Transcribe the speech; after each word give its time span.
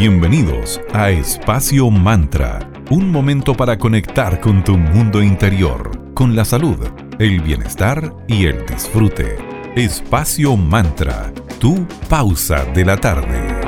Bienvenidos 0.00 0.80
a 0.94 1.10
Espacio 1.10 1.90
Mantra, 1.90 2.72
un 2.88 3.12
momento 3.12 3.54
para 3.54 3.76
conectar 3.76 4.40
con 4.40 4.64
tu 4.64 4.78
mundo 4.78 5.22
interior, 5.22 6.14
con 6.14 6.34
la 6.34 6.46
salud, 6.46 6.78
el 7.18 7.42
bienestar 7.42 8.10
y 8.26 8.46
el 8.46 8.64
disfrute. 8.64 9.36
Espacio 9.76 10.56
Mantra, 10.56 11.30
tu 11.58 11.86
pausa 12.08 12.64
de 12.72 12.86
la 12.86 12.96
tarde. 12.96 13.60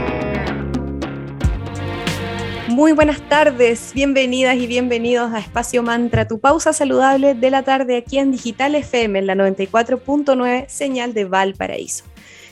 Muy 2.69 2.93
buenas 2.93 3.21
tardes, 3.29 3.93
bienvenidas 3.95 4.57
y 4.57 4.67
bienvenidos 4.67 5.35
a 5.35 5.39
Espacio 5.39 5.83
Mantra, 5.83 6.27
tu 6.27 6.41
pausa 6.41 6.73
saludable 6.73 7.35
de 7.35 7.51
la 7.51 7.62
tarde 7.62 7.99
aquí 7.99 8.17
en 8.17 8.33
Digital 8.33 8.75
FM 8.75 9.19
en 9.19 9.27
la 9.27 9.35
94.9, 9.35 10.67
señal 10.67 11.12
de 11.12 11.27
Valparaíso. 11.27 12.05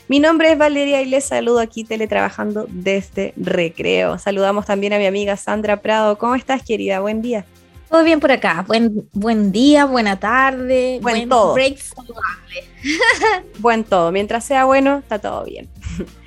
Mi 0.07 0.19
nombre 0.19 0.51
es 0.51 0.57
Valeria 0.57 1.01
y 1.01 1.05
les 1.05 1.25
saludo 1.25 1.59
aquí 1.59 1.83
teletrabajando 1.83 2.65
desde 2.69 3.33
Recreo. 3.37 4.17
Saludamos 4.17 4.65
también 4.65 4.93
a 4.93 4.97
mi 4.97 5.05
amiga 5.05 5.37
Sandra 5.37 5.81
Prado. 5.81 6.17
¿Cómo 6.17 6.35
estás, 6.35 6.63
querida? 6.63 6.99
Buen 6.99 7.21
día. 7.21 7.45
Todo 7.89 8.03
bien 8.03 8.19
por 8.19 8.31
acá. 8.31 8.63
Buen, 8.67 9.09
buen 9.13 9.51
día, 9.51 9.85
buena 9.85 10.19
tarde, 10.19 10.99
buen, 11.01 11.27
todo. 11.27 11.53
break 11.53 11.77
saludable. 11.77 12.63
buen 13.59 13.83
todo. 13.83 14.11
Mientras 14.11 14.45
sea 14.45 14.65
bueno, 14.65 14.99
está 14.99 15.19
todo 15.19 15.43
bien. 15.45 15.69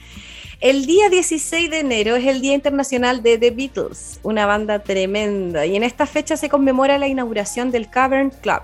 El 0.60 0.86
día 0.86 1.10
16 1.10 1.70
de 1.70 1.80
enero 1.80 2.16
es 2.16 2.26
el 2.26 2.40
Día 2.40 2.54
Internacional 2.54 3.22
de 3.22 3.36
The 3.36 3.50
Beatles, 3.50 4.18
una 4.22 4.46
banda 4.46 4.78
tremenda, 4.78 5.66
y 5.66 5.76
en 5.76 5.82
esta 5.82 6.06
fecha 6.06 6.38
se 6.38 6.48
conmemora 6.48 6.96
la 6.96 7.06
inauguración 7.06 7.70
del 7.70 7.90
Cavern 7.90 8.30
Club, 8.30 8.62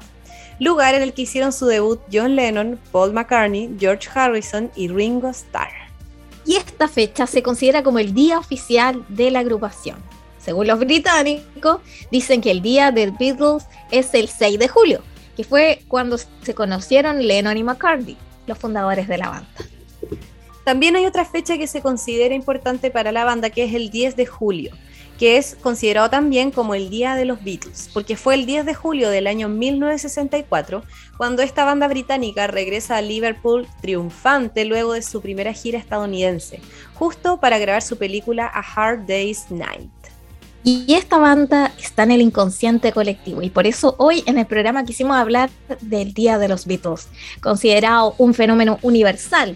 lugar 0.60 0.94
en 0.94 1.02
el 1.02 1.12
que 1.12 1.22
hicieron 1.22 1.52
su 1.52 1.66
debut 1.66 2.00
John 2.12 2.36
Lennon, 2.36 2.78
Paul 2.92 3.12
McCartney, 3.12 3.74
George 3.80 4.08
Harrison 4.14 4.70
y 4.76 4.88
Ringo 4.88 5.30
Starr. 5.30 5.72
Y 6.44 6.56
esta 6.56 6.86
fecha 6.86 7.26
se 7.26 7.42
considera 7.42 7.82
como 7.82 7.98
el 7.98 8.14
día 8.14 8.38
oficial 8.38 9.04
de 9.08 9.30
la 9.30 9.40
agrupación. 9.40 9.98
Según 10.38 10.66
los 10.66 10.78
británicos, 10.78 11.80
dicen 12.10 12.40
que 12.40 12.50
el 12.50 12.62
día 12.62 12.92
de 12.92 13.10
Beatles 13.10 13.64
es 13.90 14.14
el 14.14 14.28
6 14.28 14.58
de 14.58 14.68
julio, 14.68 15.02
que 15.36 15.44
fue 15.44 15.82
cuando 15.88 16.18
se 16.18 16.54
conocieron 16.54 17.26
Lennon 17.26 17.56
y 17.56 17.64
McCartney, 17.64 18.16
los 18.46 18.58
fundadores 18.58 19.08
de 19.08 19.18
la 19.18 19.28
banda. 19.28 19.48
También 20.64 20.96
hay 20.96 21.06
otra 21.06 21.24
fecha 21.24 21.58
que 21.58 21.66
se 21.66 21.82
considera 21.82 22.34
importante 22.34 22.90
para 22.90 23.12
la 23.12 23.24
banda, 23.24 23.50
que 23.50 23.64
es 23.64 23.74
el 23.74 23.90
10 23.90 24.16
de 24.16 24.26
julio, 24.26 24.72
que 25.20 25.36
es 25.36 25.54
considerado 25.60 26.08
también 26.08 26.50
como 26.50 26.74
el 26.74 26.88
Día 26.88 27.14
de 27.14 27.26
los 27.26 27.44
Beatles, 27.44 27.90
porque 27.92 28.16
fue 28.16 28.32
el 28.32 28.46
10 28.46 28.64
de 28.64 28.72
julio 28.72 29.10
del 29.10 29.26
año 29.26 29.50
1964 29.50 30.82
cuando 31.18 31.42
esta 31.42 31.66
banda 31.66 31.88
británica 31.88 32.46
regresa 32.46 32.96
a 32.96 33.02
Liverpool 33.02 33.68
triunfante 33.82 34.64
luego 34.64 34.94
de 34.94 35.02
su 35.02 35.20
primera 35.20 35.52
gira 35.52 35.78
estadounidense, 35.78 36.62
justo 36.94 37.38
para 37.38 37.58
grabar 37.58 37.82
su 37.82 37.98
película 37.98 38.46
A 38.46 38.60
Hard 38.60 39.04
Day's 39.06 39.50
Night. 39.50 39.90
Y 40.64 40.94
esta 40.94 41.18
banda 41.18 41.70
está 41.78 42.04
en 42.04 42.12
el 42.12 42.22
inconsciente 42.22 42.90
colectivo 42.92 43.42
y 43.42 43.50
por 43.50 43.66
eso 43.66 43.96
hoy 43.98 44.22
en 44.24 44.38
el 44.38 44.46
programa 44.46 44.86
quisimos 44.86 45.18
hablar 45.18 45.50
del 45.82 46.14
Día 46.14 46.38
de 46.38 46.48
los 46.48 46.64
Beatles, 46.64 47.08
considerado 47.42 48.14
un 48.16 48.32
fenómeno 48.32 48.78
universal 48.80 49.54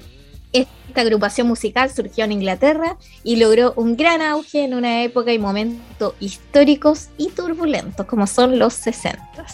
esta 0.95 1.01
agrupación 1.01 1.49
musical 1.49 1.91
surgió 1.91 2.25
en 2.25 2.31
Inglaterra 2.31 2.97
y 3.25 3.35
logró 3.35 3.73
un 3.75 3.97
gran 3.97 4.23
auge 4.23 4.63
en 4.63 4.75
una 4.75 5.03
época 5.03 5.33
y 5.33 5.41
momento 5.41 6.15
históricos 6.21 7.09
y 7.19 7.31
turbulentos 7.31 8.07
como 8.07 8.29
son 8.29 8.61
los 8.61 8.75
60. 8.75 9.45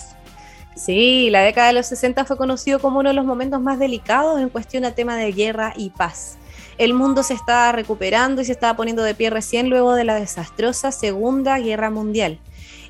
Sí, 0.77 1.31
la 1.31 1.41
década 1.41 1.69
de 1.69 1.73
los 1.73 1.87
60 1.87 2.27
fue 2.27 2.37
conocido 2.37 2.79
como 2.79 2.99
uno 2.99 3.09
de 3.09 3.15
los 3.15 3.25
momentos 3.25 3.59
más 3.59 3.79
delicados 3.79 4.39
en 4.39 4.51
cuestión 4.51 4.85
a 4.85 4.91
tema 4.95 5.17
de 5.17 5.33
guerra 5.33 5.73
y 5.79 5.89
paz. 5.89 6.37
El 6.77 6.93
mundo 6.93 7.23
se 7.23 7.33
estaba 7.33 7.73
recuperando 7.73 8.43
y 8.43 8.45
se 8.45 8.53
estaba 8.53 8.77
poniendo 8.77 9.03
de 9.03 9.15
pie 9.15 9.31
recién 9.31 9.71
luego 9.71 9.95
de 9.95 10.05
la 10.05 10.17
desastrosa 10.17 10.93
Segunda 10.93 11.59
Guerra 11.59 11.89
Mundial. 11.89 12.39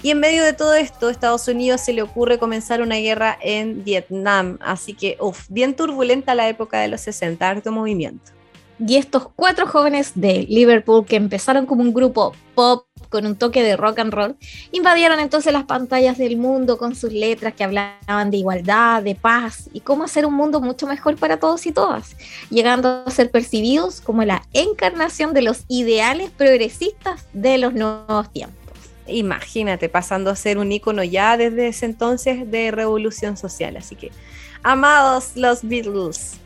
Y 0.02 0.10
en 0.10 0.18
medio 0.18 0.42
de 0.42 0.54
todo 0.54 0.74
esto, 0.74 1.08
Estados 1.08 1.46
Unidos 1.46 1.82
se 1.82 1.92
le 1.92 2.02
ocurre 2.02 2.40
comenzar 2.40 2.82
una 2.82 2.96
guerra 2.96 3.38
en 3.40 3.84
Vietnam. 3.84 4.58
Así 4.60 4.94
que, 4.94 5.16
uff, 5.20 5.46
bien 5.50 5.76
turbulenta 5.76 6.34
la 6.34 6.48
época 6.48 6.80
de 6.80 6.88
los 6.88 7.02
60, 7.02 7.48
harto 7.48 7.70
movimiento. 7.70 8.39
Y 8.86 8.96
estos 8.96 9.28
cuatro 9.36 9.66
jóvenes 9.66 10.12
de 10.14 10.46
Liverpool 10.48 11.04
que 11.04 11.16
empezaron 11.16 11.66
como 11.66 11.82
un 11.82 11.92
grupo 11.92 12.32
pop 12.54 12.86
con 13.10 13.26
un 13.26 13.36
toque 13.36 13.62
de 13.62 13.76
rock 13.76 13.98
and 13.98 14.12
roll, 14.12 14.36
invadieron 14.72 15.20
entonces 15.20 15.52
las 15.52 15.64
pantallas 15.64 16.16
del 16.16 16.36
mundo 16.36 16.78
con 16.78 16.94
sus 16.94 17.12
letras 17.12 17.54
que 17.54 17.64
hablaban 17.64 18.30
de 18.30 18.38
igualdad, 18.38 19.02
de 19.02 19.16
paz 19.16 19.68
y 19.72 19.80
cómo 19.80 20.04
hacer 20.04 20.24
un 20.24 20.34
mundo 20.34 20.60
mucho 20.60 20.86
mejor 20.86 21.16
para 21.16 21.38
todos 21.38 21.66
y 21.66 21.72
todas, 21.72 22.16
llegando 22.50 23.02
a 23.04 23.10
ser 23.10 23.30
percibidos 23.30 24.00
como 24.00 24.24
la 24.24 24.46
encarnación 24.52 25.34
de 25.34 25.42
los 25.42 25.64
ideales 25.68 26.30
progresistas 26.30 27.26
de 27.32 27.58
los 27.58 27.74
nuevos 27.74 28.32
tiempos 28.32 28.60
imagínate, 29.12 29.88
pasando 29.88 30.30
a 30.30 30.36
ser 30.36 30.58
un 30.58 30.70
icono 30.70 31.02
ya 31.02 31.36
desde 31.36 31.68
ese 31.68 31.86
entonces 31.86 32.50
de 32.50 32.70
revolución 32.70 33.36
social. 33.36 33.76
Así 33.76 33.96
que, 33.96 34.12
amados 34.62 35.32
los 35.34 35.62
Beatles. 35.62 36.38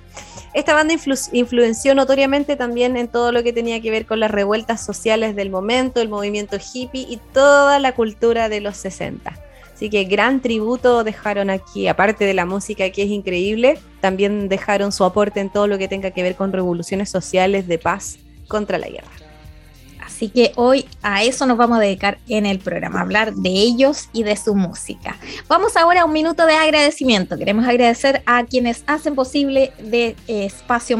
Esta 0.54 0.72
banda 0.72 0.94
influenció 1.32 1.94
notoriamente 1.96 2.54
también 2.54 2.96
en 2.96 3.08
todo 3.08 3.32
lo 3.32 3.42
que 3.42 3.52
tenía 3.52 3.80
que 3.80 3.90
ver 3.90 4.06
con 4.06 4.20
las 4.20 4.30
revueltas 4.30 4.84
sociales 4.84 5.34
del 5.34 5.50
momento, 5.50 6.00
el 6.00 6.08
movimiento 6.08 6.56
hippie 6.56 7.06
y 7.08 7.18
toda 7.32 7.80
la 7.80 7.92
cultura 7.92 8.48
de 8.48 8.60
los 8.60 8.76
60. 8.76 9.36
Así 9.74 9.90
que 9.90 10.04
gran 10.04 10.40
tributo 10.40 11.02
dejaron 11.02 11.50
aquí, 11.50 11.88
aparte 11.88 12.24
de 12.24 12.34
la 12.34 12.46
música 12.46 12.88
que 12.90 13.02
es 13.02 13.10
increíble, 13.10 13.80
también 14.00 14.48
dejaron 14.48 14.92
su 14.92 15.02
aporte 15.02 15.40
en 15.40 15.50
todo 15.50 15.66
lo 15.66 15.78
que 15.78 15.88
tenga 15.88 16.12
que 16.12 16.22
ver 16.22 16.36
con 16.36 16.52
revoluciones 16.52 17.10
sociales 17.10 17.66
de 17.66 17.78
paz 17.78 18.18
contra 18.46 18.78
la 18.78 18.88
guerra. 18.88 19.23
Así 20.24 20.32
que 20.32 20.52
hoy 20.56 20.86
a 21.02 21.22
eso 21.22 21.44
nos 21.44 21.58
vamos 21.58 21.76
a 21.76 21.82
dedicar 21.82 22.16
en 22.30 22.46
el 22.46 22.58
programa, 22.58 23.02
hablar 23.02 23.34
de 23.34 23.50
ellos 23.50 24.08
y 24.14 24.22
de 24.22 24.38
su 24.38 24.54
música. 24.54 25.18
Vamos 25.48 25.76
ahora 25.76 26.00
a 26.00 26.04
un 26.06 26.14
minuto 26.14 26.46
de 26.46 26.54
agradecimiento. 26.54 27.36
Queremos 27.36 27.66
agradecer 27.66 28.22
a 28.24 28.42
quienes 28.44 28.84
hacen 28.86 29.14
posible 29.14 29.74
de 29.78 30.16
Espacio 30.26 30.96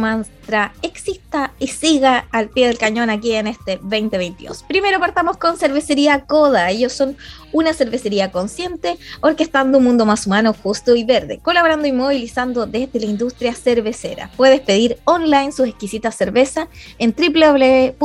Exista 0.83 1.53
y 1.59 1.69
siga 1.69 2.27
al 2.31 2.49
pie 2.49 2.67
del 2.67 2.79
cañón 2.79 3.11
aquí 3.11 3.33
en 3.33 3.47
este 3.47 3.79
2022. 3.79 4.63
Primero 4.65 5.01
partamos 5.01 5.37
con 5.37 5.57
Cervecería 5.57 6.27
Coda. 6.27 6.71
Ellos 6.71 6.93
son 6.93 7.17
una 7.53 7.73
cervecería 7.73 8.31
consciente, 8.31 8.99
orquestando 9.21 9.79
un 9.79 9.85
mundo 9.85 10.07
más 10.07 10.27
humano, 10.27 10.55
justo 10.55 10.95
y 10.95 11.05
verde, 11.05 11.41
colaborando 11.43 11.87
y 11.89 11.93
movilizando 11.93 12.67
desde 12.67 13.01
la 13.01 13.07
industria 13.07 13.55
cervecera. 13.55 14.31
Puedes 14.37 14.61
pedir 14.61 14.99
online 15.05 15.53
sus 15.53 15.67
exquisitas 15.69 16.15
cervezas 16.15 16.69
en 16.99 17.15
www.coda.cl 17.17 18.03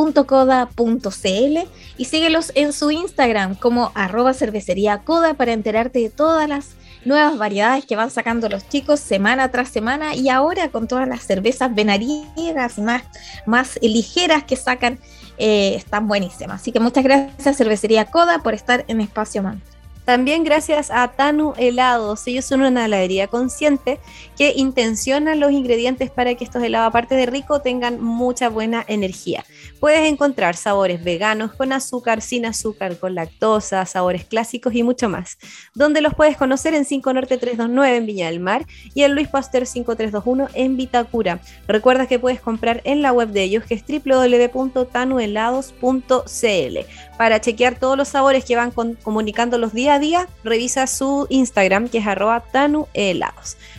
y 1.97 2.06
síguelos 2.06 2.51
en 2.56 2.73
su 2.73 2.91
Instagram 2.91 3.56
como 3.56 3.91
arroba 3.95 4.33
cervecería 4.33 5.00
coda 5.00 5.33
para 5.33 5.53
enterarte 5.53 6.00
de 6.00 6.09
todas 6.09 6.47
las 6.47 6.75
nuevas 7.05 7.37
variedades 7.37 7.85
que 7.85 7.95
van 7.95 8.11
sacando 8.11 8.49
los 8.49 8.67
chicos 8.67 8.99
semana 8.99 9.49
tras 9.51 9.69
semana 9.69 10.15
y 10.15 10.29
ahora 10.29 10.69
con 10.69 10.87
todas 10.87 11.07
las 11.07 11.23
cervezas 11.23 11.73
venariegas 11.73 12.77
más, 12.77 13.03
más 13.45 13.79
ligeras 13.81 14.43
que 14.43 14.55
sacan 14.55 14.99
eh, 15.38 15.75
están 15.75 16.07
buenísimas. 16.07 16.61
Así 16.61 16.71
que 16.71 16.79
muchas 16.79 17.03
gracias 17.03 17.57
Cervecería 17.57 18.05
Coda 18.05 18.39
por 18.39 18.53
estar 18.53 18.85
en 18.88 19.01
Espacio 19.01 19.41
Man. 19.41 19.61
También 20.09 20.43
gracias 20.43 20.89
a 20.89 21.07
Tanu 21.09 21.53
Helados. 21.55 22.25
Ellos 22.25 22.43
son 22.43 22.63
una 22.63 22.85
heladería 22.85 23.27
consciente 23.27 23.99
que 24.35 24.53
intenciona 24.55 25.35
los 25.35 25.51
ingredientes 25.51 26.09
para 26.09 26.33
que 26.33 26.43
estos 26.43 26.63
helados, 26.63 26.87
aparte 26.87 27.13
de 27.13 27.27
rico, 27.27 27.61
tengan 27.61 28.01
mucha 28.01 28.49
buena 28.49 28.83
energía. 28.87 29.45
Puedes 29.79 30.11
encontrar 30.11 30.55
sabores 30.55 31.03
veganos 31.03 31.53
con 31.53 31.73
azúcar, 31.73 32.23
sin 32.23 32.47
azúcar, 32.47 32.97
con 32.97 33.13
lactosa, 33.13 33.85
sabores 33.85 34.25
clásicos 34.25 34.73
y 34.73 34.81
mucho 34.81 35.09
más. 35.09 35.37
Donde 35.75 36.01
los 36.01 36.15
puedes 36.15 36.37
conocer 36.37 36.73
en 36.73 36.85
5 36.85 37.13
Norte 37.13 37.37
329 37.37 37.97
en 37.97 38.05
Viña 38.07 38.31
del 38.31 38.39
Mar 38.39 38.65
y 38.95 39.03
en 39.03 39.13
Luis 39.13 39.27
Pasteur 39.27 39.67
5321 39.67 40.49
en 40.55 40.75
Vitacura. 40.75 41.39
Recuerda 41.67 42.07
que 42.07 42.17
puedes 42.17 42.41
comprar 42.41 42.81
en 42.83 43.03
la 43.03 43.11
web 43.11 43.29
de 43.29 43.43
ellos 43.43 43.63
que 43.63 43.75
es 43.75 43.83
www.tanuhelados.cl. 43.87 46.79
Para 47.19 47.42
chequear 47.42 47.77
todos 47.77 47.98
los 47.98 48.07
sabores 48.07 48.45
que 48.45 48.56
van 48.56 48.71
comunicando 48.71 49.57
los 49.57 49.74
días 49.74 50.00
día, 50.00 50.30
revisa 50.42 50.88
su 50.88 51.27
Instagram 51.30 51.89
que 51.89 51.98
es 51.98 52.07
arroba. 52.07 52.45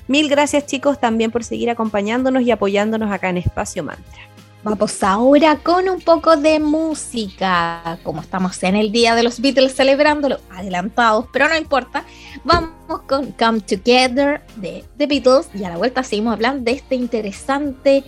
Mil 0.09 0.29
gracias 0.29 0.67
chicos 0.67 1.01
también 1.01 1.31
por 1.31 1.43
seguir 1.43 1.71
acompañándonos 1.71 2.43
y 2.43 2.51
apoyándonos 2.51 3.11
acá 3.11 3.31
en 3.31 3.39
Espacio 3.39 3.83
Mantra. 3.83 4.21
Vamos 4.63 5.03
ahora 5.03 5.57
con 5.57 5.89
un 5.89 6.03
poco 6.03 6.37
de 6.37 6.61
música. 6.61 7.99
Como 8.03 8.21
estamos 8.21 8.63
en 8.63 8.77
el 8.77 8.93
día 8.93 9.15
de 9.15 9.23
los 9.23 9.41
Beatles 9.41 9.75
celebrándolo, 9.75 10.39
adelantados, 10.51 11.25
pero 11.33 11.49
no 11.49 11.57
importa. 11.57 12.05
Vamos 12.45 13.01
con 13.07 13.33
Come 13.33 13.61
Together 13.61 14.43
de 14.57 14.85
The 14.99 15.07
Beatles 15.07 15.49
y 15.55 15.65
a 15.65 15.71
la 15.71 15.79
vuelta 15.79 16.03
seguimos 16.03 16.35
hablando 16.35 16.65
de 16.65 16.73
este 16.73 16.95
interesante 16.95 18.05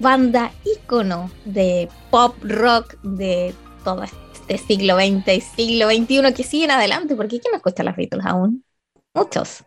banda 0.00 0.50
ícono 0.64 1.30
de 1.44 1.88
pop 2.10 2.34
rock 2.42 3.00
de 3.04 3.54
toda 3.84 4.06
esta 4.06 4.21
este 4.48 4.58
siglo 4.58 4.96
XX 4.96 5.28
y 5.28 5.40
siglo 5.40 5.88
XXI 5.88 6.34
que 6.34 6.42
siguen 6.44 6.70
adelante, 6.70 7.16
porque 7.16 7.40
¿quién 7.40 7.54
escucha 7.54 7.82
las 7.82 7.96
Beatles 7.96 8.24
aún? 8.26 8.64
Muchos. 9.14 9.64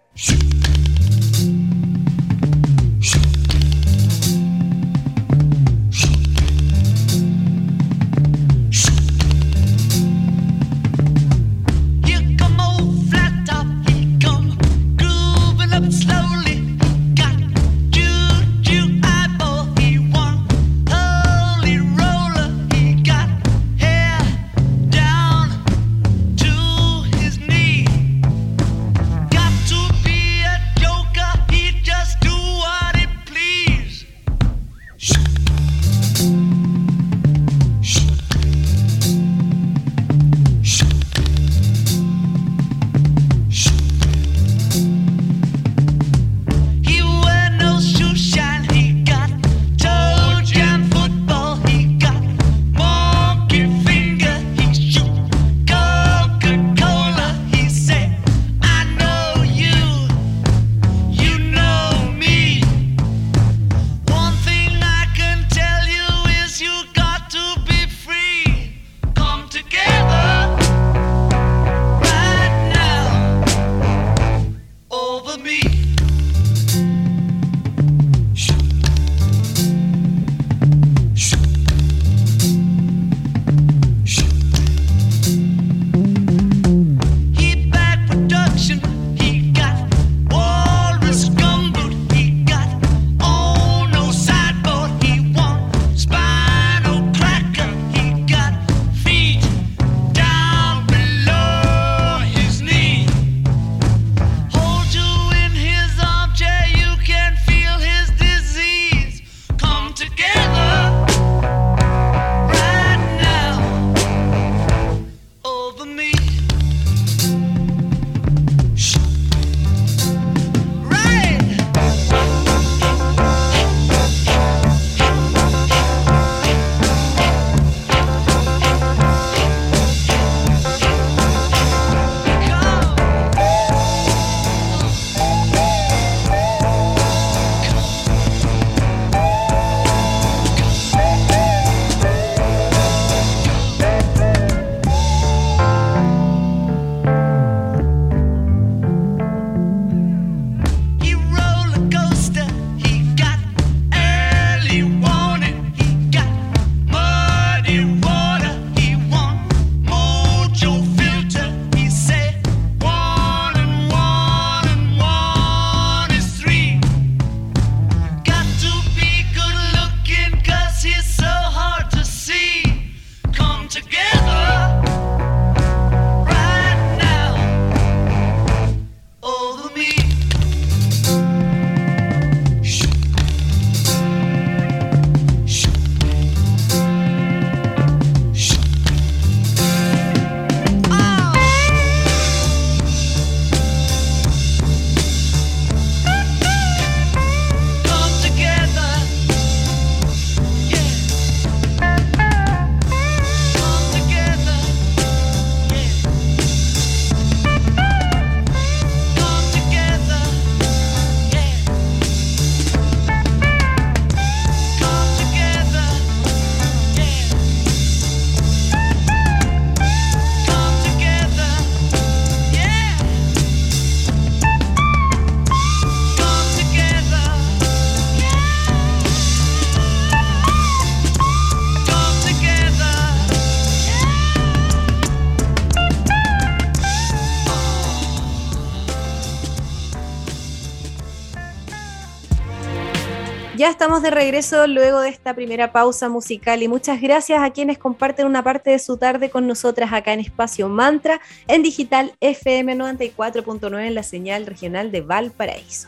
De 244.01 244.11
regreso 244.11 244.67
luego 244.67 244.99
de 244.99 245.09
esta 245.09 245.33
primera 245.33 245.71
pausa 245.71 246.09
musical 246.09 246.61
y 246.61 246.67
muchas 246.67 247.01
gracias 247.01 247.41
a 247.41 247.51
quienes 247.51 247.77
comparten 247.77 248.25
una 248.25 248.43
parte 248.43 248.71
de 248.71 248.79
su 248.79 248.97
tarde 248.97 249.29
con 249.29 249.47
nosotras 249.47 249.93
acá 249.93 250.13
en 250.13 250.19
Espacio 250.19 250.67
Mantra 250.67 251.21
en 251.47 251.63
digital 251.63 252.13
FM 252.19 252.75
94.9 252.75 253.87
en 253.87 253.95
la 253.95 254.03
señal 254.03 254.45
regional 254.45 254.91
de 254.91 255.01
Valparaíso. 255.01 255.87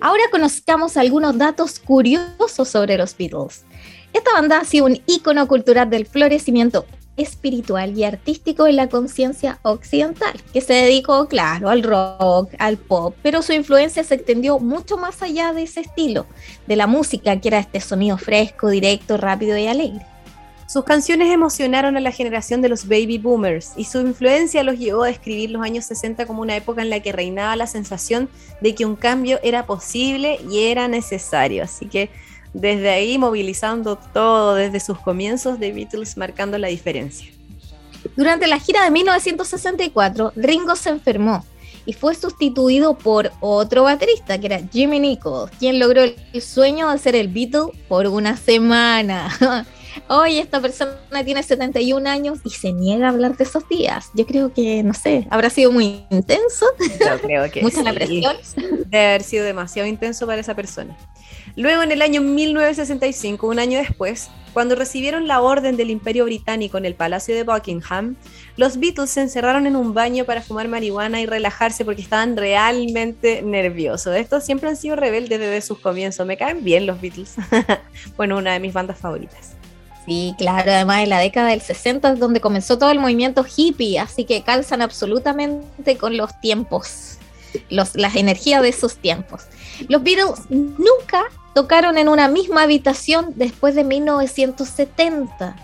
Ahora 0.00 0.22
conozcamos 0.30 0.96
algunos 0.96 1.36
datos 1.36 1.80
curiosos 1.80 2.68
sobre 2.68 2.96
los 2.96 3.16
Beatles. 3.16 3.64
Esta 4.12 4.32
banda 4.32 4.58
ha 4.58 4.64
sido 4.64 4.86
un 4.86 5.00
ícono 5.06 5.46
cultural 5.48 5.90
del 5.90 6.06
florecimiento 6.06 6.86
espiritual 7.18 7.96
y 7.98 8.04
artístico 8.04 8.66
en 8.66 8.76
la 8.76 8.88
conciencia 8.88 9.58
occidental, 9.62 10.32
que 10.52 10.60
se 10.60 10.72
dedicó, 10.72 11.26
claro, 11.28 11.68
al 11.68 11.82
rock, 11.82 12.54
al 12.58 12.78
pop, 12.78 13.14
pero 13.22 13.42
su 13.42 13.52
influencia 13.52 14.02
se 14.04 14.14
extendió 14.14 14.58
mucho 14.58 14.96
más 14.96 15.22
allá 15.22 15.52
de 15.52 15.64
ese 15.64 15.80
estilo, 15.80 16.26
de 16.66 16.76
la 16.76 16.86
música, 16.86 17.40
que 17.40 17.48
era 17.48 17.58
este 17.58 17.80
sonido 17.80 18.16
fresco, 18.16 18.68
directo, 18.68 19.16
rápido 19.16 19.58
y 19.58 19.66
alegre. 19.66 20.06
Sus 20.68 20.84
canciones 20.84 21.32
emocionaron 21.32 21.96
a 21.96 22.00
la 22.00 22.12
generación 22.12 22.60
de 22.60 22.68
los 22.68 22.86
baby 22.86 23.16
boomers 23.16 23.72
y 23.78 23.84
su 23.84 24.00
influencia 24.00 24.62
los 24.62 24.78
llevó 24.78 25.04
a 25.04 25.06
describir 25.06 25.50
los 25.50 25.62
años 25.62 25.86
60 25.86 26.26
como 26.26 26.42
una 26.42 26.56
época 26.56 26.82
en 26.82 26.90
la 26.90 27.00
que 27.00 27.10
reinaba 27.10 27.56
la 27.56 27.66
sensación 27.66 28.28
de 28.60 28.74
que 28.74 28.84
un 28.84 28.94
cambio 28.94 29.40
era 29.42 29.64
posible 29.64 30.38
y 30.50 30.64
era 30.64 30.86
necesario. 30.86 31.64
Así 31.64 31.86
que 31.86 32.10
desde 32.54 32.90
ahí 32.90 33.18
movilizando 33.18 33.96
todo 34.12 34.54
desde 34.54 34.80
sus 34.80 34.98
comienzos 34.98 35.58
de 35.58 35.72
Beatles 35.72 36.16
marcando 36.16 36.58
la 36.58 36.68
diferencia. 36.68 37.30
Durante 38.16 38.46
la 38.46 38.58
gira 38.58 38.84
de 38.84 38.90
1964, 38.90 40.32
Ringo 40.36 40.76
se 40.76 40.90
enfermó 40.90 41.44
y 41.84 41.92
fue 41.92 42.14
sustituido 42.14 42.98
por 42.98 43.32
otro 43.40 43.84
baterista 43.84 44.38
que 44.38 44.46
era 44.46 44.60
Jimmy 44.70 45.00
Nichols, 45.00 45.50
quien 45.58 45.78
logró 45.78 46.02
el 46.02 46.42
sueño 46.42 46.90
de 46.90 46.98
ser 46.98 47.16
el 47.16 47.28
Beatle 47.28 47.72
por 47.88 48.06
una 48.06 48.36
semana. 48.36 49.30
Hoy 50.08 50.38
esta 50.38 50.60
persona 50.60 50.94
tiene 51.24 51.42
71 51.42 52.08
años 52.08 52.38
y 52.44 52.50
se 52.50 52.72
niega 52.72 53.06
a 53.06 53.10
hablar 53.10 53.36
de 53.36 53.44
esos 53.44 53.68
días. 53.68 54.10
Yo 54.14 54.26
creo 54.26 54.52
que, 54.52 54.82
no 54.82 54.94
sé, 54.94 55.26
habrá 55.30 55.50
sido 55.50 55.72
muy 55.72 56.04
intenso. 56.10 56.66
Yo 56.78 57.20
creo 57.20 57.50
que 57.50 57.62
Mucha 57.68 57.82
la 57.82 57.92
presión. 57.92 58.36
Debe 58.86 59.06
haber 59.06 59.22
sido 59.22 59.44
demasiado 59.44 59.88
intenso 59.88 60.26
para 60.26 60.40
esa 60.40 60.54
persona. 60.54 60.96
Luego, 61.56 61.82
en 61.82 61.90
el 61.90 62.02
año 62.02 62.20
1965, 62.20 63.46
un 63.46 63.58
año 63.58 63.78
después, 63.78 64.30
cuando 64.52 64.74
recibieron 64.74 65.26
la 65.26 65.40
orden 65.40 65.76
del 65.76 65.90
Imperio 65.90 66.24
Británico 66.24 66.78
en 66.78 66.84
el 66.84 66.94
Palacio 66.94 67.34
de 67.34 67.42
Buckingham, 67.42 68.16
los 68.56 68.78
Beatles 68.78 69.10
se 69.10 69.22
encerraron 69.22 69.66
en 69.66 69.76
un 69.76 69.94
baño 69.94 70.24
para 70.24 70.42
fumar 70.42 70.68
marihuana 70.68 71.20
y 71.20 71.26
relajarse 71.26 71.84
porque 71.84 72.02
estaban 72.02 72.36
realmente 72.36 73.42
nerviosos. 73.42 74.14
Estos 74.16 74.44
siempre 74.44 74.68
han 74.68 74.76
sido 74.76 74.96
rebeldes 74.96 75.38
desde 75.38 75.60
sus 75.60 75.78
comienzos. 75.80 76.26
Me 76.26 76.36
caen 76.36 76.64
bien 76.64 76.86
los 76.86 77.00
Beatles. 77.00 77.34
bueno, 78.16 78.38
una 78.38 78.52
de 78.52 78.60
mis 78.60 78.72
bandas 78.72 78.98
favoritas. 78.98 79.57
Sí, 80.08 80.34
claro, 80.38 80.72
además 80.72 81.02
en 81.02 81.10
la 81.10 81.18
década 81.18 81.50
del 81.50 81.60
60 81.60 82.14
es 82.14 82.18
donde 82.18 82.40
comenzó 82.40 82.78
todo 82.78 82.90
el 82.90 82.98
movimiento 82.98 83.44
hippie, 83.44 83.98
así 83.98 84.24
que 84.24 84.42
calzan 84.42 84.80
absolutamente 84.80 85.98
con 85.98 86.16
los 86.16 86.40
tiempos, 86.40 87.18
los, 87.68 87.94
las 87.94 88.16
energías 88.16 88.62
de 88.62 88.70
esos 88.70 88.96
tiempos. 88.96 89.42
Los 89.86 90.02
Beatles 90.02 90.48
nunca 90.48 91.24
tocaron 91.54 91.98
en 91.98 92.08
una 92.08 92.26
misma 92.26 92.62
habitación 92.62 93.34
después 93.36 93.74
de 93.74 93.84
1970. 93.84 95.56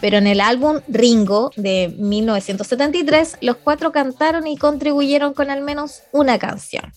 Pero 0.00 0.18
en 0.18 0.26
el 0.26 0.40
álbum 0.40 0.80
Ringo 0.88 1.52
de 1.54 1.94
1973, 1.96 3.36
los 3.40 3.58
cuatro 3.58 3.92
cantaron 3.92 4.48
y 4.48 4.56
contribuyeron 4.56 5.32
con 5.32 5.48
al 5.48 5.60
menos 5.60 6.02
una 6.10 6.40
canción. 6.40 6.92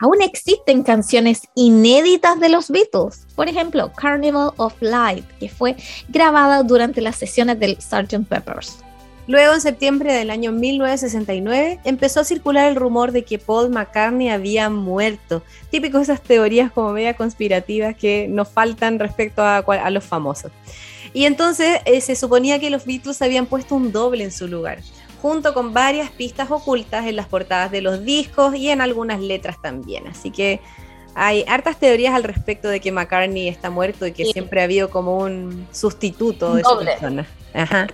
Aún 0.00 0.22
existen 0.22 0.84
canciones 0.84 1.42
inéditas 1.56 2.38
de 2.38 2.48
los 2.48 2.70
Beatles, 2.70 3.26
por 3.34 3.48
ejemplo, 3.48 3.92
Carnival 3.92 4.52
of 4.56 4.74
Light, 4.80 5.24
que 5.40 5.48
fue 5.48 5.76
grabada 6.08 6.62
durante 6.62 7.00
las 7.00 7.16
sesiones 7.16 7.58
del 7.58 7.78
Sgt. 7.80 8.28
Peppers. 8.28 8.78
Luego, 9.26 9.52
en 9.52 9.60
septiembre 9.60 10.14
del 10.14 10.30
año 10.30 10.52
1969, 10.52 11.80
empezó 11.84 12.20
a 12.20 12.24
circular 12.24 12.70
el 12.70 12.76
rumor 12.76 13.12
de 13.12 13.24
que 13.24 13.38
Paul 13.38 13.68
McCartney 13.68 14.30
había 14.30 14.70
muerto. 14.70 15.42
Típico 15.70 15.98
de 15.98 16.04
esas 16.04 16.22
teorías 16.22 16.72
como 16.72 16.92
media 16.92 17.14
conspirativas 17.14 17.94
que 17.94 18.26
nos 18.26 18.48
faltan 18.48 18.98
respecto 18.98 19.42
a, 19.42 19.90
los 19.90 20.04
famosos. 20.04 20.50
Y 21.12 21.24
entonces 21.24 21.80
eh, 21.84 22.00
se 22.00 22.16
suponía 22.16 22.58
que 22.58 22.70
los 22.70 22.86
Beatles 22.86 23.20
habían 23.20 23.44
puesto 23.44 23.74
un 23.74 23.92
doble 23.92 24.24
en 24.24 24.32
su 24.32 24.48
lugar, 24.48 24.78
junto 25.20 25.54
con 25.54 25.72
varias 25.72 26.10
pistas 26.10 26.50
ocultas 26.50 27.06
en 27.06 27.16
las 27.16 27.26
portadas 27.26 27.70
de 27.70 27.80
los 27.80 28.04
discos 28.04 28.54
y 28.54 28.70
en 28.70 28.80
algunas 28.80 29.20
letras 29.20 29.60
también. 29.60 30.06
Así 30.06 30.30
que 30.30 30.60
hay 31.14 31.44
hartas 31.48 31.78
teorías 31.78 32.14
al 32.14 32.24
respecto 32.24 32.68
de 32.68 32.80
que 32.80 32.92
McCartney 32.92 33.48
está 33.48 33.70
muerto 33.70 34.06
y 34.06 34.12
que 34.12 34.26
siempre 34.26 34.60
ha 34.60 34.64
habido 34.64 34.90
como 34.90 35.18
un 35.18 35.66
sustituto 35.72 36.54
de 36.54 36.62
esa 36.62 36.78
persona. 36.78 37.26
Ajá 37.54 37.88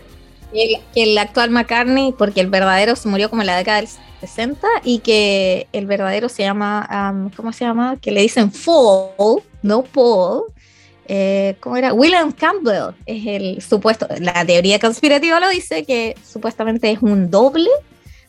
que 0.54 1.02
el, 1.02 1.18
actual 1.18 1.50
McCartney, 1.50 2.12
porque 2.12 2.40
el 2.40 2.48
verdadero 2.48 2.96
se 2.96 3.08
murió 3.08 3.28
como 3.28 3.42
en 3.42 3.46
la 3.46 3.56
década 3.56 3.78
del 3.78 3.88
60 4.20 4.66
y 4.84 5.00
que 5.00 5.66
el 5.72 5.86
verdadero 5.86 6.28
se 6.28 6.42
llama, 6.42 7.30
¿cómo 7.36 7.52
se 7.52 7.64
llama? 7.64 7.96
Que 8.00 8.12
le 8.12 8.22
dicen 8.22 8.50
Paul, 8.50 9.42
no 9.62 9.82
Paul. 9.82 10.44
Eh, 11.06 11.56
¿Cómo 11.60 11.76
era? 11.76 11.92
William 11.92 12.32
Campbell 12.32 12.94
es 13.06 13.26
el 13.26 13.62
supuesto, 13.62 14.08
la 14.20 14.44
teoría 14.44 14.78
conspirativa 14.78 15.38
lo 15.40 15.48
dice, 15.50 15.84
que 15.84 16.16
supuestamente 16.26 16.90
es 16.90 17.00
un 17.02 17.30
doble 17.30 17.68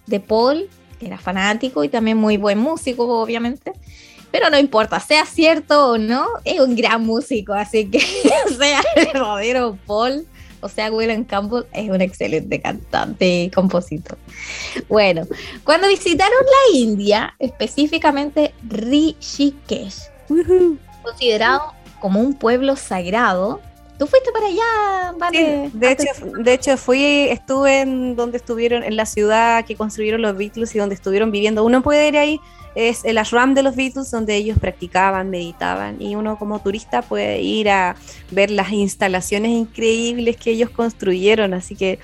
de 0.08 0.20
Paul, 0.20 0.70
que 1.00 1.08
era 1.08 1.18
fanático 1.18 1.84
y 1.84 1.90
también 1.90 2.18
muy 2.18 2.38
buen 2.38 2.60
músico, 2.60 3.22
obviamente. 3.22 3.72
Pero 4.32 4.50
no 4.50 4.60
importa, 4.60 5.00
sea 5.00 5.26
cierto 5.26 5.92
o 5.92 5.98
no, 5.98 6.28
es 6.44 6.60
un 6.60 6.76
gran 6.76 7.06
músico, 7.06 7.54
así 7.54 7.90
que 7.90 8.00
sea 8.58 8.82
el 8.96 9.06
verdadero 9.06 9.78
Paul 9.86 10.28
o 10.66 10.70
sea, 10.70 10.92
William 10.92 11.24
Campbell 11.24 11.66
es 11.74 11.92
un 11.92 12.02
excelente 12.02 12.60
cantante 12.60 13.44
y 13.44 13.50
compositor. 13.52 14.18
Bueno, 14.90 15.28
cuando 15.64 15.88
visitaron 15.88 16.40
la 16.44 16.80
India, 16.80 17.36
específicamente 17.38 18.52
Rishikesh, 18.68 20.10
considerado 21.04 21.72
como 22.06 22.20
un 22.20 22.36
pueblo 22.36 22.76
sagrado, 22.76 23.62
¿Tú 23.98 24.06
fuiste 24.06 24.30
para 24.32 24.46
allá, 24.46 25.18
vale? 25.18 25.72
de, 25.74 25.92
hecho, 25.92 26.06
de 26.38 26.54
hecho, 26.54 26.78
fui, 26.78 27.02
estuve 27.30 27.80
en 27.82 28.16
donde 28.16 28.38
estuvieron, 28.38 28.84
en 28.84 28.96
la 28.96 29.08
ciudad 29.08 29.66
que 29.66 29.76
construyeron 29.76 30.22
los 30.22 30.38
Beatles 30.38 30.76
y 30.76 30.78
donde 30.78 30.94
estuvieron 30.94 31.32
viviendo. 31.32 31.66
Uno 31.66 31.82
puede 31.82 32.08
ir 32.10 32.16
ahí 32.16 32.40
es 32.76 33.06
el 33.06 33.18
ashram 33.18 33.56
de 33.56 33.64
los 33.64 33.76
Beatles 33.76 34.12
donde 34.12 34.36
ellos 34.36 34.60
practicaban, 34.60 35.32
meditaban 35.32 36.00
y 36.00 36.16
uno 36.16 36.38
como 36.38 36.60
turista 36.60 37.02
puede 37.02 37.42
ir 37.42 37.72
a 37.72 37.96
ver 38.30 38.52
las 38.52 38.72
instalaciones 38.72 39.50
increíbles 39.50 40.38
que 40.38 40.52
ellos 40.52 40.70
construyeron, 40.70 41.56
así 41.56 41.76
que 41.76 41.98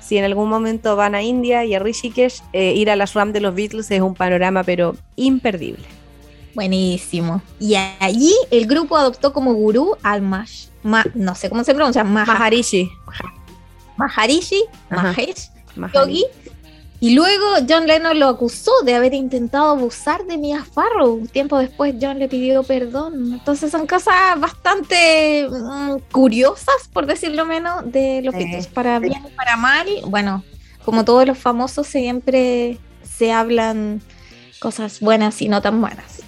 si 0.00 0.18
en 0.18 0.24
algún 0.24 0.50
momento 0.50 0.96
van 0.96 1.14
a 1.14 1.22
India 1.22 1.64
y 1.64 1.74
a 1.74 1.78
Rishikesh, 1.78 2.42
eh, 2.52 2.74
ir 2.74 2.90
al 2.90 3.00
ashram 3.00 3.32
de 3.32 3.40
los 3.40 3.54
Beatles 3.54 3.90
es 3.90 4.02
un 4.02 4.14
panorama 4.14 4.64
pero 4.64 4.96
imperdible. 5.14 5.95
Buenísimo. 6.56 7.42
Y 7.60 7.74
allí 7.74 8.34
el 8.50 8.66
grupo 8.66 8.96
adoptó 8.96 9.34
como 9.34 9.52
gurú 9.52 9.94
al 10.02 10.22
Mash, 10.22 10.68
no 11.14 11.34
sé 11.34 11.50
cómo 11.50 11.62
se 11.62 11.74
pronuncia, 11.74 12.02
Maharishi. 12.02 12.90
Maharishi, 13.98 14.64
Mahesh, 14.88 15.50
Yogi, 15.92 16.24
y 16.98 17.14
luego 17.14 17.44
John 17.68 17.86
Lennon 17.86 18.18
lo 18.18 18.28
acusó 18.28 18.72
de 18.84 18.94
haber 18.94 19.12
intentado 19.12 19.70
abusar 19.70 20.24
de 20.24 20.38
Mia 20.38 20.64
Farrow. 20.64 21.26
Tiempo 21.26 21.58
después 21.58 21.94
John 22.00 22.18
le 22.18 22.26
pidió 22.26 22.62
perdón. 22.62 23.34
Entonces 23.34 23.70
son 23.70 23.86
cosas 23.86 24.14
bastante 24.38 25.46
mm, 25.50 26.10
curiosas, 26.10 26.88
por 26.90 27.04
decirlo 27.04 27.44
menos, 27.44 27.92
de 27.92 28.22
los 28.22 28.34
Beatles. 28.34 28.66
Para 28.68 28.98
bien 28.98 29.22
y 29.26 29.36
para 29.36 29.58
mal, 29.58 29.86
bueno, 30.06 30.42
como 30.86 31.04
todos 31.04 31.26
los 31.26 31.36
famosos 31.36 31.86
siempre 31.86 32.78
se 33.02 33.30
hablan 33.30 34.00
cosas 34.58 35.00
buenas 35.00 35.42
y 35.42 35.50
no 35.50 35.60
tan 35.60 35.82
buenas. 35.82 36.25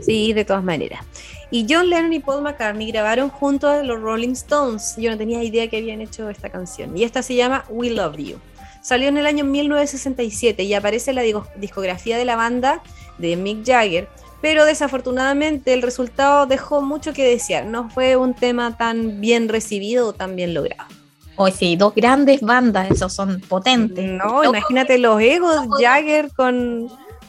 Sí, 0.00 0.32
de 0.32 0.44
todas 0.44 0.64
maneras. 0.64 1.04
Y 1.50 1.66
John 1.68 1.88
Lennon 1.88 2.12
y 2.12 2.20
Paul 2.20 2.42
McCartney 2.42 2.90
grabaron 2.90 3.30
junto 3.30 3.68
a 3.68 3.82
los 3.82 4.00
Rolling 4.00 4.32
Stones. 4.32 4.94
Yo 4.98 5.10
no 5.10 5.16
tenía 5.16 5.42
idea 5.42 5.68
que 5.68 5.78
habían 5.78 6.00
hecho 6.00 6.28
esta 6.28 6.50
canción. 6.50 6.96
Y 6.96 7.04
esta 7.04 7.22
se 7.22 7.34
llama 7.34 7.64
We 7.70 7.90
Love 7.90 8.16
You. 8.16 8.38
Salió 8.82 9.08
en 9.08 9.16
el 9.16 9.26
año 9.26 9.44
1967 9.44 10.62
y 10.62 10.74
aparece 10.74 11.10
en 11.10 11.16
la 11.16 11.22
discografía 11.56 12.16
de 12.16 12.24
la 12.24 12.36
banda 12.36 12.82
de 13.18 13.36
Mick 13.36 13.66
Jagger, 13.66 14.08
pero 14.40 14.64
desafortunadamente 14.64 15.74
el 15.74 15.82
resultado 15.82 16.46
dejó 16.46 16.80
mucho 16.80 17.12
que 17.12 17.24
desear. 17.24 17.66
No 17.66 17.90
fue 17.90 18.16
un 18.16 18.34
tema 18.34 18.76
tan 18.76 19.20
bien 19.20 19.48
recibido 19.48 20.08
o 20.08 20.12
tan 20.12 20.36
bien 20.36 20.54
logrado. 20.54 20.88
Hoy 21.36 21.52
sí, 21.52 21.76
dos 21.76 21.94
grandes 21.94 22.40
bandas, 22.40 22.90
esos 22.90 23.12
son 23.12 23.40
potentes. 23.40 24.04
No, 24.10 24.42
imagínate 24.44 24.98
los 24.98 25.20
egos, 25.20 25.68
Jagger 25.80 26.32
con 26.34 26.88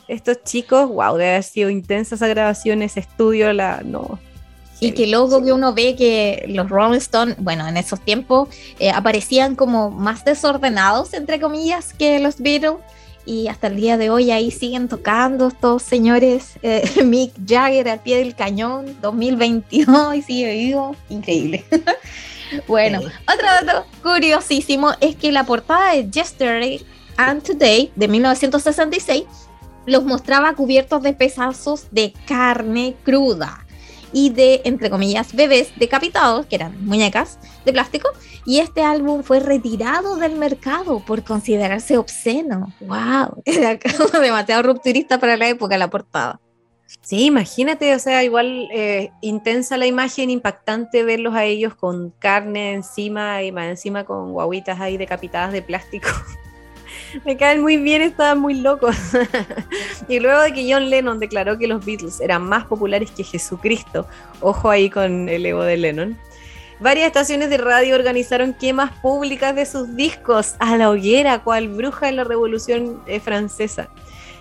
estos 0.09 0.43
chicos, 0.43 0.89
wow, 0.89 1.15
debe 1.15 1.29
haber 1.31 1.43
sido 1.43 1.69
intensa 1.69 2.15
esa 2.15 2.27
grabación, 2.27 2.81
ese 2.81 2.99
estudio, 2.99 3.53
la, 3.53 3.81
no, 3.85 4.19
y 4.79 4.91
que 4.91 5.07
luego 5.07 5.43
que 5.43 5.51
uno 5.51 5.73
ve 5.73 5.95
que 5.95 6.45
los 6.47 6.69
Rolling 6.69 6.97
Stones, 6.97 7.35
bueno, 7.37 7.67
en 7.67 7.77
esos 7.77 7.99
tiempos 7.99 8.49
eh, 8.79 8.91
aparecían 8.91 9.55
como 9.55 9.91
más 9.91 10.23
desordenados, 10.23 11.13
entre 11.13 11.39
comillas, 11.39 11.93
que 11.93 12.19
los 12.19 12.39
Beatles. 12.39 12.77
y 13.25 13.47
hasta 13.47 13.67
el 13.67 13.75
día 13.75 13.97
de 13.97 14.09
hoy 14.09 14.31
ahí 14.31 14.51
siguen 14.51 14.87
tocando 14.87 15.49
estos 15.49 15.83
señores. 15.83 16.53
Eh, 16.61 16.83
Mick 17.03 17.33
Jagger 17.45 17.89
al 17.89 17.99
pie 17.99 18.17
del 18.17 18.35
cañón, 18.35 18.97
2022 19.01 20.15
y 20.15 20.21
sigue 20.21 20.53
vivo, 20.53 20.95
increíble. 21.09 21.65
bueno, 22.67 22.99
otro 22.99 23.47
dato 23.65 23.85
curiosísimo 24.01 24.91
es 25.01 25.15
que 25.15 25.31
la 25.31 25.43
portada 25.43 25.93
de 25.93 26.09
Yesterday 26.09 26.85
and 27.17 27.43
Today 27.43 27.91
de 27.95 28.07
1966 28.07 29.25
los 29.89 30.05
mostraba 30.05 30.53
cubiertos 30.53 31.03
de 31.03 31.13
pedazos 31.13 31.87
de 31.91 32.13
carne 32.27 32.95
cruda 33.03 33.65
y 34.11 34.29
de, 34.31 34.61
entre 34.63 34.89
comillas, 34.89 35.35
bebés 35.35 35.71
decapitados, 35.77 36.45
que 36.45 36.55
eran 36.55 36.83
muñecas 36.85 37.39
de 37.65 37.73
plástico, 37.73 38.09
y 38.45 38.59
este 38.59 38.81
álbum 38.81 39.23
fue 39.23 39.39
retirado 39.39 40.15
del 40.15 40.35
mercado 40.35 40.99
por 41.05 41.23
considerarse 41.23 41.97
obsceno. 41.97 42.73
¡Wow! 42.79 43.41
Era 43.45 43.77
demasiado 44.19 44.63
rupturista 44.63 45.19
para 45.19 45.37
la 45.37 45.49
época 45.49 45.77
la 45.77 45.89
portada. 45.89 46.39
Sí, 47.01 47.25
imagínate, 47.25 47.93
o 47.93 47.99
sea, 47.99 48.23
igual 48.23 48.67
eh, 48.73 49.11
intensa 49.21 49.77
la 49.77 49.85
imagen, 49.85 50.31
impactante 50.31 51.03
verlos 51.03 51.35
a 51.35 51.45
ellos 51.45 51.75
con 51.75 52.09
carne 52.17 52.73
encima 52.73 53.43
y 53.43 53.51
más 53.51 53.67
encima 53.67 54.05
con 54.05 54.33
guaguitas 54.33 54.79
ahí 54.79 54.97
decapitadas 54.97 55.53
de 55.53 55.61
plástico. 55.61 56.09
Me 57.25 57.37
caen 57.37 57.61
muy 57.61 57.77
bien, 57.77 58.01
estaban 58.01 58.39
muy 58.39 58.55
locos. 58.55 58.95
y 60.07 60.19
luego 60.19 60.41
de 60.41 60.53
que 60.53 60.71
John 60.71 60.89
Lennon 60.89 61.19
declaró 61.19 61.57
que 61.57 61.67
los 61.67 61.85
Beatles 61.85 62.19
eran 62.21 62.43
más 62.43 62.65
populares 62.65 63.11
que 63.11 63.23
Jesucristo, 63.23 64.07
ojo 64.41 64.69
ahí 64.69 64.89
con 64.89 65.29
el 65.29 65.45
ego 65.45 65.63
de 65.63 65.77
Lennon, 65.77 66.17
varias 66.79 67.07
estaciones 67.07 67.49
de 67.49 67.57
radio 67.57 67.95
organizaron 67.95 68.53
quemas 68.53 68.91
públicas 68.99 69.55
de 69.55 69.65
sus 69.65 69.95
discos 69.95 70.55
a 70.59 70.77
la 70.77 70.89
hoguera, 70.89 71.43
cual 71.43 71.67
bruja 71.69 72.09
en 72.09 72.15
la 72.15 72.23
Revolución 72.23 73.01
eh, 73.07 73.19
Francesa. 73.19 73.89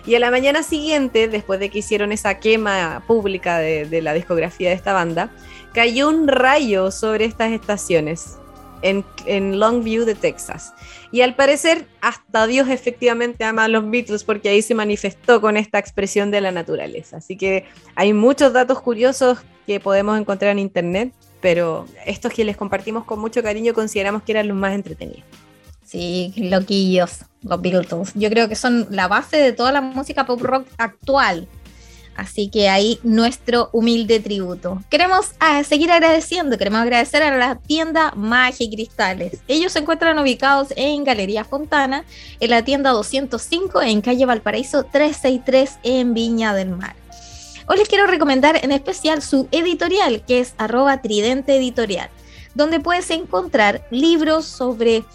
Y 0.05 0.15
a 0.15 0.19
la 0.19 0.31
mañana 0.31 0.63
siguiente, 0.63 1.27
después 1.27 1.59
de 1.59 1.69
que 1.69 1.79
hicieron 1.79 2.11
esa 2.11 2.39
quema 2.39 3.03
pública 3.05 3.59
de, 3.59 3.85
de 3.85 4.01
la 4.01 4.13
discografía 4.13 4.69
de 4.69 4.75
esta 4.75 4.93
banda, 4.93 5.29
cayó 5.73 6.09
un 6.09 6.27
rayo 6.27 6.89
sobre 6.89 7.25
estas 7.25 7.51
estaciones 7.51 8.39
en, 8.81 9.59
Longview 9.59 10.05
de 10.05 10.15
Texas. 10.15 10.73
Y 11.11 11.21
al 11.21 11.35
parecer, 11.35 11.87
hasta 12.01 12.47
Dios 12.47 12.69
efectivamente 12.69 13.43
ama 13.43 13.65
a 13.65 13.67
los 13.67 13.89
Beatles 13.89 14.23
porque 14.23 14.49
ahí 14.49 14.61
se 14.61 14.75
manifestó 14.75 15.41
con 15.41 15.57
esta 15.57 15.79
expresión 15.79 16.31
de 16.31 16.41
la 16.41 16.51
naturaleza. 16.51 17.17
Así 17.17 17.35
que 17.35 17.65
hay 17.95 18.13
muchos 18.13 18.53
datos 18.53 18.81
curiosos 18.81 19.39
que 19.65 19.79
podemos 19.79 20.19
encontrar 20.19 20.51
en 20.51 20.59
internet, 20.59 21.13
pero 21.41 21.85
estos 22.05 22.33
que 22.33 22.43
les 22.43 22.57
compartimos 22.57 23.05
con 23.05 23.19
mucho 23.19 23.43
cariño 23.43 23.73
consideramos 23.73 24.23
que 24.23 24.31
eran 24.33 24.47
los 24.47 24.57
más 24.57 24.73
entretenidos. 24.73 25.23
Sí, 25.83 26.33
loquillos, 26.37 27.25
los 27.41 27.61
Beatles. 27.61 28.13
Yo 28.13 28.29
creo 28.29 28.47
que 28.47 28.55
son 28.55 28.85
la 28.91 29.07
base 29.07 29.37
de 29.37 29.53
toda 29.53 29.71
la 29.71 29.81
música 29.81 30.25
pop 30.27 30.39
rock 30.41 30.67
actual. 30.77 31.47
Así 32.19 32.49
que 32.49 32.67
ahí 32.67 32.99
nuestro 33.03 33.69
humilde 33.71 34.19
tributo. 34.19 34.81
Queremos 34.89 35.31
ah, 35.39 35.63
seguir 35.63 35.89
agradeciendo, 35.89 36.57
queremos 36.57 36.81
agradecer 36.81 37.23
a 37.23 37.37
la 37.37 37.55
tienda 37.55 38.11
Magia 38.15 38.65
y 38.65 38.69
Cristales. 38.69 39.39
Ellos 39.47 39.71
se 39.71 39.79
encuentran 39.79 40.19
ubicados 40.19 40.73
en 40.75 41.05
Galería 41.05 41.45
Fontana, 41.45 42.03
en 42.39 42.49
la 42.49 42.63
tienda 42.63 42.91
205 42.91 43.81
en 43.81 44.01
calle 44.01 44.25
Valparaíso 44.25 44.83
363 44.83 45.79
en 45.83 46.13
Viña 46.13 46.53
del 46.53 46.71
Mar. 46.71 46.95
Hoy 47.67 47.77
les 47.77 47.87
quiero 47.87 48.05
recomendar 48.05 48.59
en 48.63 48.71
especial 48.71 49.21
su 49.21 49.47
editorial, 49.51 50.23
que 50.25 50.41
es 50.41 50.55
arroba 50.57 51.01
tridente 51.01 51.55
editorial, 51.55 52.09
donde 52.53 52.79
puedes 52.79 53.09
encontrar 53.11 53.87
libros 53.91 54.45
sobre 54.45 55.05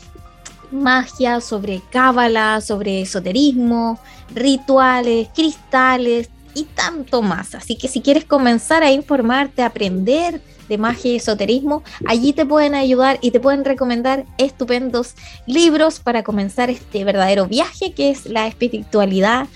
magia, 0.71 1.41
sobre 1.41 1.83
cábala, 1.91 2.61
sobre 2.61 3.03
esoterismo, 3.03 3.99
rituales, 4.35 5.29
cristales, 5.35 6.31
y 6.55 6.65
tanto 6.65 7.23
más. 7.23 7.55
Así 7.55 7.77
que 7.77 7.89
si 7.89 8.01
quieres 8.01 8.25
comenzar 8.25 8.83
a 8.83 8.91
informarte, 8.91 9.63
a 9.63 9.67
aprender 9.67 10.41
de 10.69 10.79
magia 10.79 11.13
y 11.13 11.17
esoterismo, 11.17 11.83
allí 12.07 12.33
te 12.33 12.47
pueden 12.47 12.75
ayudar 12.75 13.19
y 13.21 13.31
te 13.31 13.41
pueden 13.41 13.65
recomendar 13.65 14.25
estupendos 14.39 15.15
libros 15.47 16.01
para 16.01 16.23
comenzar 16.23 16.71
este 16.71 17.05
verdadero 17.05 17.47
viaje 17.47 17.93
que 17.93 18.11
es 18.11 18.27
la 18.27 18.47
espiritualidad. 18.47 19.47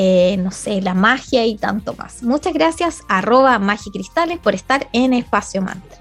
Eh, 0.00 0.36
no 0.38 0.52
sé, 0.52 0.80
la 0.80 0.94
magia 0.94 1.44
y 1.46 1.56
tanto 1.56 1.94
más. 1.94 2.22
Muchas 2.22 2.52
gracias, 2.52 3.00
arroba 3.08 3.58
magicristales, 3.58 4.38
por 4.38 4.54
estar 4.54 4.88
en 4.92 5.12
Espacio 5.12 5.60
Mantra. 5.60 5.97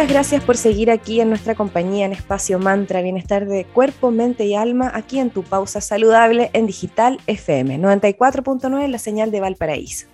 Muchas 0.00 0.14
gracias 0.14 0.44
por 0.44 0.56
seguir 0.56 0.90
aquí 0.90 1.20
en 1.20 1.28
nuestra 1.28 1.54
compañía 1.54 2.06
en 2.06 2.14
Espacio 2.14 2.58
Mantra, 2.58 3.02
Bienestar 3.02 3.44
de 3.44 3.66
Cuerpo, 3.66 4.10
Mente 4.10 4.46
y 4.46 4.54
Alma, 4.54 4.90
aquí 4.94 5.18
en 5.18 5.28
tu 5.28 5.42
pausa 5.42 5.82
saludable 5.82 6.48
en 6.54 6.66
Digital 6.66 7.20
FM 7.26 7.78
94.9, 7.78 8.88
la 8.88 8.96
señal 8.96 9.30
de 9.30 9.40
Valparaíso. 9.40 10.06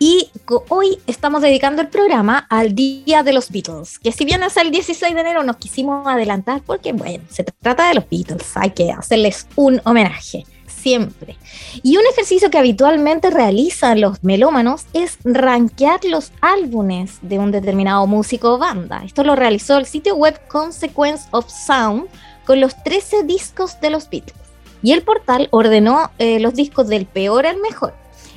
Y 0.00 0.32
hoy 0.68 0.98
estamos 1.06 1.40
dedicando 1.40 1.82
el 1.82 1.88
programa 1.88 2.48
al 2.50 2.74
Día 2.74 3.22
de 3.22 3.32
los 3.32 3.52
Beatles, 3.52 4.00
que 4.00 4.10
si 4.10 4.24
bien 4.24 4.42
es 4.42 4.56
el 4.56 4.72
16 4.72 5.14
de 5.14 5.20
enero 5.20 5.44
nos 5.44 5.58
quisimos 5.58 6.04
adelantar 6.04 6.60
porque, 6.66 6.92
bueno, 6.92 7.22
se 7.30 7.44
trata 7.44 7.86
de 7.86 7.94
los 7.94 8.10
Beatles, 8.10 8.56
hay 8.56 8.70
que 8.70 8.90
hacerles 8.90 9.46
un 9.54 9.80
homenaje 9.84 10.44
siempre. 10.82 11.36
Y 11.82 11.96
un 11.96 12.04
ejercicio 12.12 12.50
que 12.50 12.58
habitualmente 12.58 13.30
realizan 13.30 14.00
los 14.00 14.22
melómanos 14.22 14.86
es 14.92 15.18
rankear 15.24 16.04
los 16.04 16.32
álbumes 16.40 17.18
de 17.22 17.38
un 17.38 17.52
determinado 17.52 18.06
músico 18.06 18.54
o 18.54 18.58
banda. 18.58 19.02
Esto 19.04 19.24
lo 19.24 19.36
realizó 19.36 19.78
el 19.78 19.86
sitio 19.86 20.16
web 20.16 20.40
Consequence 20.48 21.28
of 21.30 21.48
Sound 21.48 22.08
con 22.44 22.60
los 22.60 22.74
13 22.82 23.22
discos 23.22 23.80
de 23.80 23.90
los 23.90 24.10
Beatles. 24.10 24.34
Y 24.82 24.92
el 24.92 25.02
portal 25.02 25.48
ordenó 25.52 26.10
eh, 26.18 26.40
los 26.40 26.54
discos 26.54 26.88
del 26.88 27.06
peor 27.06 27.46
al 27.46 27.60
mejor 27.60 27.94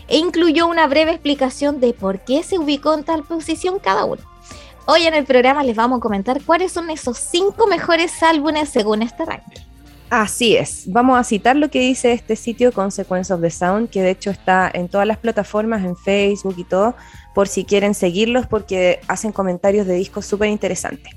e 0.07 0.17
incluyó 0.17 0.67
una 0.67 0.85
breve 0.87 1.11
explicación 1.11 1.79
de 1.79 1.93
por 1.93 2.19
qué 2.19 2.43
se 2.43 2.59
ubicó 2.59 2.93
en 2.93 3.03
tal 3.03 3.23
posición 3.23 3.79
cada 3.79 4.05
uno. 4.05 4.21
Hoy 4.85 5.07
en 5.07 5.15
el 5.15 5.25
programa 5.25 5.63
les 5.63 5.75
vamos 5.75 5.97
a 5.97 6.01
comentar 6.01 6.43
cuáles 6.43 6.71
son 6.71 6.91
esos 6.91 7.17
cinco 7.17 7.65
mejores 7.65 8.21
álbumes 8.21 8.69
según 8.69 9.01
este 9.01 9.25
ranking. 9.25 9.63
Así 10.17 10.55
es. 10.55 10.83
Vamos 10.85 11.19
a 11.19 11.25
citar 11.25 11.57
lo 11.57 11.69
que 11.69 11.81
dice 11.81 12.13
este 12.13 12.37
sitio 12.37 12.71
Consequence 12.71 13.33
of 13.33 13.41
the 13.41 13.49
Sound, 13.49 13.89
que 13.89 14.01
de 14.01 14.11
hecho 14.11 14.29
está 14.29 14.71
en 14.73 14.87
todas 14.87 15.05
las 15.05 15.17
plataformas, 15.17 15.83
en 15.83 15.97
Facebook 15.97 16.55
y 16.57 16.63
todo, 16.63 16.95
por 17.33 17.49
si 17.49 17.65
quieren 17.65 17.93
seguirlos, 17.93 18.47
porque 18.47 19.01
hacen 19.09 19.33
comentarios 19.33 19.85
de 19.85 19.95
discos 19.95 20.25
súper 20.25 20.47
interesantes. 20.47 21.13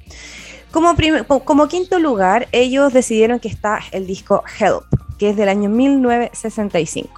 Como, 0.73 1.69
quinto 1.69 2.01
lugar, 2.01 2.49
ellos 2.51 2.93
decidieron 2.93 3.39
que 3.39 3.47
está 3.47 3.79
el 3.93 4.05
disco 4.05 4.43
Help, 4.59 4.83
que 5.17 5.31
es 5.31 5.37
del 5.37 5.49
año 5.49 5.71
1965. 5.71 7.09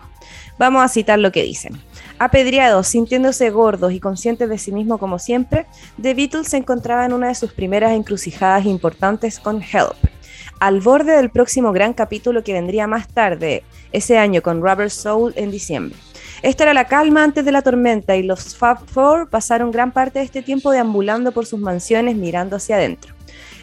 Vamos 0.58 0.84
a 0.84 0.88
citar 0.88 1.18
lo 1.18 1.32
que 1.32 1.44
dicen. 1.44 1.80
Apedreados, 2.18 2.88
sintiéndose 2.88 3.48
gordos 3.48 3.94
y 3.94 4.00
conscientes 4.00 4.50
de 4.50 4.58
sí 4.58 4.70
mismo 4.70 4.98
como 4.98 5.18
siempre, 5.18 5.64
The 6.02 6.12
Beatles 6.12 6.48
se 6.48 6.58
encontraba 6.58 7.06
en 7.06 7.14
una 7.14 7.28
de 7.28 7.34
sus 7.34 7.54
primeras 7.54 7.92
encrucijadas 7.92 8.66
importantes 8.66 9.38
con 9.38 9.62
Help 9.62 9.96
al 10.60 10.80
borde 10.80 11.16
del 11.16 11.30
próximo 11.30 11.72
gran 11.72 11.94
capítulo 11.94 12.44
que 12.44 12.52
vendría 12.52 12.86
más 12.86 13.08
tarde, 13.08 13.64
ese 13.92 14.18
año 14.18 14.42
con 14.42 14.60
Rubber 14.60 14.90
Soul 14.90 15.32
en 15.36 15.50
diciembre. 15.50 15.98
Esta 16.42 16.64
era 16.64 16.74
la 16.74 16.86
calma 16.86 17.24
antes 17.24 17.44
de 17.44 17.52
la 17.52 17.62
tormenta 17.62 18.16
y 18.16 18.22
los 18.22 18.56
Fab 18.56 18.86
Four 18.86 19.28
pasaron 19.28 19.70
gran 19.70 19.90
parte 19.92 20.20
de 20.20 20.24
este 20.24 20.42
tiempo 20.42 20.70
deambulando 20.70 21.32
por 21.32 21.46
sus 21.46 21.60
mansiones 21.60 22.16
mirando 22.16 22.56
hacia 22.56 22.76
adentro. 22.76 23.14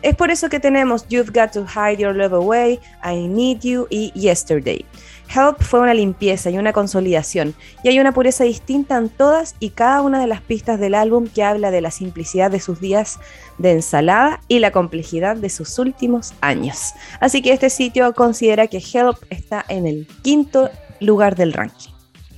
Es 0.02 0.16
por 0.16 0.30
eso 0.30 0.50
que 0.50 0.60
tenemos 0.60 1.08
You've 1.08 1.32
Got 1.34 1.54
to 1.54 1.66
Hide 1.66 1.98
Your 2.02 2.16
Love 2.16 2.34
Away, 2.34 2.80
I 3.04 3.28
Need 3.28 3.62
You 3.62 3.88
y 3.90 4.12
Yesterday. 4.14 4.86
Help 5.34 5.62
fue 5.62 5.82
una 5.82 5.94
limpieza 5.94 6.50
y 6.50 6.58
una 6.58 6.74
consolidación, 6.74 7.54
y 7.84 7.90
hay 7.90 8.00
una 8.00 8.14
pureza 8.14 8.44
distinta 8.44 8.98
en 8.98 9.10
todas 9.10 9.56
y 9.60 9.72
cada 9.72 10.02
una 10.02 10.20
de 10.20 10.28
las 10.28 10.42
pistas 10.42 10.80
del 10.80 10.96
álbum 10.96 11.28
que 11.28 11.44
habla 11.44 11.72
de 11.72 11.82
la 11.82 11.92
simplicidad 11.92 12.50
de 12.52 12.60
sus 12.60 12.80
días 12.80 13.20
de 13.58 13.72
ensalada 13.72 14.42
y 14.48 14.60
la 14.60 14.72
complejidad 14.72 15.36
de 15.36 15.50
sus 15.50 15.78
últimos 15.80 16.34
años. 16.42 16.94
Así 17.20 17.42
que 17.42 17.52
este 17.52 17.70
sitio 17.70 18.14
considera 18.14 18.68
que 18.68 18.78
Help 18.78 19.18
está 19.30 19.66
en 19.68 19.86
el 19.86 20.08
quinto 20.24 20.70
lugar 21.00 21.36
del 21.36 21.54
ranking. 21.54 21.92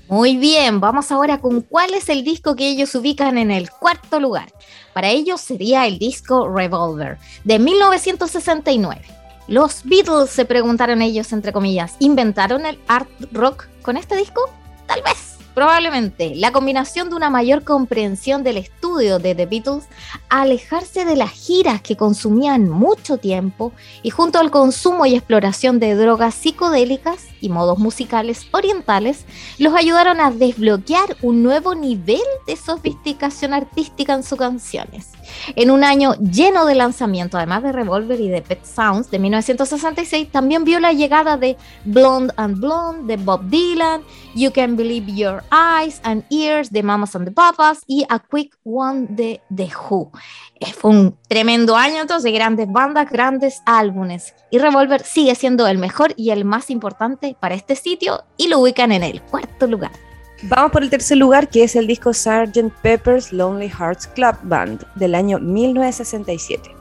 Muy 0.10 0.38
bien, 0.38 0.80
vamos 0.80 1.12
ahora 1.12 1.39
con 1.39 1.62
cuál 1.62 1.93
es 1.93 2.10
el 2.10 2.23
disco 2.23 2.56
que 2.56 2.67
ellos 2.67 2.95
ubican 2.95 3.38
en 3.38 3.52
el 3.52 3.69
cuarto 3.69 4.19
lugar. 4.19 4.52
Para 4.91 5.10
ellos 5.10 5.39
sería 5.39 5.86
el 5.86 5.99
disco 5.99 6.49
Revolver 6.49 7.19
de 7.43 7.60
1969. 7.60 9.18
Los 9.49 9.83
Beatles, 9.83 10.29
se 10.29 10.45
preguntaron 10.45 11.01
ellos, 11.01 11.33
entre 11.33 11.51
comillas, 11.51 11.95
¿inventaron 11.97 12.67
el 12.67 12.77
art 12.88 13.09
rock 13.31 13.65
con 13.81 13.97
este 13.97 14.15
disco? 14.15 14.41
Tal 14.85 15.01
vez. 15.01 15.39
Probablemente 15.55 16.35
la 16.35 16.51
combinación 16.51 17.09
de 17.09 17.15
una 17.15 17.31
mayor 17.31 17.63
comprensión 17.63 18.43
del 18.43 18.57
estudio 18.57 19.17
de 19.17 19.33
The 19.33 19.47
Beatles, 19.47 19.85
alejarse 20.29 21.03
de 21.03 21.15
las 21.15 21.31
giras 21.31 21.81
que 21.81 21.97
consumían 21.97 22.69
mucho 22.69 23.17
tiempo 23.17 23.73
y 24.03 24.12
junto 24.12 24.38
al 24.38 24.51
consumo 24.51 25.07
y 25.07 25.15
exploración 25.15 25.79
de 25.79 25.95
drogas 25.95 26.35
psicodélicas 26.35 27.25
y 27.41 27.49
modos 27.49 27.79
musicales 27.79 28.45
orientales, 28.51 29.25
los 29.57 29.73
ayudaron 29.73 30.21
a 30.21 30.29
desbloquear 30.29 31.17
un 31.23 31.41
nuevo 31.41 31.73
nivel 31.73 32.21
de 32.45 32.55
sofisticación 32.55 33.55
artística 33.55 34.13
en 34.13 34.21
sus 34.21 34.38
canciones. 34.38 35.09
En 35.55 35.71
un 35.71 35.83
año 35.83 36.15
lleno 36.15 36.65
de 36.65 36.75
lanzamiento, 36.75 37.37
además 37.37 37.63
de 37.63 37.71
Revolver 37.71 38.19
y 38.19 38.29
de 38.29 38.41
Pet 38.41 38.63
Sounds 38.63 39.11
de 39.11 39.19
1966, 39.19 40.31
también 40.31 40.63
vio 40.63 40.79
la 40.79 40.93
llegada 40.93 41.37
de 41.37 41.57
Blonde 41.85 42.33
and 42.37 42.59
Blonde 42.59 43.15
de 43.15 43.21
Bob 43.21 43.49
Dylan, 43.49 44.01
You 44.35 44.51
Can 44.51 44.75
Believe 44.75 45.13
Your 45.13 45.43
Eyes 45.51 45.99
and 46.03 46.23
Ears 46.29 46.71
de 46.71 46.83
Mamas 46.83 47.15
and 47.15 47.25
the 47.25 47.31
Papas 47.31 47.81
y 47.87 48.05
A 48.09 48.19
Quick 48.19 48.55
One 48.63 49.07
de 49.09 49.41
The 49.55 49.69
Who. 49.89 50.11
Eh, 50.59 50.73
fue 50.73 50.91
un 50.91 51.17
tremendo 51.27 51.75
año 51.75 52.01
entonces, 52.01 52.31
grandes 52.33 52.71
bandas, 52.71 53.09
grandes 53.09 53.61
álbumes. 53.65 54.35
Y 54.51 54.57
Revolver 54.57 55.03
sigue 55.03 55.35
siendo 55.35 55.67
el 55.67 55.77
mejor 55.77 56.13
y 56.17 56.31
el 56.31 56.45
más 56.45 56.69
importante 56.69 57.35
para 57.39 57.55
este 57.55 57.75
sitio 57.75 58.23
y 58.37 58.47
lo 58.47 58.59
ubican 58.59 58.91
en 58.91 59.03
el 59.03 59.21
cuarto 59.21 59.67
lugar. 59.67 60.09
Vamos 60.43 60.71
por 60.71 60.84
el 60.84 60.89
tercer 60.89 61.17
lugar, 61.17 61.49
que 61.49 61.63
es 61.63 61.75
el 61.75 61.86
disco 61.86 62.13
Sgt. 62.13 62.71
Pepper's 62.82 63.34
Lonely 63.34 63.69
Hearts 63.69 64.08
Club 64.08 64.38
Band 64.43 64.86
del 64.95 65.13
año 65.13 65.38
1967. 65.38 66.73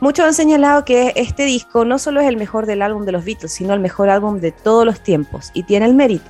Muchos 0.00 0.26
han 0.26 0.34
señalado 0.34 0.84
que 0.84 1.12
este 1.14 1.44
disco 1.44 1.84
no 1.84 2.00
solo 2.00 2.20
es 2.20 2.26
el 2.26 2.36
mejor 2.36 2.66
del 2.66 2.82
álbum 2.82 3.04
de 3.04 3.12
los 3.12 3.24
Beatles, 3.24 3.52
sino 3.52 3.74
el 3.74 3.80
mejor 3.80 4.10
álbum 4.10 4.40
de 4.40 4.50
todos 4.50 4.84
los 4.84 5.00
tiempos, 5.00 5.52
y 5.54 5.62
tiene 5.62 5.86
el 5.86 5.94
mérito. 5.94 6.28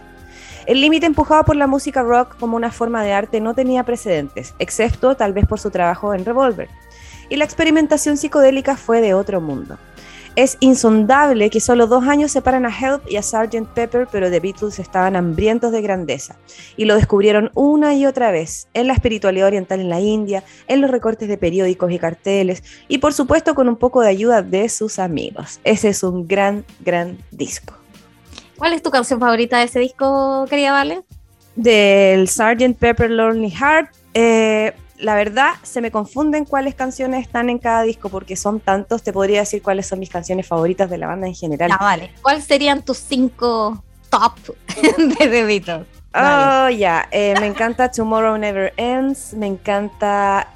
El 0.67 0.83
límite 0.83 1.07
empujado 1.07 1.45
por 1.45 1.57
la 1.57 1.67
música 1.67 2.03
rock 2.03 2.37
como 2.39 2.57
una 2.57 2.71
forma 2.71 3.03
de 3.03 3.15
arte 3.15 3.41
no 3.41 3.55
tenía 3.55 3.83
precedentes, 3.85 4.55
excepto 4.59 5.17
tal 5.17 5.33
vez 5.33 5.47
por 5.47 5.59
su 5.59 5.71
trabajo 5.71 6.13
en 6.13 6.27
Revolver. 6.27 6.69
Y 7.31 7.37
la 7.37 7.45
experimentación 7.47 8.19
psicodélica 8.19 8.77
fue 8.77 9.01
de 9.01 9.15
otro 9.15 9.41
mundo. 9.41 9.79
Es 10.37 10.59
insondable 10.61 11.49
que 11.49 11.61
solo 11.61 11.87
dos 11.87 12.07
años 12.07 12.31
separan 12.31 12.67
a 12.67 12.69
Help 12.69 13.11
y 13.11 13.17
a 13.17 13.23
Sgt. 13.23 13.67
Pepper, 13.75 14.07
pero 14.13 14.31
The 14.31 14.39
Beatles 14.39 14.79
estaban 14.79 15.17
hambrientos 15.17 15.73
de 15.73 15.81
grandeza 15.81 16.37
y 16.77 16.85
lo 16.85 16.95
descubrieron 16.95 17.51
una 17.55 17.95
y 17.95 18.05
otra 18.05 18.31
vez 18.31 18.69
en 18.75 18.87
la 18.87 18.93
espiritualidad 18.93 19.47
oriental 19.47 19.81
en 19.81 19.89
la 19.89 20.01
India, 20.01 20.45
en 20.69 20.83
los 20.83 20.91
recortes 20.91 21.29
de 21.29 21.39
periódicos 21.39 21.91
y 21.91 21.99
carteles 21.99 22.63
y 22.87 22.99
por 22.99 23.15
supuesto 23.15 23.55
con 23.55 23.67
un 23.67 23.77
poco 23.77 24.03
de 24.03 24.11
ayuda 24.11 24.43
de 24.43 24.69
sus 24.69 24.99
amigos. 24.99 25.59
Ese 25.65 25.89
es 25.89 26.03
un 26.03 26.29
gran, 26.29 26.67
gran 26.81 27.17
disco. 27.31 27.73
¿Cuál 28.59 28.75
es 28.75 28.83
tu 28.83 28.91
canción 28.91 29.19
favorita 29.19 29.59
de 29.59 29.65
ese 29.65 29.81
disco, 29.81 30.45
querida 30.51 30.73
Vale? 30.73 31.03
Del 31.55 32.29
Sgt. 32.29 32.77
Pepper 32.79 33.11
Lonely 33.11 33.51
Heart. 33.51 33.89
Eh, 34.13 34.75
la 34.99 35.15
verdad 35.15 35.55
se 35.63 35.81
me 35.81 35.91
confunden 35.91 36.45
cuáles 36.45 36.75
canciones 36.75 37.27
están 37.27 37.51
en 37.51 37.59
cada 37.59 37.83
disco 37.83 38.09
porque 38.09 38.37
son 38.37 38.61
tantos. 38.61 39.03
Te 39.03 39.13
podría 39.13 39.41
decir 39.41 39.63
cuáles 39.63 39.87
son 39.87 39.99
mis 39.99 40.11
canciones 40.11 40.47
favoritas 40.47 40.89
de 40.91 40.99
la 40.99 41.07
banda 41.07 41.27
en 41.27 41.35
general. 41.35 41.71
Ya, 41.71 41.77
vale. 41.77 42.13
¿Cuáles 42.23 42.45
serían 42.45 42.83
tus 42.83 42.99
cinco 42.99 43.83
top 44.11 44.35
de 45.19 45.29
The 45.29 45.45
Beatles? 45.45 45.87
Oh, 46.19 46.71
ya. 46.71 47.09
Eh, 47.11 47.35
me 47.41 47.47
encanta 47.47 47.91
Tomorrow 47.91 48.39
Never 48.39 48.73
Ends, 48.79 49.35
me 49.35 49.47
encanta 49.47 50.49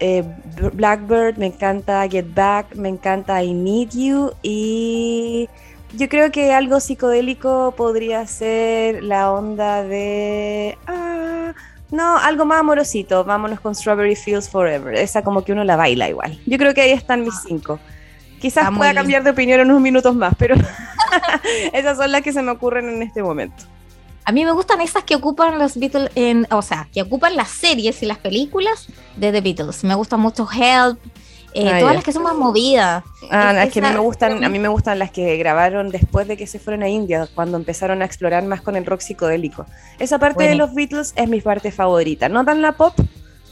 eh, 0.00 0.24
Blackbird, 0.72 1.36
me 1.36 1.46
encanta 1.46 2.08
Get 2.08 2.34
Back, 2.34 2.74
me 2.74 2.88
encanta 2.88 3.42
I 3.42 3.54
Need 3.54 3.90
You 3.90 4.32
y 4.42 5.48
yo 5.92 6.08
creo 6.08 6.32
que 6.32 6.52
algo 6.52 6.80
psicodélico 6.80 7.72
podría 7.76 8.26
ser 8.26 9.04
la 9.04 9.30
onda 9.32 9.84
de... 9.84 10.76
Ah, 10.88 11.54
no, 11.96 12.16
algo 12.18 12.44
más 12.44 12.60
amorosito. 12.60 13.24
Vámonos 13.24 13.60
con 13.60 13.74
Strawberry 13.74 14.14
Fields 14.14 14.48
Forever. 14.48 14.94
Esa 14.94 15.22
como 15.22 15.42
que 15.42 15.52
uno 15.52 15.64
la 15.64 15.76
baila 15.76 16.08
igual. 16.08 16.38
Yo 16.46 16.58
creo 16.58 16.74
que 16.74 16.82
ahí 16.82 16.90
están 16.90 17.22
mis 17.22 17.34
cinco. 17.46 17.80
Quizás 18.40 18.70
pueda 18.76 18.94
cambiar 18.94 19.22
de 19.24 19.30
opinión 19.30 19.60
en 19.60 19.70
unos 19.70 19.80
minutos 19.80 20.14
más, 20.14 20.34
pero 20.38 20.54
esas 21.72 21.96
son 21.96 22.12
las 22.12 22.22
que 22.22 22.32
se 22.32 22.42
me 22.42 22.50
ocurren 22.50 22.88
en 22.88 23.02
este 23.02 23.22
momento. 23.22 23.64
A 24.24 24.32
mí 24.32 24.44
me 24.44 24.50
gustan 24.50 24.80
esas 24.80 25.04
que 25.04 25.14
ocupan 25.14 25.58
los 25.58 25.78
Beatles, 25.78 26.10
en, 26.16 26.46
o 26.50 26.60
sea, 26.60 26.88
que 26.92 27.02
ocupan 27.02 27.36
las 27.36 27.48
series 27.48 28.02
y 28.02 28.06
las 28.06 28.18
películas 28.18 28.88
de 29.16 29.30
The 29.30 29.40
Beatles. 29.40 29.84
Me 29.84 29.94
gusta 29.94 30.16
mucho 30.16 30.48
Help, 30.52 30.98
eh, 31.56 31.70
ah, 31.72 31.80
todas 31.80 31.94
las 31.94 32.04
que 32.04 32.12
son 32.12 32.22
más 32.22 32.34
movidas. 32.34 33.02
Ah, 33.30 33.64
es, 33.64 33.72
que 33.72 33.80
a 33.80 33.82
mí 33.82 33.94
me 33.94 34.00
gustan, 34.00 34.44
a 34.44 34.48
mí 34.48 34.58
me 34.58 34.68
gustan 34.68 34.98
las 34.98 35.10
que 35.10 35.36
grabaron 35.38 35.90
después 35.90 36.28
de 36.28 36.36
que 36.36 36.46
se 36.46 36.58
fueron 36.58 36.82
a 36.82 36.88
India, 36.88 37.28
cuando 37.34 37.56
empezaron 37.56 38.02
a 38.02 38.04
explorar 38.04 38.44
más 38.44 38.60
con 38.60 38.76
el 38.76 38.84
rock 38.84 39.00
psicodélico. 39.00 39.64
Esa 39.98 40.18
parte 40.18 40.44
de 40.44 40.54
los 40.54 40.74
Beatles 40.74 41.14
es 41.16 41.28
mi 41.28 41.40
parte 41.40 41.70
favorita, 41.70 42.28
no 42.28 42.44
tan 42.44 42.60
la 42.60 42.72
pop, 42.72 42.94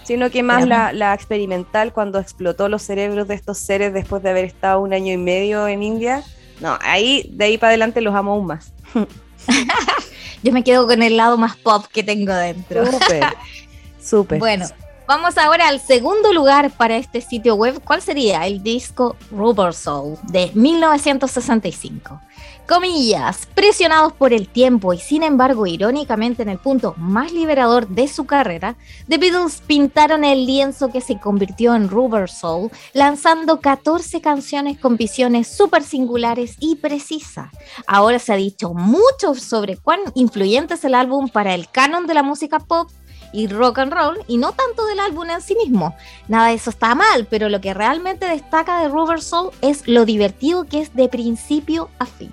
sino 0.03 0.31
que 0.31 0.43
más 0.43 0.67
la, 0.67 0.93
la, 0.93 1.15
experimental 1.15 1.95
cuando 1.95 2.19
explotó 2.19 2.69
los 2.69 2.83
cerebros 2.83 3.27
de 3.27 3.35
estos 3.35 3.57
seres 3.57 3.95
después 3.95 4.23
de 4.23 4.31
haber 4.31 4.45
estado 4.45 4.81
un 4.81 4.93
año 4.93 5.13
y 5.13 5.17
medio 5.17 5.67
en 5.67 5.83
India. 5.83 6.23
No, 6.61 6.79
ahí 6.83 7.31
de 7.33 7.47
ahí 7.47 7.59
para 7.59 7.71
adelante 7.71 8.03
los 8.03 8.15
amo 8.15 8.33
aún 8.33 8.47
más. 8.47 8.73
Yo 10.43 10.53
me 10.53 10.63
quedo 10.63 10.87
con 10.87 11.03
el 11.03 11.17
lado 11.17 11.39
más 11.39 11.57
pop 11.57 11.87
que 11.91 12.03
tengo 12.03 12.35
dentro. 12.35 12.85
Súper. 12.85 13.25
Súper. 13.99 14.39
Bueno, 14.39 14.67
Vamos 15.07 15.37
ahora 15.37 15.69
al 15.69 15.81
segundo 15.81 16.33
lugar 16.33 16.71
para 16.71 16.97
este 16.97 17.21
sitio 17.21 17.57
web. 17.57 17.79
¿Cuál 17.85 18.01
sería? 18.01 18.47
El 18.47 18.63
disco 18.63 19.17
Rubber 19.31 19.75
Soul 19.75 20.17
de 20.33 20.51
1965. 20.55 22.23
Comillas, 22.67 23.47
presionados 23.55 24.15
por 24.15 24.33
el 24.33 24.49
tiempo 24.49 24.95
y 24.95 24.99
sin 24.99 25.23
embargo 25.23 25.67
irónicamente 25.67 26.43
en 26.43 26.49
el 26.49 26.57
punto 26.57 26.95
más 26.97 27.33
liberador 27.33 27.87
de 27.87 28.09
su 28.09 28.25
carrera, 28.25 28.77
The 29.07 29.19
Beatles 29.19 29.63
pintaron 29.67 30.25
el 30.25 30.47
lienzo 30.47 30.91
que 30.91 31.03
se 31.03 31.21
convirtió 31.21 31.75
en 31.75 31.91
Rubber 31.91 32.31
Soul, 32.31 32.71
lanzando 32.95 33.61
14 33.61 34.23
canciones 34.23 34.79
con 34.79 34.97
visiones 34.97 35.49
súper 35.49 35.83
singulares 35.83 36.57
y 36.61 36.77
precisas. 36.77 37.51
Ahora 37.87 38.19
se 38.19 38.33
ha 38.33 38.37
dicho 38.37 38.73
mucho 38.73 39.35
sobre 39.35 39.77
cuán 39.77 40.01
influyente 40.15 40.73
es 40.73 40.85
el 40.85 40.95
álbum 40.95 41.29
para 41.29 41.55
el 41.55 41.69
canon 41.69 42.07
de 42.07 42.15
la 42.15 42.23
música 42.23 42.59
pop 42.59 42.89
y 43.35 43.49
rock 43.49 43.79
and 43.79 43.93
roll 43.93 44.19
y 44.29 44.39
no 44.39 44.53
tanto 44.53 44.87
del 44.87 45.01
álbum 45.01 45.29
en 45.29 45.43
sí 45.43 45.57
mismo. 45.57 45.95
Nada 46.29 46.49
de 46.49 46.55
eso 46.55 46.71
está 46.71 46.95
mal, 46.95 47.27
pero 47.29 47.49
lo 47.49 47.61
que 47.61 47.75
realmente 47.75 48.27
destaca 48.27 48.81
de 48.81 48.89
Rubber 48.89 49.21
Soul 49.21 49.51
es 49.61 49.87
lo 49.89 50.05
divertido 50.05 50.65
que 50.65 50.81
es 50.81 50.95
de 50.95 51.09
principio 51.09 51.91
a 51.99 52.07
fin. 52.07 52.33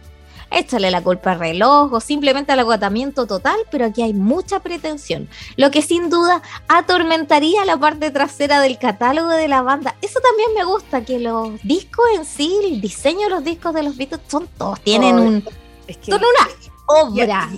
Échale 0.52 0.92
la 0.92 1.02
culpa 1.02 1.32
al 1.32 1.40
reloj 1.40 1.94
o 1.94 2.02
simplemente 2.02 2.52
al 2.52 2.60
agotamiento 2.60 3.26
total, 3.26 3.58
pero 3.72 3.86
aquí 3.86 4.02
hay 4.02 4.14
mucha 4.14 4.60
pretensión, 4.60 5.30
lo 5.56 5.72
que 5.72 5.82
sin 5.82 6.10
duda 6.10 6.42
atormentaría 6.68 7.64
la 7.64 7.78
parte 7.78 8.12
trasera 8.12 8.60
del 8.60 8.78
catálogo 8.78 9.30
de 9.30 9.48
la 9.48 9.62
banda. 9.62 9.96
Eso 10.02 10.20
también 10.20 10.50
me 10.54 10.66
gusta, 10.66 11.06
que 11.06 11.20
los 11.20 11.62
discos 11.64 12.06
en 12.16 12.26
sí, 12.26 12.54
el 12.66 12.82
diseño 12.82 13.28
de 13.28 13.30
los 13.30 13.44
discos 13.46 13.74
de 13.74 13.84
los 13.84 13.96
Beatles 13.96 14.22
son 14.28 14.48
todos, 14.58 14.82
tienen 14.82 15.18
un... 15.18 15.44
son 16.02 16.20
una 16.20 16.50
obra. 16.92 17.50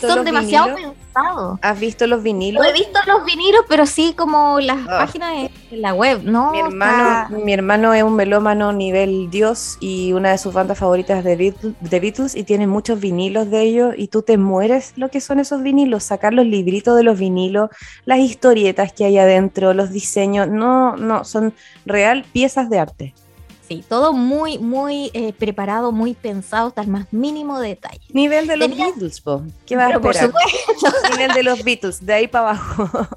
son 0.00 0.24
demasiado 0.24 0.74
pensados. 0.74 1.58
¿Has 1.62 1.80
visto 1.80 2.06
los 2.06 2.22
vinilos? 2.22 2.64
he 2.66 2.72
visto 2.72 2.98
los 3.06 3.24
vinilos, 3.24 3.62
pero 3.68 3.86
sí 3.86 4.14
como 4.16 4.60
las 4.60 4.78
ah. 4.88 4.98
páginas 4.98 5.50
de 5.70 5.76
la 5.76 5.94
web, 5.94 6.22
¿no? 6.24 6.52
Mi 6.52 6.60
hermano, 6.60 7.38
mi 7.38 7.52
hermano 7.52 7.94
es 7.94 8.02
un 8.02 8.16
melómano 8.16 8.72
nivel 8.72 9.30
Dios 9.30 9.76
y 9.80 10.12
una 10.12 10.32
de 10.32 10.38
sus 10.38 10.52
bandas 10.52 10.78
favoritas 10.78 11.24
de 11.24 11.36
Beatles, 11.36 11.74
de 11.80 12.00
Beatles 12.00 12.34
y 12.34 12.44
tiene 12.44 12.66
muchos 12.66 13.00
vinilos 13.00 13.50
de 13.50 13.62
ellos 13.62 13.94
y 13.96 14.08
tú 14.08 14.22
te 14.22 14.38
mueres 14.38 14.92
lo 14.96 15.10
que 15.10 15.20
son 15.20 15.40
esos 15.40 15.62
vinilos, 15.62 16.04
sacar 16.04 16.34
los 16.34 16.46
libritos 16.46 16.96
de 16.96 17.02
los 17.02 17.18
vinilos, 17.18 17.70
las 18.04 18.18
historietas 18.18 18.92
que 18.92 19.04
hay 19.04 19.18
adentro, 19.18 19.74
los 19.74 19.90
diseños, 19.90 20.48
no, 20.48 20.96
no, 20.96 21.24
son 21.24 21.54
real 21.86 22.24
piezas 22.32 22.70
de 22.70 22.78
arte. 22.78 23.14
Sí, 23.66 23.82
todo 23.88 24.12
muy, 24.12 24.58
muy 24.58 25.10
eh, 25.14 25.32
preparado, 25.32 25.90
muy 25.90 26.12
pensado 26.14 26.68
hasta 26.68 26.82
el 26.82 26.88
más 26.88 27.10
mínimo 27.12 27.60
detalle. 27.60 28.00
Nivel 28.12 28.46
de 28.46 28.58
los 28.58 28.76
Beatles, 28.76 29.20
po. 29.22 29.42
¿qué 29.64 29.76
vas 29.76 29.90
a 29.90 29.96
esperar? 29.96 30.32
Nivel 31.12 31.32
de 31.32 31.42
los 31.42 31.64
Beatles, 31.64 32.04
de 32.04 32.12
ahí 32.12 32.28
para 32.28 32.50
abajo. 32.50 33.08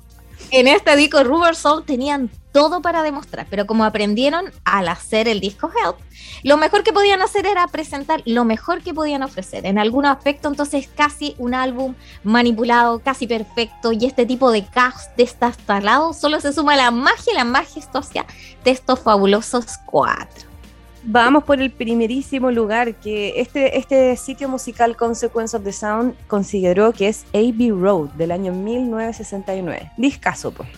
En 0.52 0.68
este 0.68 0.96
disco 0.96 1.24
Rubber 1.24 1.56
Soul 1.56 1.84
tenían 1.86 2.30
todo 2.52 2.82
para 2.82 3.04
demostrar, 3.04 3.46
pero 3.50 3.68
como 3.68 3.86
aprendieron 3.86 4.52
al 4.64 4.88
hacer 4.88 5.28
el 5.28 5.40
disco 5.40 5.70
Help, 5.70 5.98
lo 6.44 6.58
mejor 6.58 6.84
que 6.84 6.94
podían 6.94 7.22
hacer 7.22 7.46
era 7.46 7.68
presentar 7.68 8.22
lo 8.26 8.46
mejor 8.46 8.82
que 8.82 8.94
podían 8.94 9.24
ofrecer. 9.24 9.66
En 9.66 9.78
algún 9.78 10.06
aspecto, 10.06 10.48
entonces, 10.48 10.90
casi 10.96 11.36
un 11.38 11.54
álbum 11.54 11.94
manipulado, 12.24 13.00
casi 13.00 13.28
perfecto, 13.28 13.92
y 13.92 14.06
este 14.06 14.26
tipo 14.26 14.52
de 14.52 14.66
caos 14.66 15.10
destastalado 15.18 16.14
solo 16.14 16.40
se 16.40 16.54
suma 16.54 16.76
la 16.76 16.92
magia 16.92 17.34
y 17.34 17.36
la 17.36 17.44
majestuosidad 17.44 18.26
de 18.64 18.72
estos 18.72 19.00
fabulosos 19.00 19.66
cuatro. 19.86 20.57
Vamos 21.04 21.44
por 21.44 21.62
el 21.62 21.72
primerísimo 21.72 22.52
lugar 22.52 22.96
que 22.96 23.40
este, 23.40 23.78
este 23.78 24.16
sitio 24.18 24.50
musical 24.50 24.98
Consequence 24.98 25.56
of 25.56 25.64
the 25.64 25.72
Sound 25.72 26.16
consideró 26.28 26.92
que 26.92 27.08
es 27.08 27.26
A.B. 27.34 27.72
Road 27.80 28.10
del 28.12 28.32
año 28.32 28.52
1969. 28.52 29.92
Discaso, 29.98 30.52
pues. 30.52 30.70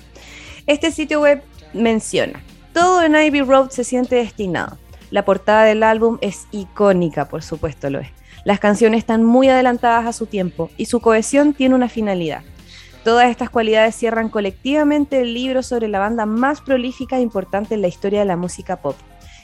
Este 0.68 0.92
sitio 0.92 1.22
web 1.22 1.42
menciona, 1.74 2.44
todo 2.74 3.02
en 3.02 3.16
Ivy 3.16 3.42
Road 3.42 3.70
se 3.70 3.84
siente 3.84 4.16
destinado. 4.16 4.78
La 5.10 5.26
portada 5.26 5.64
del 5.64 5.82
álbum 5.82 6.20
es 6.22 6.48
icónica, 6.52 7.28
por 7.28 7.42
supuesto 7.42 7.90
lo 7.90 8.00
es. 8.00 8.10
Las 8.44 8.60
canciones 8.60 9.00
están 9.00 9.24
muy 9.24 9.50
adelantadas 9.50 10.06
a 10.06 10.14
su 10.14 10.28
tiempo 10.28 10.70
y 10.78 10.86
su 10.86 11.00
cohesión 11.00 11.54
tiene 11.54 11.76
una 11.76 11.90
finalidad. 11.90 12.44
Todas 13.04 13.30
estas 13.30 13.50
cualidades 13.50 13.96
cierran 13.96 14.30
colectivamente 14.30 15.22
el 15.22 15.34
libro 15.34 15.64
sobre 15.64 15.88
la 15.88 16.00
banda 16.00 16.26
más 16.26 16.62
prolífica 16.62 17.18
e 17.18 17.22
importante 17.22 17.74
en 17.74 17.82
la 17.82 17.88
historia 17.88 18.20
de 18.20 18.26
la 18.26 18.38
música 18.38 18.78
pop. 18.78 18.96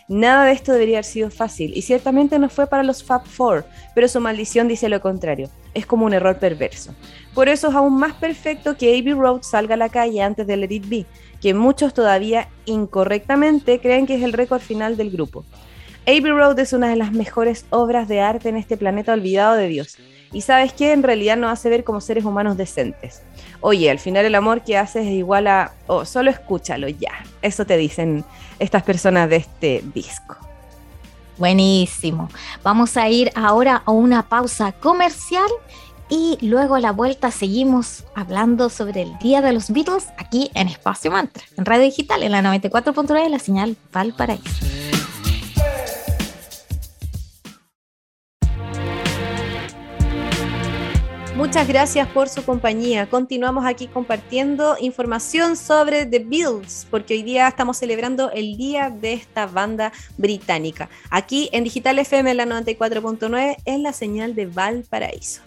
Nada 0.07 0.45
de 0.45 0.51
esto 0.51 0.71
debería 0.71 0.97
haber 0.97 1.05
sido 1.05 1.31
fácil 1.31 1.73
y 1.75 1.81
ciertamente 1.81 2.37
no 2.37 2.47
fue 2.47 2.67
para 2.67 2.83
los 2.83 3.03
Fab 3.03 3.25
Four, 3.25 3.65
pero 3.95 4.07
su 4.07 4.21
maldición 4.21 4.67
dice 4.67 4.87
lo 4.87 5.01
contrario. 5.01 5.49
Es 5.73 5.87
como 5.87 6.05
un 6.05 6.13
error 6.13 6.37
perverso. 6.37 6.93
Por 7.33 7.49
eso 7.49 7.69
es 7.69 7.75
aún 7.75 7.97
más 7.97 8.13
perfecto 8.13 8.77
que 8.77 8.97
Abbey 8.97 9.13
Road 9.13 9.41
salga 9.41 9.73
a 9.73 9.77
la 9.77 9.89
calle 9.89 10.21
antes 10.21 10.45
de 10.45 10.57
Let 10.57 10.81
Be, 10.87 11.07
que 11.41 11.55
muchos 11.55 11.95
todavía 11.95 12.49
incorrectamente 12.65 13.79
creen 13.79 14.05
que 14.05 14.15
es 14.15 14.21
el 14.21 14.33
récord 14.33 14.61
final 14.61 14.95
del 14.95 15.09
grupo. 15.09 15.43
Abbey 16.03 16.31
Road 16.31 16.59
es 16.59 16.73
una 16.73 16.89
de 16.89 16.97
las 16.97 17.11
mejores 17.11 17.65
obras 17.71 18.07
de 18.07 18.21
arte 18.21 18.49
en 18.49 18.57
este 18.57 18.77
planeta 18.77 19.11
olvidado 19.13 19.55
de 19.55 19.67
Dios. 19.67 19.97
Y 20.31 20.41
sabes 20.41 20.71
qué, 20.71 20.91
en 20.91 21.01
realidad 21.01 21.35
nos 21.35 21.51
hace 21.51 21.69
ver 21.69 21.83
como 21.83 21.99
seres 21.99 22.25
humanos 22.25 22.57
decentes. 22.57 23.23
Oye, 23.67 23.89
al 23.89 23.97
final 23.97 24.25
el 24.25 24.35
amor 24.35 24.61
que 24.61 24.77
haces 24.77 25.07
es 25.07 25.13
igual 25.13 25.47
a, 25.47 25.71
oh, 25.87 26.05
solo 26.05 26.29
escúchalo 26.29 26.87
ya. 26.87 27.25
Eso 27.41 27.65
te 27.65 27.77
dicen 27.77 28.23
estas 28.59 28.83
personas 28.83 29.27
de 29.27 29.37
este 29.37 29.83
disco. 29.91 30.37
Buenísimo. 31.39 32.29
Vamos 32.61 32.95
a 32.95 33.09
ir 33.09 33.31
ahora 33.33 33.81
a 33.83 33.89
una 33.89 34.21
pausa 34.29 34.71
comercial 34.71 35.49
y 36.09 36.37
luego 36.41 36.75
a 36.75 36.79
la 36.79 36.91
vuelta 36.91 37.31
seguimos 37.31 38.03
hablando 38.13 38.69
sobre 38.69 39.01
el 39.01 39.17
Día 39.17 39.41
de 39.41 39.51
los 39.51 39.71
Beatles 39.71 40.09
aquí 40.19 40.51
en 40.53 40.67
Espacio 40.67 41.09
Mantra, 41.09 41.43
en 41.57 41.65
radio 41.65 41.85
digital, 41.85 42.21
en 42.21 42.33
la 42.33 42.43
94.9 42.43 43.23
de 43.23 43.29
la 43.31 43.39
señal 43.39 43.75
Valparaíso. 43.91 44.94
Muchas 51.35 51.67
gracias 51.67 52.07
por 52.07 52.29
su 52.29 52.45
compañía. 52.45 53.09
Continuamos 53.09 53.65
aquí 53.65 53.87
compartiendo 53.87 54.77
información 54.79 55.57
sobre 55.57 56.05
The 56.05 56.19
Beatles, 56.19 56.87
porque 56.89 57.15
hoy 57.15 57.23
día 57.23 57.49
estamos 57.49 57.75
celebrando 57.75 58.31
el 58.31 58.55
día 58.55 58.89
de 58.89 59.11
esta 59.11 59.45
banda 59.45 59.91
británica. 60.17 60.89
Aquí 61.09 61.49
en 61.51 61.65
Digital 61.65 61.99
FM, 61.99 62.33
la 62.35 62.45
94.9, 62.45 63.57
es 63.65 63.79
la 63.81 63.91
señal 63.91 64.33
de 64.33 64.45
Valparaíso. 64.45 65.41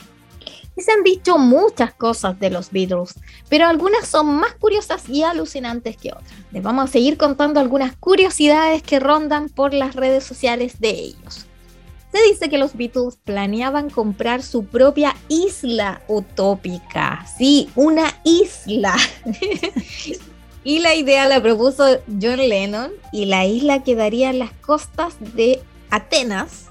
Y 0.77 0.83
se 0.83 0.92
han 0.92 1.03
dicho 1.03 1.38
muchas 1.38 1.94
cosas 1.94 2.38
de 2.38 2.51
los 2.51 2.70
Beatles, 2.70 3.14
pero 3.48 3.66
algunas 3.66 4.07
son 4.07 4.27
más 4.27 4.53
curiosas 4.57 5.09
y 5.09 5.22
alucinantes 5.22 5.96
que 5.96 6.11
otras. 6.11 6.31
Les 6.53 6.62
vamos 6.62 6.85
a 6.85 6.92
seguir 6.92 7.16
contando 7.16 7.61
algunas 7.61 7.96
curiosidades 7.96 8.83
que 8.83 9.01
rondan 9.01 9.48
por 9.48 9.72
las 9.72 9.96
redes 9.96 10.22
sociales 10.22 10.81
de 10.81 10.90
ellos. 10.90 11.48
Se 12.12 12.23
dice 12.23 12.49
que 12.49 12.57
los 12.57 12.75
Beatles 12.75 13.18
planeaban 13.23 13.90
comprar 13.90 14.42
su 14.42 14.64
propia 14.64 15.14
isla 15.29 16.01
utópica. 16.09 17.27
Sí, 17.37 17.68
una 17.75 18.18
isla. 18.25 18.97
y 20.64 20.79
la 20.79 20.94
idea 20.94 21.29
la 21.29 21.42
propuso 21.42 21.99
John 22.21 22.38
Lennon 22.38 22.92
y 23.12 23.27
la 23.27 23.44
isla 23.44 23.83
quedaría 23.83 24.31
en 24.31 24.38
las 24.38 24.53
costas 24.53 25.16
de 25.21 25.61
Atenas. 25.90 26.66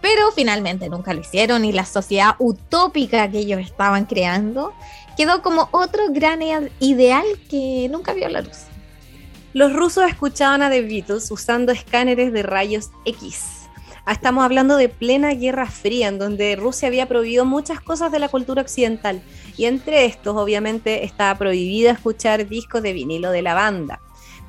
Pero 0.00 0.32
finalmente 0.32 0.88
nunca 0.88 1.12
lo 1.12 1.20
hicieron 1.20 1.66
y 1.66 1.72
la 1.72 1.84
sociedad 1.84 2.36
utópica 2.38 3.30
que 3.30 3.40
ellos 3.40 3.60
estaban 3.60 4.06
creando 4.06 4.72
quedó 5.14 5.42
como 5.42 5.68
otro 5.72 6.04
gran 6.10 6.40
ideal 6.78 7.24
que 7.50 7.86
nunca 7.90 8.14
vio 8.14 8.30
la 8.30 8.40
luz. 8.40 8.60
Los 9.52 9.74
rusos 9.74 10.08
escuchaban 10.08 10.62
a 10.62 10.70
The 10.70 10.80
Beatles 10.80 11.30
usando 11.30 11.70
escáneres 11.70 12.32
de 12.32 12.42
rayos 12.42 12.90
X 13.04 13.59
estamos 14.08 14.44
hablando 14.44 14.76
de 14.76 14.88
plena 14.88 15.34
Guerra 15.34 15.66
Fría, 15.66 16.08
en 16.08 16.18
donde 16.18 16.56
Rusia 16.56 16.88
había 16.88 17.06
prohibido 17.06 17.44
muchas 17.44 17.80
cosas 17.80 18.12
de 18.12 18.18
la 18.18 18.28
cultura 18.28 18.62
occidental. 18.62 19.22
Y 19.56 19.66
entre 19.66 20.06
estos, 20.06 20.36
obviamente, 20.36 21.04
estaba 21.04 21.36
prohibido 21.38 21.90
escuchar 21.90 22.48
discos 22.48 22.82
de 22.82 22.92
vinilo 22.92 23.30
de 23.30 23.42
la 23.42 23.54
banda. 23.54 24.00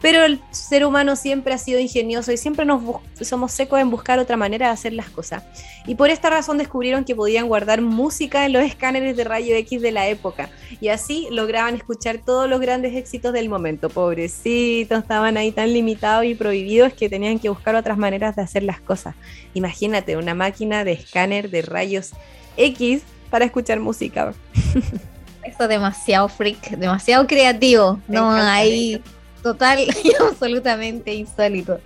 Pero 0.01 0.23
el 0.23 0.39
ser 0.49 0.83
humano 0.83 1.15
siempre 1.15 1.53
ha 1.53 1.57
sido 1.57 1.79
ingenioso 1.79 2.31
y 2.31 2.37
siempre 2.37 2.65
nos 2.65 2.81
somos 3.21 3.51
secos 3.51 3.79
en 3.79 3.91
buscar 3.91 4.17
otra 4.17 4.35
manera 4.35 4.67
de 4.67 4.73
hacer 4.73 4.93
las 4.93 5.09
cosas. 5.09 5.43
Y 5.85 5.95
por 5.95 6.09
esta 6.09 6.29
razón 6.29 6.57
descubrieron 6.57 7.05
que 7.05 7.15
podían 7.15 7.47
guardar 7.47 7.81
música 7.81 8.45
en 8.45 8.53
los 8.53 8.63
escáneres 8.63 9.15
de 9.15 9.23
rayo 9.23 9.55
X 9.55 9.81
de 9.81 9.91
la 9.91 10.07
época. 10.07 10.49
Y 10.79 10.87
así 10.87 11.27
lograban 11.29 11.75
escuchar 11.75 12.17
todos 12.25 12.49
los 12.49 12.59
grandes 12.59 12.95
éxitos 12.95 13.31
del 13.31 13.47
momento. 13.47 13.89
Pobrecitos, 13.89 14.99
estaban 14.99 15.37
ahí 15.37 15.51
tan 15.51 15.71
limitados 15.71 16.25
y 16.25 16.33
prohibidos 16.33 16.93
que 16.93 17.07
tenían 17.07 17.37
que 17.37 17.49
buscar 17.49 17.75
otras 17.75 17.97
maneras 17.97 18.35
de 18.35 18.41
hacer 18.41 18.63
las 18.63 18.81
cosas. 18.81 19.15
Imagínate 19.53 20.17
una 20.17 20.33
máquina 20.33 20.83
de 20.83 20.93
escáner 20.93 21.51
de 21.51 21.61
rayos 21.61 22.11
X 22.57 23.03
para 23.29 23.45
escuchar 23.45 23.79
música. 23.79 24.33
Eso 25.43 25.67
demasiado 25.67 26.27
freak, 26.27 26.71
demasiado 26.71 27.27
creativo. 27.27 27.99
No 28.07 28.31
hay 28.31 29.01
total 29.41 29.79
y 29.79 30.13
absolutamente 30.19 31.13
insólito. 31.13 31.79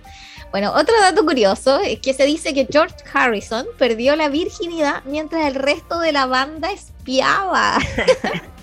Bueno, 0.50 0.72
otro 0.74 0.94
dato 1.00 1.24
curioso 1.24 1.80
es 1.80 1.98
que 2.00 2.14
se 2.14 2.24
dice 2.24 2.54
que 2.54 2.66
George 2.70 2.96
Harrison 3.12 3.66
perdió 3.78 4.16
la 4.16 4.28
virginidad 4.28 5.02
mientras 5.04 5.46
el 5.46 5.54
resto 5.54 5.98
de 5.98 6.12
la 6.12 6.26
banda 6.26 6.70
espiaba. 6.70 7.78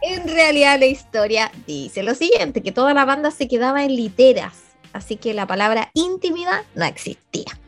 En 0.00 0.28
realidad 0.28 0.78
la 0.78 0.86
historia 0.86 1.50
dice 1.66 2.02
lo 2.02 2.14
siguiente, 2.14 2.62
que 2.62 2.72
toda 2.72 2.94
la 2.94 3.04
banda 3.04 3.30
se 3.30 3.48
quedaba 3.48 3.84
en 3.84 3.96
literas, 3.96 4.54
así 4.92 5.16
que 5.16 5.34
la 5.34 5.46
palabra 5.46 5.90
intimidad 5.92 6.62
no 6.76 6.84
existía. 6.84 7.58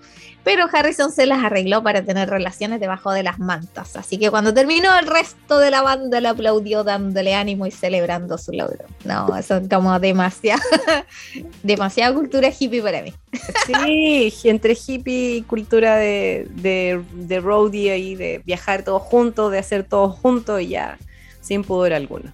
Pero 0.53 0.69
Harrison 0.73 1.13
se 1.13 1.27
las 1.27 1.45
arregló 1.45 1.81
para 1.81 2.03
tener 2.03 2.29
relaciones 2.29 2.81
debajo 2.81 3.13
de 3.13 3.23
las 3.23 3.39
mantas. 3.39 3.95
Así 3.95 4.19
que 4.19 4.33
cuando 4.33 4.53
terminó, 4.53 4.99
el 4.99 5.07
resto 5.07 5.61
de 5.61 5.71
la 5.71 5.81
banda 5.81 6.21
le 6.21 6.27
aplaudió 6.27 6.83
dándole 6.83 7.37
ánimo 7.37 7.67
y 7.67 7.71
celebrando 7.71 8.37
su 8.37 8.51
logro. 8.51 8.85
No, 9.05 9.37
es 9.37 9.47
como 9.71 10.01
demasiada, 10.01 10.61
demasiada 11.63 12.13
cultura 12.13 12.49
hippie 12.51 12.83
para 12.83 13.01
mí. 13.01 13.15
Sí, 13.65 14.35
entre 14.49 14.75
hippie 14.75 15.37
y 15.37 15.43
cultura 15.43 15.95
de, 15.95 16.49
de, 16.51 17.01
de 17.13 17.39
roadie 17.39 17.99
y 17.99 18.17
de 18.17 18.43
viajar 18.45 18.83
todos 18.83 19.03
juntos, 19.03 19.53
de 19.53 19.59
hacer 19.59 19.85
todo 19.85 20.09
juntos 20.09 20.63
y 20.63 20.71
ya 20.71 20.99
sin 21.41 21.63
pudor 21.63 21.93
alguno. 21.93 22.33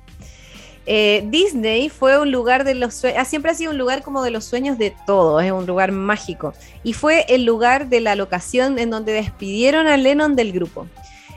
Eh, 0.87 1.25
Disney 1.27 1.89
fue 1.89 2.19
un 2.19 2.31
lugar 2.31 2.63
de 2.63 2.77
los 2.77 2.95
sueños, 2.95 3.19
ah, 3.21 3.25
siempre 3.25 3.51
ha 3.51 3.55
sido 3.55 3.73
un 3.73 3.79
lugar 3.79 4.03
como 4.03 4.23
de 4.23 4.31
los 4.31 4.45
sueños 4.45 4.79
de 4.79 4.95
todos, 5.05 5.43
es 5.43 5.51
un 5.51 5.67
lugar 5.67 5.91
mágico. 5.91 6.55
Y 6.85 6.93
fue 6.93 7.27
el 7.29 7.45
lugar 7.45 7.89
de 7.89 8.01
la 8.01 8.15
locación 8.15 8.79
en 8.79 8.91
donde 8.91 9.13
despidieron 9.13 9.89
a 9.89 9.97
Lennon 9.97 10.37
del 10.37 10.53
grupo. 10.53 10.87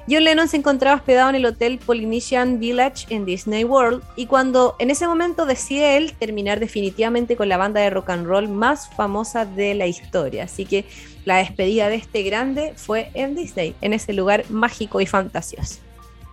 John 0.10 0.24
Lennon 0.24 0.48
se 0.48 0.58
encontraba 0.58 0.98
hospedado 0.98 1.30
en 1.30 1.36
el 1.36 1.46
hotel 1.46 1.78
Polynesian 1.78 2.60
Village 2.60 3.06
en 3.10 3.26
Disney 3.26 3.64
World 3.64 4.02
y 4.16 4.26
cuando 4.26 4.76
en 4.80 4.90
ese 4.90 5.08
momento 5.08 5.46
decide 5.46 5.98
él 5.98 6.14
terminar 6.14 6.60
definitivamente 6.60 7.36
con 7.36 7.48
la 7.48 7.58
banda 7.58 7.82
de 7.82 7.92
rock 7.92 8.10
and 8.10 8.26
roll 8.26 8.48
más 8.50 8.90
famosa 8.96 9.46
de 9.46 9.76
la 9.76 9.86
historia. 9.86 10.46
Así 10.46 10.66
que 10.66 10.86
la 11.26 11.38
despedida 11.38 11.90
de 11.90 11.96
este 11.96 12.24
grande 12.24 12.74
fue 12.76 13.12
en 13.14 13.36
Disney, 13.36 13.76
en 13.82 13.94
ese 13.94 14.14
lugar 14.14 14.46
mágico 14.50 15.00
y 15.00 15.06
fantasioso. 15.06 15.89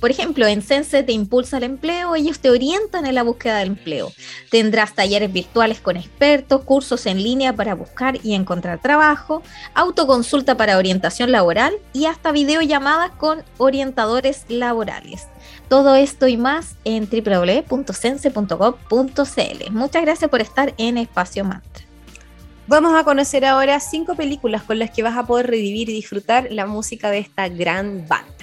por 0.00 0.10
ejemplo, 0.10 0.46
en 0.46 0.62
Sense 0.62 1.02
te 1.02 1.12
impulsa 1.12 1.58
el 1.58 1.64
empleo, 1.64 2.14
ellos 2.14 2.40
te 2.40 2.50
orientan 2.50 3.06
en 3.06 3.14
la 3.14 3.22
búsqueda 3.22 3.58
del 3.58 3.68
empleo. 3.68 4.12
Tendrás 4.50 4.94
talleres 4.94 5.32
virtuales 5.32 5.80
con 5.80 5.96
expertos, 5.96 6.64
cursos 6.64 7.06
en 7.06 7.22
línea 7.22 7.52
para 7.52 7.74
buscar 7.74 8.18
y 8.24 8.34
encontrar 8.34 8.80
trabajo, 8.80 9.42
autoconsulta 9.74 10.56
para 10.56 10.78
orientación 10.78 11.30
laboral 11.30 11.74
y 11.92 12.06
hasta 12.06 12.32
videollamadas 12.32 13.12
con 13.12 13.42
orientadores 13.58 14.44
laborales. 14.48 15.28
Todo 15.68 15.94
esto 15.94 16.26
y 16.26 16.36
más 16.36 16.76
en 16.84 17.08
www.sense.gov.cl. 17.08 19.70
Muchas 19.70 20.02
gracias 20.02 20.30
por 20.30 20.40
estar 20.40 20.74
en 20.78 20.98
Espacio 20.98 21.44
Mantra. 21.44 21.84
Vamos 22.66 22.94
a 22.94 23.04
conocer 23.04 23.46
ahora 23.46 23.80
cinco 23.80 24.14
películas 24.14 24.62
con 24.62 24.78
las 24.78 24.90
que 24.90 25.02
vas 25.02 25.16
a 25.16 25.26
poder 25.26 25.46
revivir 25.46 25.88
y 25.88 25.94
disfrutar 25.94 26.48
la 26.50 26.66
música 26.66 27.10
de 27.10 27.18
esta 27.18 27.48
gran 27.48 28.06
banda. 28.06 28.37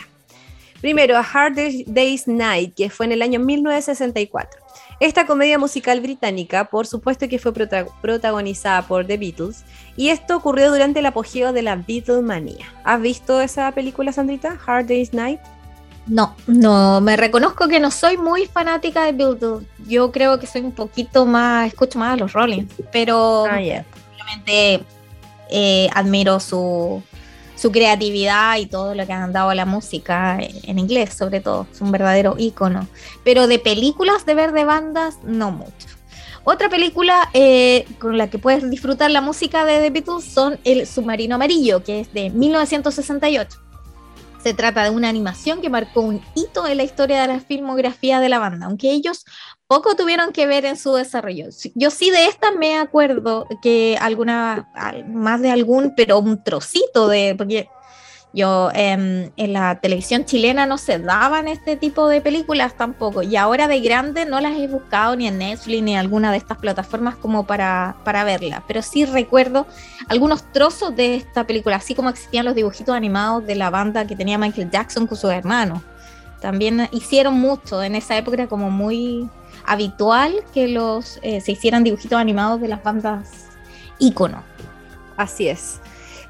Primero, 0.86 1.18
A 1.18 1.22
Hard 1.22 1.56
Day's 1.88 2.28
Night, 2.28 2.76
que 2.76 2.92
fue 2.92 3.08
en 3.08 3.14
el 3.14 3.24
año 3.24 3.40
1964. 3.40 4.62
Esta 5.00 5.26
comedia 5.26 5.58
musical 5.58 6.00
británica, 6.00 6.66
por 6.66 6.86
supuesto 6.86 7.28
que 7.28 7.40
fue 7.40 7.54
protagonizada 7.54 8.84
por 8.84 9.08
The 9.08 9.18
Beatles, 9.18 9.64
y 9.98 10.10
esto 10.10 10.38
ocurrió 10.38 10.72
durante 10.72 11.00
el 11.00 11.08
apogeo 11.08 11.54
de 11.54 11.64
la 11.64 11.76
Beatlemania. 11.76 12.72
¿Has 12.84 13.02
visto 13.02 13.42
esa 13.42 13.72
película, 13.72 14.12
Sandrita? 14.12 14.60
Hard 14.64 14.86
Day's 14.86 15.12
Night. 15.12 15.40
No, 16.06 16.36
no, 16.46 17.02
me 17.02 17.18
reconozco 17.18 17.68
que 17.68 17.80
no 17.80 17.90
soy 17.90 18.18
muy 18.18 18.46
fanática 18.46 19.06
de 19.06 19.14
Beatles. 19.14 19.64
Yo 19.88 20.12
creo 20.12 20.40
que 20.40 20.46
soy 20.46 20.62
un 20.62 20.72
poquito 20.72 21.26
más, 21.26 21.70
escucho 21.70 21.98
más 21.98 22.14
a 22.14 22.18
los 22.18 22.34
Rollins, 22.34 22.72
pero 22.92 23.46
ah, 23.50 23.60
eh, 25.50 25.90
admiro 25.96 26.40
su, 26.40 27.02
su 27.66 27.72
creatividad 27.72 28.58
y 28.58 28.68
todo 28.68 28.94
lo 28.94 29.08
que 29.08 29.14
han 29.14 29.34
dado 29.34 29.50
a 29.50 29.56
la 29.56 29.66
música 29.66 30.38
en 30.40 30.78
inglés, 30.78 31.16
sobre 31.16 31.42
todo. 31.42 31.66
Es 31.72 31.82
un 31.82 31.92
verdadero 31.92 32.36
ícono. 32.38 32.88
Pero 33.24 33.48
de 33.48 33.58
películas 33.58 34.24
de 34.28 34.36
ver 34.36 34.52
de 34.52 34.66
bandas, 34.66 35.18
no 35.24 35.50
mucho. 35.50 35.88
Otra 36.44 36.70
película 36.70 37.28
eh, 37.34 37.88
con 37.98 38.20
la 38.20 38.30
que 38.30 38.38
puedes 38.38 38.70
disfrutar 38.70 39.10
la 39.10 39.22
música 39.22 39.66
de 39.66 39.82
The 39.82 39.90
Beatles 39.90 40.26
son 40.26 40.60
El 40.64 40.86
Submarino 40.86 41.34
Amarillo, 41.34 41.84
que 41.84 42.02
es 42.02 42.14
de 42.14 42.30
1968. 42.30 43.58
Se 44.44 44.54
trata 44.54 44.84
de 44.84 44.92
una 44.92 45.10
animación 45.10 45.60
que 45.60 45.72
marcó 45.72 46.02
un 46.02 46.22
hito 46.36 46.68
en 46.68 46.78
la 46.78 46.84
historia 46.84 47.20
de 47.24 47.30
la 47.30 47.40
filmografía 47.40 48.20
de 48.20 48.30
la 48.30 48.38
banda, 48.38 48.68
aunque 48.68 48.92
ellos 48.92 49.26
poco 49.68 49.96
tuvieron 49.96 50.32
que 50.32 50.46
ver 50.46 50.66
en 50.66 50.78
su 50.78 50.94
desarrollo. 50.94 51.48
Yo 51.74 51.90
sí 51.90 52.12
de 52.12 52.28
esta 52.28 52.52
me 52.52 52.78
acuerdo 52.78 53.48
que 53.62 53.98
alguna, 54.00 54.70
más 55.08 55.42
de 55.42 55.52
algún, 55.52 55.94
pero 55.96 56.20
un 56.20 56.44
trocito 56.44 57.08
de, 57.08 57.34
porque 57.38 57.68
yo 58.32 58.70
em, 58.74 59.32
en 59.38 59.54
la 59.54 59.80
televisión 59.80 60.26
chilena 60.26 60.66
no 60.66 60.78
se 60.78 61.00
daban 61.00 61.48
este 61.48 61.78
tipo 61.78 62.08
de 62.10 62.20
películas 62.20 62.76
tampoco, 62.76 63.24
y 63.24 63.38
ahora 63.38 63.68
de 63.68 63.80
grande 63.80 64.26
no 64.26 64.42
las 64.42 64.58
he 64.58 64.68
buscado 64.68 65.16
ni 65.16 65.28
en 65.28 65.38
Netflix 65.38 65.82
ni 65.82 65.94
en 65.94 66.00
alguna 66.00 66.32
de 66.32 66.38
estas 66.38 66.58
plataformas 66.58 67.16
como 67.16 67.48
para, 67.48 67.96
para 68.04 68.26
verla, 68.26 68.64
pero 68.68 68.82
sí 68.82 69.06
recuerdo 69.06 69.66
algunos 70.10 70.52
trozos 70.52 70.96
de 70.96 71.16
esta 71.16 71.48
película, 71.48 71.78
así 71.78 71.96
como 71.96 72.10
existían 72.10 72.46
los 72.46 72.56
dibujitos 72.56 72.94
animados 72.94 73.48
de 73.48 73.56
la 73.56 73.70
banda 73.70 74.06
que 74.06 74.18
tenía 74.18 74.38
Michael 74.38 74.70
Jackson 74.70 75.08
con 75.08 75.18
sus 75.18 75.32
hermanos. 75.32 75.82
También 76.42 76.90
hicieron 76.92 77.34
mucho 77.36 77.82
en 77.82 77.96
esa 77.96 78.18
época 78.18 78.48
como 78.48 78.70
muy 78.70 79.30
habitual 79.68 80.44
que 80.54 80.68
los 80.68 81.20
eh, 81.22 81.42
se 81.42 81.54
hicieran 81.54 81.84
dibujitos 81.84 82.18
animados 82.20 82.62
de 82.62 82.68
las 82.68 82.84
bandas 82.84 83.48
ícono. 84.00 84.44
Así 85.18 85.48
es. 85.48 85.80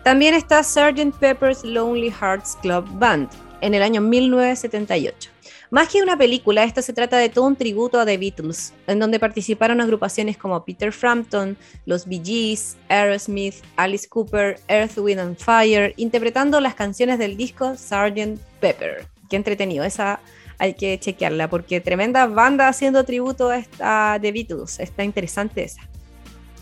También 0.03 0.35
está 0.35 0.63
Sgt. 0.63 1.17
Pepper's 1.19 1.63
Lonely 1.63 2.11
Hearts 2.11 2.57
Club 2.61 2.85
Band 2.99 3.29
en 3.61 3.73
el 3.73 3.81
año 3.81 4.01
1978. 4.01 5.31
Más 5.71 5.89
que 5.89 6.01
una 6.01 6.17
película, 6.17 6.63
esta 6.63 6.81
se 6.81 6.93
trata 6.93 7.17
de 7.17 7.29
todo 7.29 7.45
un 7.45 7.55
tributo 7.55 7.99
a 7.99 8.05
The 8.05 8.17
Beatles, 8.17 8.71
en 8.85 8.99
donde 8.99 9.19
participaron 9.19 9.81
agrupaciones 9.81 10.37
como 10.37 10.63
Peter 10.63 10.91
Frampton, 10.91 11.57
los 11.85 12.05
Bee 12.05 12.21
Gees, 12.23 12.77
Aerosmith, 12.87 13.55
Alice 13.75 14.07
Cooper, 14.07 14.59
Earth, 14.67 14.97
Wind 14.97 15.19
and 15.19 15.37
Fire, 15.37 15.93
interpretando 15.97 16.61
las 16.61 16.75
canciones 16.75 17.17
del 17.17 17.35
disco 17.35 17.75
Sgt. 17.75 18.39
Pepper. 18.59 19.07
Qué 19.27 19.35
entretenido, 19.35 19.83
esa 19.83 20.19
hay 20.57 20.73
que 20.73 20.99
chequearla 20.99 21.49
porque 21.49 21.81
tremenda 21.81 22.27
banda 22.27 22.67
haciendo 22.67 23.03
tributo 23.03 23.49
a, 23.49 23.57
esta, 23.57 24.17
The 24.21 24.31
Beatles. 24.31 24.79
Está 24.79 25.03
interesante 25.03 25.63
esa. 25.63 25.81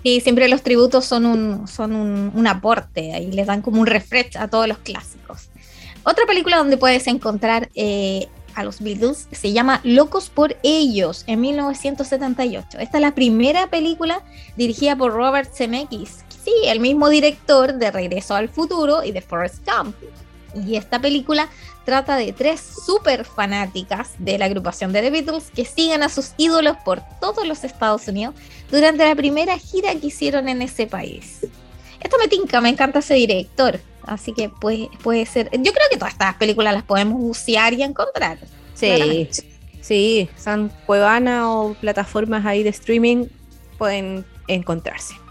Sí, 0.04 0.20
siempre 0.20 0.50
los 0.50 0.62
tributos 0.62 1.06
son 1.06 1.26
un, 1.26 1.68
son 1.68 1.94
un, 1.94 2.48
aporte 2.48 3.18
y 3.20 3.32
les 3.32 3.48
dan 3.48 3.62
como 3.62 3.80
un 3.80 3.88
refresh 3.88 4.38
a 4.38 4.50
todos 4.50 4.68
los 4.68 4.80
clásicos. 4.80 5.50
Otra 6.04 6.26
película 6.26 6.58
donde 6.58 6.76
puedes 6.76 7.08
encontrar 7.08 7.70
eh, 7.74 8.28
a 8.56 8.64
los 8.64 8.82
Beatles 8.82 9.28
se 9.32 9.54
llama 9.54 9.80
Locos 9.84 10.30
por 10.30 10.58
Ellos 10.62 11.24
en 11.28 11.40
1978. 11.42 12.80
Esta 12.80 12.98
es 12.98 13.02
la 13.02 13.16
primera 13.16 13.68
película 13.68 14.22
dirigida 14.58 14.96
por 14.98 15.14
Robert 15.14 15.54
Zemeckis, 15.54 16.26
sí, 16.44 16.52
el 16.66 16.80
mismo 16.80 17.10
director 17.10 17.74
de 17.74 17.92
Regreso 17.92 18.36
al 18.36 18.50
Futuro 18.50 19.04
y 19.04 19.12
de 19.12 19.22
Forrest 19.22 19.66
Gump. 19.66 19.96
Y 20.54 20.76
esta 20.76 21.00
película 21.00 21.50
trata 21.86 22.16
de 22.16 22.32
tres 22.34 22.62
super 22.86 23.26
fanáticas 23.26 24.12
de 24.20 24.38
la 24.38 24.46
agrupación 24.46 24.94
de 24.94 25.02
The 25.02 25.12
Beatles 25.12 25.52
que 25.54 25.66
siguen 25.66 26.04
a 26.04 26.10
sus 26.10 26.32
ídolos 26.38 26.78
por 26.86 27.02
todos 27.20 27.48
los 27.48 27.64
Estados 27.64 28.08
Unidos 28.08 28.36
durante 28.72 29.06
la 29.06 29.16
primera 29.16 29.58
gira 29.58 29.94
que 29.96 30.08
hicieron 30.08 30.48
en 30.48 30.62
ese 30.62 30.88
país. 30.88 31.48
Esto 32.00 32.18
me 32.20 32.28
tinca, 32.28 32.62
me 32.62 32.70
encanta 32.70 33.00
ese 33.00 33.16
director, 33.16 33.80
así 34.06 34.34
que 34.34 34.50
puede, 34.50 34.90
puede 35.02 35.26
ser. 35.26 35.50
Yo 35.52 35.72
creo 35.72 35.88
que 35.90 35.98
todas 35.98 36.14
estas 36.14 36.36
películas 36.36 36.74
las 36.74 36.84
podemos 36.84 37.20
bucear 37.20 37.74
y 37.74 37.84
encontrar. 37.84 38.38
Sí, 38.74 39.30
sí, 39.82 40.30
son 40.38 40.72
Cuevana 40.86 41.50
o 41.50 41.74
plataformas 41.76 42.46
ahí 42.46 42.64
de 42.64 42.70
streaming 42.70 43.28
pueden 43.78 44.26
encontrarse. 44.48 45.23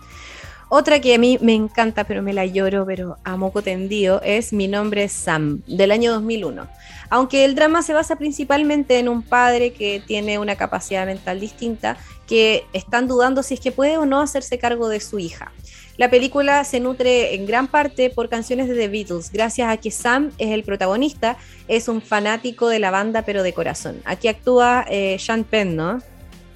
Otra 0.74 1.00
que 1.00 1.14
a 1.14 1.18
mí 1.18 1.36
me 1.42 1.52
encanta, 1.52 2.04
pero 2.04 2.22
me 2.22 2.32
la 2.32 2.46
lloro, 2.46 2.86
pero 2.86 3.18
a 3.24 3.36
moco 3.36 3.60
tendido, 3.60 4.22
es 4.24 4.54
Mi 4.54 4.68
nombre 4.68 5.04
es 5.04 5.12
Sam, 5.12 5.60
del 5.66 5.90
año 5.90 6.12
2001. 6.12 6.66
Aunque 7.10 7.44
el 7.44 7.54
drama 7.54 7.82
se 7.82 7.92
basa 7.92 8.16
principalmente 8.16 8.98
en 8.98 9.10
un 9.10 9.20
padre 9.20 9.74
que 9.74 10.02
tiene 10.06 10.38
una 10.38 10.56
capacidad 10.56 11.04
mental 11.04 11.40
distinta, 11.40 11.98
que 12.26 12.64
están 12.72 13.06
dudando 13.06 13.42
si 13.42 13.52
es 13.52 13.60
que 13.60 13.70
puede 13.70 13.98
o 13.98 14.06
no 14.06 14.22
hacerse 14.22 14.56
cargo 14.56 14.88
de 14.88 15.00
su 15.00 15.18
hija. 15.18 15.52
La 15.98 16.08
película 16.08 16.64
se 16.64 16.80
nutre 16.80 17.34
en 17.34 17.44
gran 17.44 17.68
parte 17.68 18.08
por 18.08 18.30
canciones 18.30 18.66
de 18.66 18.74
The 18.74 18.88
Beatles, 18.88 19.30
gracias 19.30 19.68
a 19.68 19.76
que 19.76 19.90
Sam 19.90 20.30
es 20.38 20.52
el 20.52 20.64
protagonista, 20.64 21.36
es 21.68 21.86
un 21.86 22.00
fanático 22.00 22.68
de 22.68 22.78
la 22.78 22.90
banda 22.90 23.26
pero 23.26 23.42
de 23.42 23.52
corazón. 23.52 24.00
Aquí 24.06 24.26
actúa 24.26 24.86
eh, 24.88 25.18
Sean 25.18 25.44
Penn, 25.44 25.76
¿no? 25.76 26.00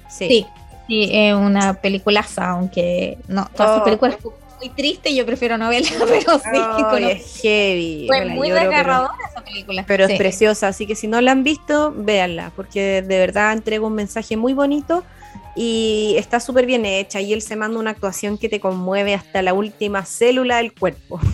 Sí, 0.09 0.27
sí, 0.27 0.45
es 0.89 1.33
una 1.35 1.73
peliculaza, 1.75 2.51
aunque 2.51 3.17
no, 3.27 3.49
todas 3.55 3.73
sus 3.73 3.81
oh. 3.81 3.83
películas 3.83 4.17
muy 4.57 4.69
triste, 4.69 5.13
yo 5.13 5.25
prefiero 5.25 5.57
novela, 5.57 5.87
pero 5.99 6.39
sí. 6.39 6.49
Oh, 6.55 6.95
es 6.95 7.41
heavy. 7.41 8.05
Fue 8.07 8.25
muy 8.25 8.49
desgarradora 8.49 9.13
esa 9.29 9.43
película. 9.43 9.85
Pero 9.87 10.05
es 10.05 10.17
preciosa, 10.17 10.69
así 10.69 10.87
que 10.87 10.95
si 10.95 11.07
no 11.07 11.21
la 11.21 11.31
han 11.31 11.43
visto, 11.43 11.93
véanla, 11.95 12.51
porque 12.55 13.01
de 13.01 13.19
verdad 13.19 13.53
entrega 13.53 13.85
un 13.85 13.93
mensaje 13.93 14.35
muy 14.37 14.53
bonito 14.53 15.03
y 15.55 16.15
está 16.17 16.39
súper 16.39 16.65
bien 16.65 16.85
hecha 16.85 17.19
y 17.21 17.33
él 17.33 17.41
se 17.41 17.55
manda 17.55 17.79
una 17.79 17.91
actuación 17.91 18.37
que 18.37 18.49
te 18.49 18.59
conmueve 18.59 19.13
hasta 19.13 19.41
la 19.41 19.53
última 19.53 20.05
célula 20.05 20.57
del 20.57 20.73
cuerpo. 20.73 21.19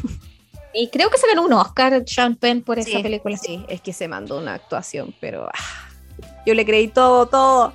Y 0.75 0.89
creo 0.89 1.11
que 1.11 1.19
se 1.19 1.27
ganó 1.27 1.43
un 1.43 1.53
Oscar, 1.53 2.01
Sean 2.07 2.35
Penn, 2.35 2.63
por 2.63 2.79
esa 2.79 2.99
película. 2.99 3.37
Sí, 3.37 3.63
es 3.69 3.79
que 3.79 3.93
se 3.93 4.07
mandó 4.07 4.39
una 4.39 4.55
actuación, 4.55 5.13
pero 5.21 5.45
ah, 5.45 5.89
yo 6.47 6.55
le 6.55 6.65
creí 6.65 6.87
todo, 6.87 7.27
todo. 7.27 7.73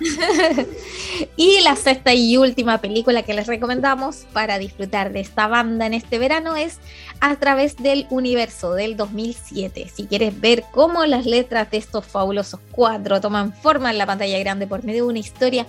y 1.36 1.60
la 1.62 1.76
sexta 1.76 2.14
y 2.14 2.36
última 2.36 2.78
película 2.80 3.22
que 3.22 3.34
les 3.34 3.46
recomendamos 3.46 4.26
para 4.32 4.58
disfrutar 4.58 5.12
de 5.12 5.20
esta 5.20 5.48
banda 5.48 5.86
en 5.86 5.94
este 5.94 6.18
verano 6.18 6.56
es 6.56 6.78
A 7.20 7.34
través 7.36 7.76
del 7.76 8.06
universo 8.10 8.74
del 8.74 8.96
2007. 8.96 9.90
Si 9.92 10.06
quieres 10.06 10.40
ver 10.40 10.64
cómo 10.70 11.04
las 11.04 11.26
letras 11.26 11.70
de 11.70 11.78
estos 11.78 12.06
fabulosos 12.06 12.60
cuatro 12.70 13.20
toman 13.20 13.52
forma 13.52 13.90
en 13.90 13.98
la 13.98 14.06
pantalla 14.06 14.38
grande 14.38 14.66
por 14.66 14.84
medio 14.84 15.04
de 15.04 15.10
una 15.10 15.18
historia 15.18 15.66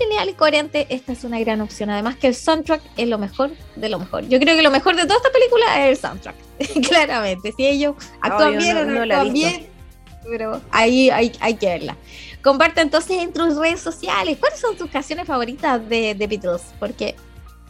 genial 0.00 0.30
y 0.30 0.32
coherente, 0.32 0.86
esta 0.88 1.12
es 1.12 1.24
una 1.24 1.38
gran 1.40 1.60
opción. 1.60 1.90
Además 1.90 2.16
que 2.16 2.26
el 2.26 2.34
soundtrack 2.34 2.82
es 2.96 3.08
lo 3.08 3.18
mejor 3.18 3.50
de 3.76 3.88
lo 3.88 3.98
mejor. 3.98 4.26
Yo 4.28 4.38
creo 4.38 4.56
que 4.56 4.62
lo 4.62 4.70
mejor 4.70 4.96
de 4.96 5.02
toda 5.02 5.16
esta 5.16 5.30
película 5.30 5.86
es 5.86 5.90
el 5.90 5.96
soundtrack, 5.96 6.36
claramente. 6.88 7.52
Si 7.56 7.66
ellos 7.66 7.94
actúan 8.20 8.58
bien 8.58 8.76
o 8.76 8.84
no, 8.84 9.02
actúan 9.02 9.32
bien, 9.32 9.66
pero 10.28 10.60
ahí 10.70 11.10
hay, 11.10 11.32
hay 11.40 11.54
que 11.54 11.66
verla. 11.66 11.96
Comparte 12.42 12.80
entonces 12.80 13.18
en 13.18 13.32
tus 13.32 13.56
redes 13.56 13.80
sociales. 13.80 14.38
¿Cuáles 14.38 14.60
son 14.60 14.76
tus 14.76 14.90
canciones 14.90 15.26
favoritas 15.26 15.86
de, 15.88 16.14
de 16.14 16.26
Beatles? 16.26 16.62
Porque 16.78 17.14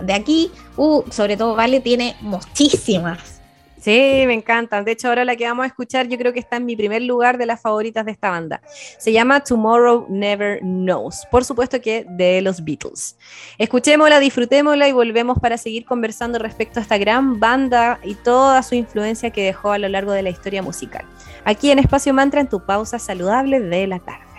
de 0.00 0.12
aquí, 0.12 0.50
uh, 0.76 1.02
sobre 1.10 1.36
todo 1.36 1.54
Vale 1.54 1.80
tiene 1.80 2.16
muchísimas. 2.20 3.40
Sí, 3.80 4.24
me 4.26 4.34
encantan. 4.34 4.84
De 4.84 4.92
hecho, 4.92 5.08
ahora 5.08 5.24
la 5.24 5.36
que 5.36 5.46
vamos 5.46 5.64
a 5.64 5.66
escuchar 5.66 6.06
yo 6.06 6.18
creo 6.18 6.34
que 6.34 6.38
está 6.38 6.56
en 6.56 6.66
mi 6.66 6.76
primer 6.76 7.00
lugar 7.00 7.38
de 7.38 7.46
las 7.46 7.62
favoritas 7.62 8.04
de 8.04 8.12
esta 8.12 8.28
banda. 8.28 8.60
Se 8.98 9.10
llama 9.10 9.40
Tomorrow 9.40 10.06
Never 10.10 10.60
Knows. 10.60 11.26
Por 11.30 11.46
supuesto 11.46 11.80
que 11.80 12.04
de 12.06 12.42
los 12.42 12.62
Beatles. 12.62 13.16
Escuchémosla, 13.56 14.20
disfrutémosla 14.20 14.86
y 14.86 14.92
volvemos 14.92 15.38
para 15.38 15.56
seguir 15.56 15.86
conversando 15.86 16.38
respecto 16.38 16.78
a 16.78 16.82
esta 16.82 16.98
gran 16.98 17.40
banda 17.40 17.98
y 18.04 18.16
toda 18.16 18.62
su 18.62 18.74
influencia 18.74 19.30
que 19.30 19.44
dejó 19.44 19.72
a 19.72 19.78
lo 19.78 19.88
largo 19.88 20.12
de 20.12 20.22
la 20.22 20.30
historia 20.30 20.62
musical. 20.62 21.06
Aquí 21.46 21.70
en 21.70 21.78
Espacio 21.78 22.12
Mantra, 22.12 22.42
en 22.42 22.48
tu 22.50 22.60
pausa 22.60 22.98
saludable 22.98 23.60
de 23.60 23.86
la 23.86 23.98
tarde. 23.98 24.29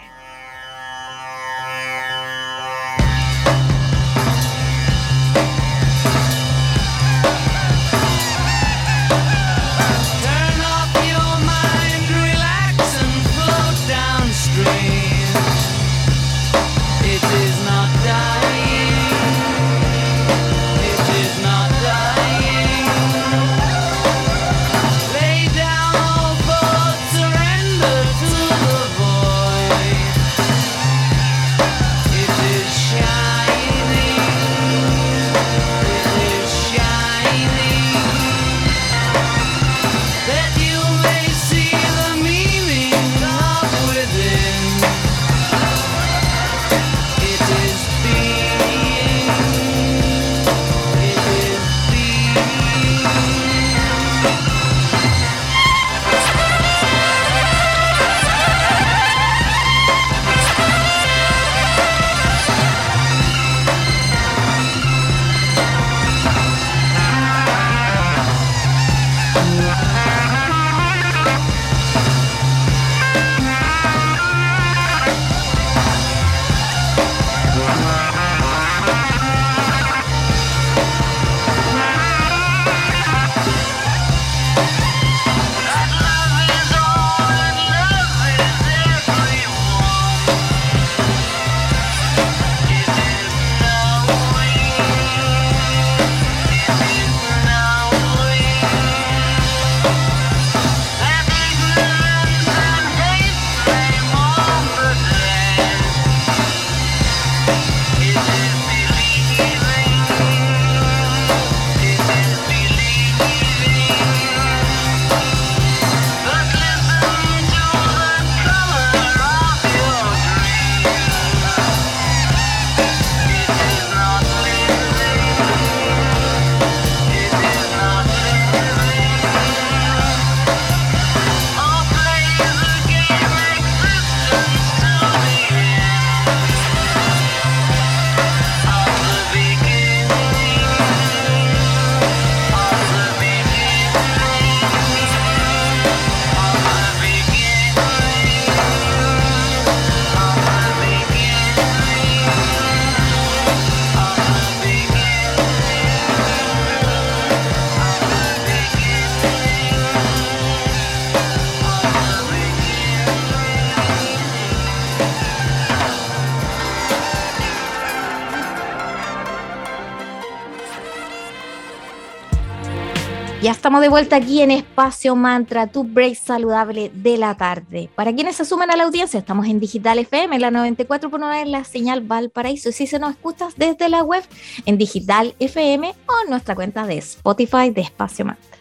Estamos 173.72 173.84
de 173.84 173.90
vuelta 173.90 174.16
aquí 174.18 174.42
en 174.42 174.52
Espacio 174.52 175.16
Mantra, 175.16 175.68
tu 175.68 175.86
break 175.86 176.16
saludable 176.16 176.92
de 176.94 177.18
la 177.18 177.38
tarde. 177.38 177.90
Para 177.96 178.14
quienes 178.14 178.36
se 178.36 178.44
suman 178.44 178.70
a 178.70 178.76
la 178.76 178.84
audiencia, 178.84 179.18
estamos 179.18 179.48
en 179.48 179.62
Digital 179.62 179.98
FM, 179.98 180.40
la 180.40 180.52
94.9 180.52 181.46
la 181.46 181.64
señal 181.64 182.02
Valparaíso. 182.02 182.68
Y 182.68 182.74
si 182.74 182.86
se 182.86 183.00
nos 183.00 183.12
escuchas 183.12 183.54
desde 183.56 183.88
la 183.88 184.04
web, 184.04 184.26
en 184.66 184.78
Digital 184.78 185.36
FM 185.40 185.88
o 185.88 186.14
en 186.26 186.30
nuestra 186.30 186.54
cuenta 186.54 186.86
de 186.86 186.98
Spotify 186.98 187.70
de 187.70 187.80
Espacio 187.80 188.26
Mantra. 188.26 188.58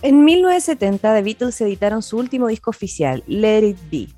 En 0.00 0.24
1970, 0.24 1.14
The 1.16 1.22
Beatles 1.22 1.60
editaron 1.60 2.02
su 2.02 2.16
último 2.16 2.46
disco 2.46 2.70
oficial, 2.70 3.22
Let 3.26 3.66
It 3.66 3.78
Be. 3.90 4.08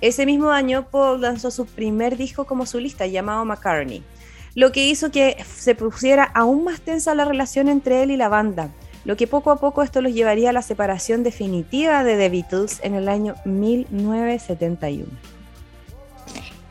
Ese 0.00 0.26
mismo 0.26 0.50
año, 0.50 0.88
Paul 0.90 1.20
lanzó 1.20 1.52
su 1.52 1.64
primer 1.64 2.16
disco 2.16 2.44
como 2.44 2.66
solista 2.66 3.06
llamado 3.06 3.44
McCartney, 3.44 4.02
lo 4.56 4.72
que 4.72 4.88
hizo 4.88 5.12
que 5.12 5.36
se 5.46 5.76
pusiera 5.76 6.24
aún 6.24 6.64
más 6.64 6.80
tensa 6.80 7.14
la 7.14 7.24
relación 7.24 7.68
entre 7.68 8.02
él 8.02 8.10
y 8.10 8.16
la 8.16 8.28
banda 8.28 8.72
lo 9.04 9.16
que 9.16 9.26
poco 9.26 9.50
a 9.50 9.56
poco 9.56 9.82
esto 9.82 10.00
los 10.00 10.12
llevaría 10.12 10.50
a 10.50 10.52
la 10.52 10.62
separación 10.62 11.22
definitiva 11.22 12.04
de 12.04 12.16
The 12.16 12.28
Beatles 12.28 12.80
en 12.82 12.94
el 12.94 13.08
año 13.08 13.34
1971. 13.44 15.06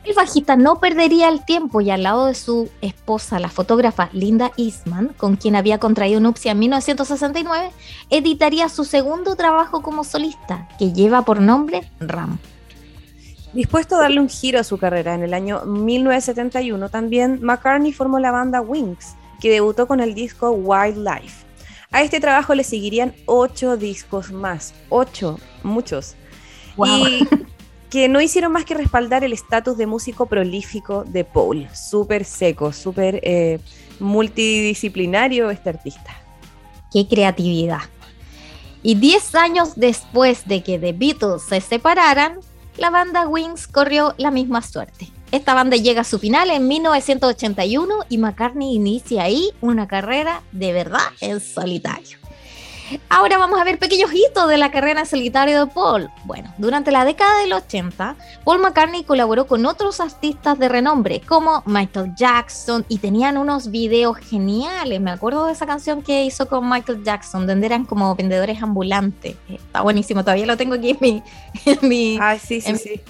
El 0.08 0.14
bajista 0.14 0.56
no 0.56 0.80
perdería 0.80 1.28
el 1.28 1.44
tiempo 1.44 1.82
y 1.82 1.90
al 1.90 2.02
lado 2.02 2.26
de 2.26 2.34
su 2.34 2.70
esposa, 2.80 3.38
la 3.38 3.50
fotógrafa 3.50 4.08
Linda 4.12 4.52
Eastman, 4.56 5.08
con 5.18 5.36
quien 5.36 5.54
había 5.54 5.78
contraído 5.78 6.18
nupcia 6.18 6.52
en 6.52 6.60
1969, 6.60 7.72
editaría 8.08 8.70
su 8.70 8.86
segundo 8.86 9.36
trabajo 9.36 9.82
como 9.82 10.04
solista, 10.04 10.66
que 10.78 10.94
lleva 10.94 11.22
por 11.26 11.42
nombre 11.42 11.90
Ram. 12.00 12.38
Dispuesto 13.52 13.96
a 13.96 14.00
darle 14.00 14.20
un 14.20 14.30
giro 14.30 14.58
a 14.58 14.64
su 14.64 14.78
carrera 14.78 15.14
en 15.14 15.24
el 15.24 15.34
año 15.34 15.66
1971, 15.66 16.88
también 16.88 17.40
McCartney 17.42 17.92
formó 17.92 18.18
la 18.18 18.30
banda 18.30 18.62
Wings, 18.62 19.14
que 19.40 19.50
debutó 19.50 19.86
con 19.86 20.00
el 20.00 20.14
disco 20.14 20.52
Wildlife. 20.52 21.47
A 21.90 22.02
este 22.02 22.20
trabajo 22.20 22.54
le 22.54 22.64
seguirían 22.64 23.14
ocho 23.26 23.76
discos 23.76 24.30
más, 24.30 24.74
ocho, 24.90 25.38
muchos. 25.62 26.16
Y 26.84 27.26
que 27.90 28.08
no 28.08 28.20
hicieron 28.20 28.52
más 28.52 28.64
que 28.64 28.74
respaldar 28.74 29.24
el 29.24 29.32
estatus 29.32 29.78
de 29.78 29.86
músico 29.86 30.26
prolífico 30.26 31.04
de 31.04 31.24
Paul. 31.24 31.66
Súper 31.74 32.24
seco, 32.24 32.72
súper 32.72 33.20
eh, 33.22 33.58
multidisciplinario 34.00 35.50
este 35.50 35.70
artista. 35.70 36.20
Qué 36.92 37.06
creatividad. 37.08 37.80
Y 38.82 38.94
diez 38.94 39.34
años 39.34 39.72
después 39.76 40.46
de 40.46 40.62
que 40.62 40.78
The 40.78 40.92
Beatles 40.92 41.42
se 41.42 41.60
separaran, 41.60 42.38
la 42.76 42.90
banda 42.90 43.26
Wings 43.26 43.66
corrió 43.66 44.14
la 44.18 44.30
misma 44.30 44.62
suerte. 44.62 45.08
Esta 45.30 45.52
banda 45.52 45.76
llega 45.76 46.00
a 46.00 46.04
su 46.04 46.18
final 46.18 46.50
en 46.50 46.66
1981 46.68 47.94
y 48.08 48.16
McCartney 48.16 48.74
inicia 48.74 49.24
ahí 49.24 49.50
una 49.60 49.86
carrera 49.86 50.42
de 50.52 50.72
verdad 50.72 51.02
en 51.20 51.40
solitario. 51.40 52.18
Ahora 53.10 53.36
vamos 53.36 53.60
a 53.60 53.64
ver 53.64 53.78
pequeños 53.78 54.10
hitos 54.14 54.48
de 54.48 54.56
la 54.56 54.70
carrera 54.70 55.00
en 55.00 55.06
solitario 55.06 55.66
de 55.66 55.70
Paul. 55.70 56.08
Bueno, 56.24 56.54
durante 56.56 56.90
la 56.90 57.04
década 57.04 57.40
del 57.40 57.52
80, 57.52 58.16
Paul 58.44 58.60
McCartney 58.60 59.04
colaboró 59.04 59.46
con 59.46 59.66
otros 59.66 60.00
artistas 60.00 60.58
de 60.58 60.70
renombre 60.70 61.20
como 61.20 61.62
Michael 61.66 62.14
Jackson 62.16 62.86
y 62.88 62.96
tenían 62.96 63.36
unos 63.36 63.70
videos 63.70 64.16
geniales. 64.16 64.98
Me 65.02 65.10
acuerdo 65.10 65.44
de 65.44 65.52
esa 65.52 65.66
canción 65.66 66.02
que 66.02 66.24
hizo 66.24 66.48
con 66.48 66.66
Michael 66.68 67.04
Jackson, 67.04 67.46
donde 67.46 67.66
eran 67.66 67.84
como 67.84 68.14
vendedores 68.14 68.62
ambulantes. 68.62 69.36
Está 69.50 69.82
buenísimo, 69.82 70.22
todavía 70.22 70.46
lo 70.46 70.56
tengo 70.56 70.74
aquí 70.74 70.90
en 70.90 70.98
mi... 71.00 71.22
En 71.66 71.88
mi 71.88 72.18
sí, 72.40 72.62
sí, 72.62 72.76
sí. 72.76 73.02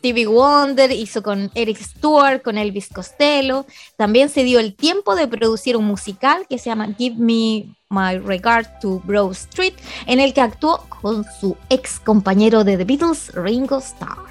Stevie 0.00 0.26
Wonder 0.26 0.90
hizo 0.92 1.22
con 1.22 1.50
Eric 1.54 1.76
Stewart, 1.76 2.40
con 2.40 2.56
Elvis 2.56 2.88
Costello. 2.88 3.66
También 3.98 4.30
se 4.30 4.44
dio 4.44 4.58
el 4.58 4.74
tiempo 4.74 5.14
de 5.14 5.28
producir 5.28 5.76
un 5.76 5.84
musical 5.84 6.46
que 6.48 6.56
se 6.56 6.70
llama 6.70 6.94
Give 6.96 7.16
Me 7.18 7.76
My 7.90 8.16
Regard 8.16 8.78
to 8.80 9.02
Broad 9.04 9.32
Street, 9.32 9.74
en 10.06 10.18
el 10.18 10.32
que 10.32 10.40
actuó 10.40 10.86
con 11.02 11.26
su 11.38 11.54
ex 11.68 12.00
compañero 12.00 12.64
de 12.64 12.78
The 12.78 12.84
Beatles, 12.84 13.30
Ringo 13.34 13.76
Starr. 13.76 14.24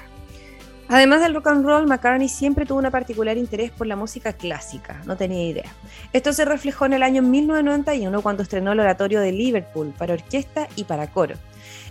Además 0.88 1.20
del 1.20 1.34
rock 1.34 1.46
and 1.46 1.64
roll, 1.64 1.86
McCartney 1.86 2.28
siempre 2.28 2.66
tuvo 2.66 2.80
un 2.80 2.90
particular 2.90 3.38
interés 3.38 3.70
por 3.70 3.86
la 3.86 3.94
música 3.94 4.32
clásica, 4.32 5.00
no 5.06 5.16
tenía 5.16 5.48
idea. 5.48 5.72
Esto 6.12 6.32
se 6.32 6.44
reflejó 6.44 6.86
en 6.86 6.94
el 6.94 7.04
año 7.04 7.22
1991 7.22 8.22
cuando 8.22 8.42
estrenó 8.42 8.72
el 8.72 8.80
oratorio 8.80 9.20
de 9.20 9.30
Liverpool 9.30 9.94
para 9.96 10.14
orquesta 10.14 10.66
y 10.74 10.82
para 10.82 11.06
coro. 11.12 11.36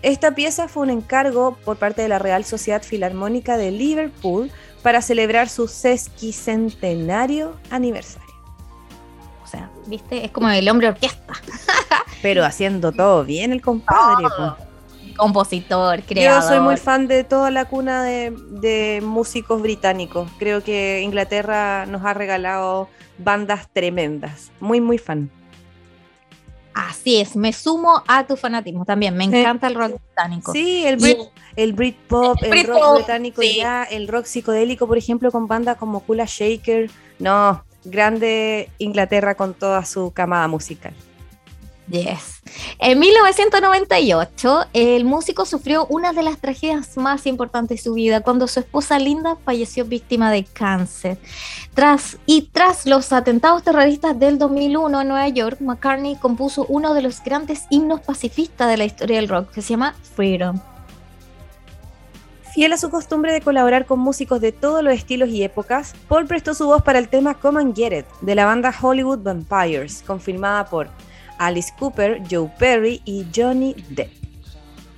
Esta 0.01 0.31
pieza 0.31 0.67
fue 0.67 0.83
un 0.83 0.89
encargo 0.91 1.57
por 1.65 1.77
parte 1.77 2.01
de 2.01 2.07
la 2.07 2.19
Real 2.19 2.45
Sociedad 2.45 2.81
Filarmónica 2.81 3.57
de 3.57 3.71
Liverpool 3.71 4.49
para 4.81 5.01
celebrar 5.01 5.49
su 5.49 5.67
sesquicentenario 5.67 7.57
aniversario. 7.69 8.29
O 9.43 9.47
sea, 9.47 9.69
viste, 9.87 10.23
es 10.23 10.31
como 10.31 10.49
el 10.49 10.69
hombre 10.69 10.87
orquesta. 10.87 11.33
Pero 12.21 12.45
haciendo 12.45 12.91
todo 12.91 13.25
bien 13.25 13.51
el 13.51 13.61
compadre. 13.61 14.27
Compositor, 15.17 16.01
creador. 16.03 16.43
Yo 16.43 16.47
soy 16.47 16.59
muy 16.61 16.77
fan 16.77 17.07
de 17.07 17.25
toda 17.25 17.51
la 17.51 17.65
cuna 17.65 18.03
de, 18.03 18.33
de 18.51 19.01
músicos 19.03 19.61
británicos. 19.61 20.31
Creo 20.39 20.63
que 20.63 21.01
Inglaterra 21.01 21.85
nos 21.87 22.05
ha 22.05 22.13
regalado 22.13 22.87
bandas 23.17 23.67
tremendas. 23.73 24.51
Muy, 24.61 24.79
muy 24.79 24.97
fan. 24.97 25.29
Así 26.73 27.19
es, 27.19 27.35
me 27.35 27.51
sumo 27.51 28.03
a 28.07 28.25
tu 28.25 28.35
fanatismo 28.35 28.85
también. 28.85 29.15
Me 29.15 29.25
encanta 29.25 29.67
el 29.67 29.75
rock 29.75 29.93
británico. 29.93 30.53
Sí, 30.53 30.85
el, 30.85 30.97
Brit, 30.97 31.17
el 31.55 31.73
Britpop, 31.73 32.41
el, 32.43 32.67
rock 32.67 32.95
británico 32.95 33.41
ya, 33.41 33.83
el 33.83 34.07
rock 34.07 34.25
psicodélico, 34.25 34.87
por 34.87 34.97
ejemplo, 34.97 35.31
con 35.31 35.47
bandas 35.47 35.77
como 35.77 36.01
Kula 36.01 36.25
Shaker. 36.27 36.89
No, 37.17 37.63
grande 37.83 38.69
Inglaterra 38.77 39.35
con 39.35 39.53
toda 39.53 39.83
su 39.85 40.11
camada 40.11 40.47
musical. 40.47 40.93
En 42.79 42.99
1998, 42.99 44.65
el 44.73 45.05
músico 45.05 45.45
sufrió 45.45 45.85
una 45.87 46.13
de 46.13 46.23
las 46.23 46.37
tragedias 46.37 46.97
más 46.97 47.25
importantes 47.25 47.79
de 47.79 47.83
su 47.83 47.93
vida 47.93 48.21
cuando 48.21 48.47
su 48.47 48.59
esposa 48.59 48.99
Linda 48.99 49.37
falleció 49.43 49.85
víctima 49.85 50.31
de 50.31 50.43
cáncer. 50.43 51.17
Tras, 51.73 52.17
y 52.25 52.43
tras 52.51 52.85
los 52.85 53.11
atentados 53.11 53.63
terroristas 53.63 54.19
del 54.19 54.37
2001 54.37 55.01
en 55.01 55.07
Nueva 55.07 55.27
York, 55.29 55.57
McCartney 55.61 56.15
compuso 56.17 56.65
uno 56.69 56.93
de 56.93 57.01
los 57.01 57.23
grandes 57.23 57.63
himnos 57.69 58.01
pacifistas 58.01 58.69
de 58.69 58.77
la 58.77 58.85
historia 58.85 59.17
del 59.17 59.29
rock, 59.29 59.51
que 59.51 59.61
se 59.61 59.69
llama 59.69 59.95
Freedom. 60.15 60.59
Fiel 62.53 62.73
a 62.73 62.77
su 62.77 62.89
costumbre 62.89 63.31
de 63.31 63.41
colaborar 63.41 63.85
con 63.85 63.99
músicos 63.99 64.41
de 64.41 64.51
todos 64.51 64.83
los 64.83 64.93
estilos 64.93 65.29
y 65.29 65.43
épocas, 65.43 65.93
Paul 66.07 66.25
prestó 66.25 66.53
su 66.53 66.65
voz 66.65 66.81
para 66.81 66.97
el 66.97 67.07
tema 67.07 67.35
Come 67.35 67.61
and 67.61 67.75
Get 67.75 67.93
It 67.93 68.05
de 68.21 68.35
la 68.35 68.45
banda 68.45 68.73
Hollywood 68.81 69.19
Vampires, 69.19 70.03
confirmada 70.05 70.65
por 70.65 70.89
Alice 71.39 71.73
Cooper, 71.77 72.21
Joe 72.29 72.51
Perry 72.59 73.01
y 73.05 73.25
Johnny 73.35 73.75
Depp. 73.89 74.11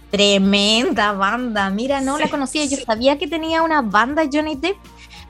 Tremenda 0.09 1.13
banda, 1.13 1.69
mira, 1.69 2.01
no 2.01 2.17
la 2.17 2.27
conocía, 2.27 2.65
yo 2.65 2.75
sabía 2.77 3.17
que 3.17 3.27
tenía 3.27 3.63
una 3.63 3.81
banda 3.81 4.23
Johnny 4.31 4.55
Depp, 4.55 4.75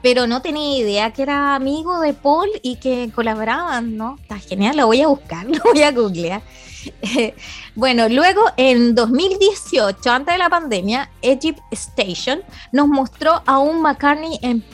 pero 0.02 0.26
no 0.26 0.42
tenía 0.42 0.76
idea 0.76 1.12
que 1.12 1.22
era 1.22 1.54
amigo 1.54 2.00
de 2.00 2.12
Paul 2.12 2.48
y 2.62 2.76
que 2.76 3.08
colaboraban, 3.14 3.96
¿no? 3.96 4.18
Está 4.20 4.40
genial, 4.40 4.76
lo 4.76 4.86
voy 4.86 5.02
a 5.02 5.06
buscar, 5.06 5.46
lo 5.48 5.62
voy 5.62 5.82
a 5.82 5.92
googlear. 5.92 6.42
bueno, 7.76 8.08
luego 8.08 8.42
en 8.56 8.96
2018, 8.96 10.10
antes 10.10 10.34
de 10.34 10.38
la 10.38 10.50
pandemia, 10.50 11.10
Egypt 11.22 11.60
Station 11.70 12.42
nos 12.72 12.88
mostró 12.88 13.40
a 13.46 13.58
un 13.58 13.82
McCartney 13.82 14.40
en 14.42 14.64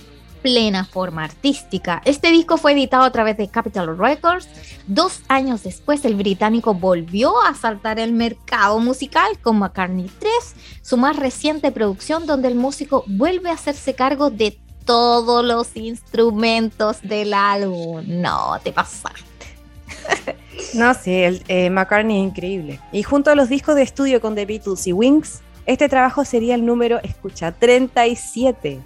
plena 0.42 0.84
forma 0.84 1.24
artística. 1.24 2.00
Este 2.04 2.30
disco 2.30 2.56
fue 2.56 2.72
editado 2.72 3.04
a 3.04 3.12
través 3.12 3.36
de 3.36 3.48
Capitol 3.48 3.96
Records. 3.98 4.48
Dos 4.86 5.20
años 5.28 5.62
después, 5.62 6.04
el 6.04 6.14
británico 6.14 6.74
volvió 6.74 7.42
a 7.42 7.54
saltar 7.54 7.98
el 7.98 8.12
mercado 8.12 8.78
musical 8.78 9.38
con 9.42 9.58
McCartney 9.58 10.10
3, 10.18 10.32
su 10.82 10.96
más 10.96 11.16
reciente 11.16 11.72
producción 11.72 12.26
donde 12.26 12.48
el 12.48 12.54
músico 12.54 13.04
vuelve 13.06 13.50
a 13.50 13.54
hacerse 13.54 13.94
cargo 13.94 14.30
de 14.30 14.58
todos 14.84 15.44
los 15.44 15.76
instrumentos 15.76 17.02
del 17.02 17.34
álbum. 17.34 18.02
No, 18.06 18.58
te 18.62 18.72
pasaste. 18.72 19.22
no, 20.74 20.94
sí, 20.94 21.12
el, 21.14 21.42
eh, 21.48 21.68
McCartney 21.70 22.20
es 22.20 22.28
increíble. 22.28 22.80
Y 22.92 23.02
junto 23.02 23.30
a 23.30 23.34
los 23.34 23.48
discos 23.48 23.74
de 23.74 23.82
estudio 23.82 24.20
con 24.20 24.34
The 24.34 24.46
Beatles 24.46 24.86
y 24.86 24.92
Wings, 24.92 25.40
este 25.66 25.90
trabajo 25.90 26.24
sería 26.24 26.54
el 26.54 26.64
número, 26.64 26.98
escucha, 27.02 27.52
37 27.52 28.80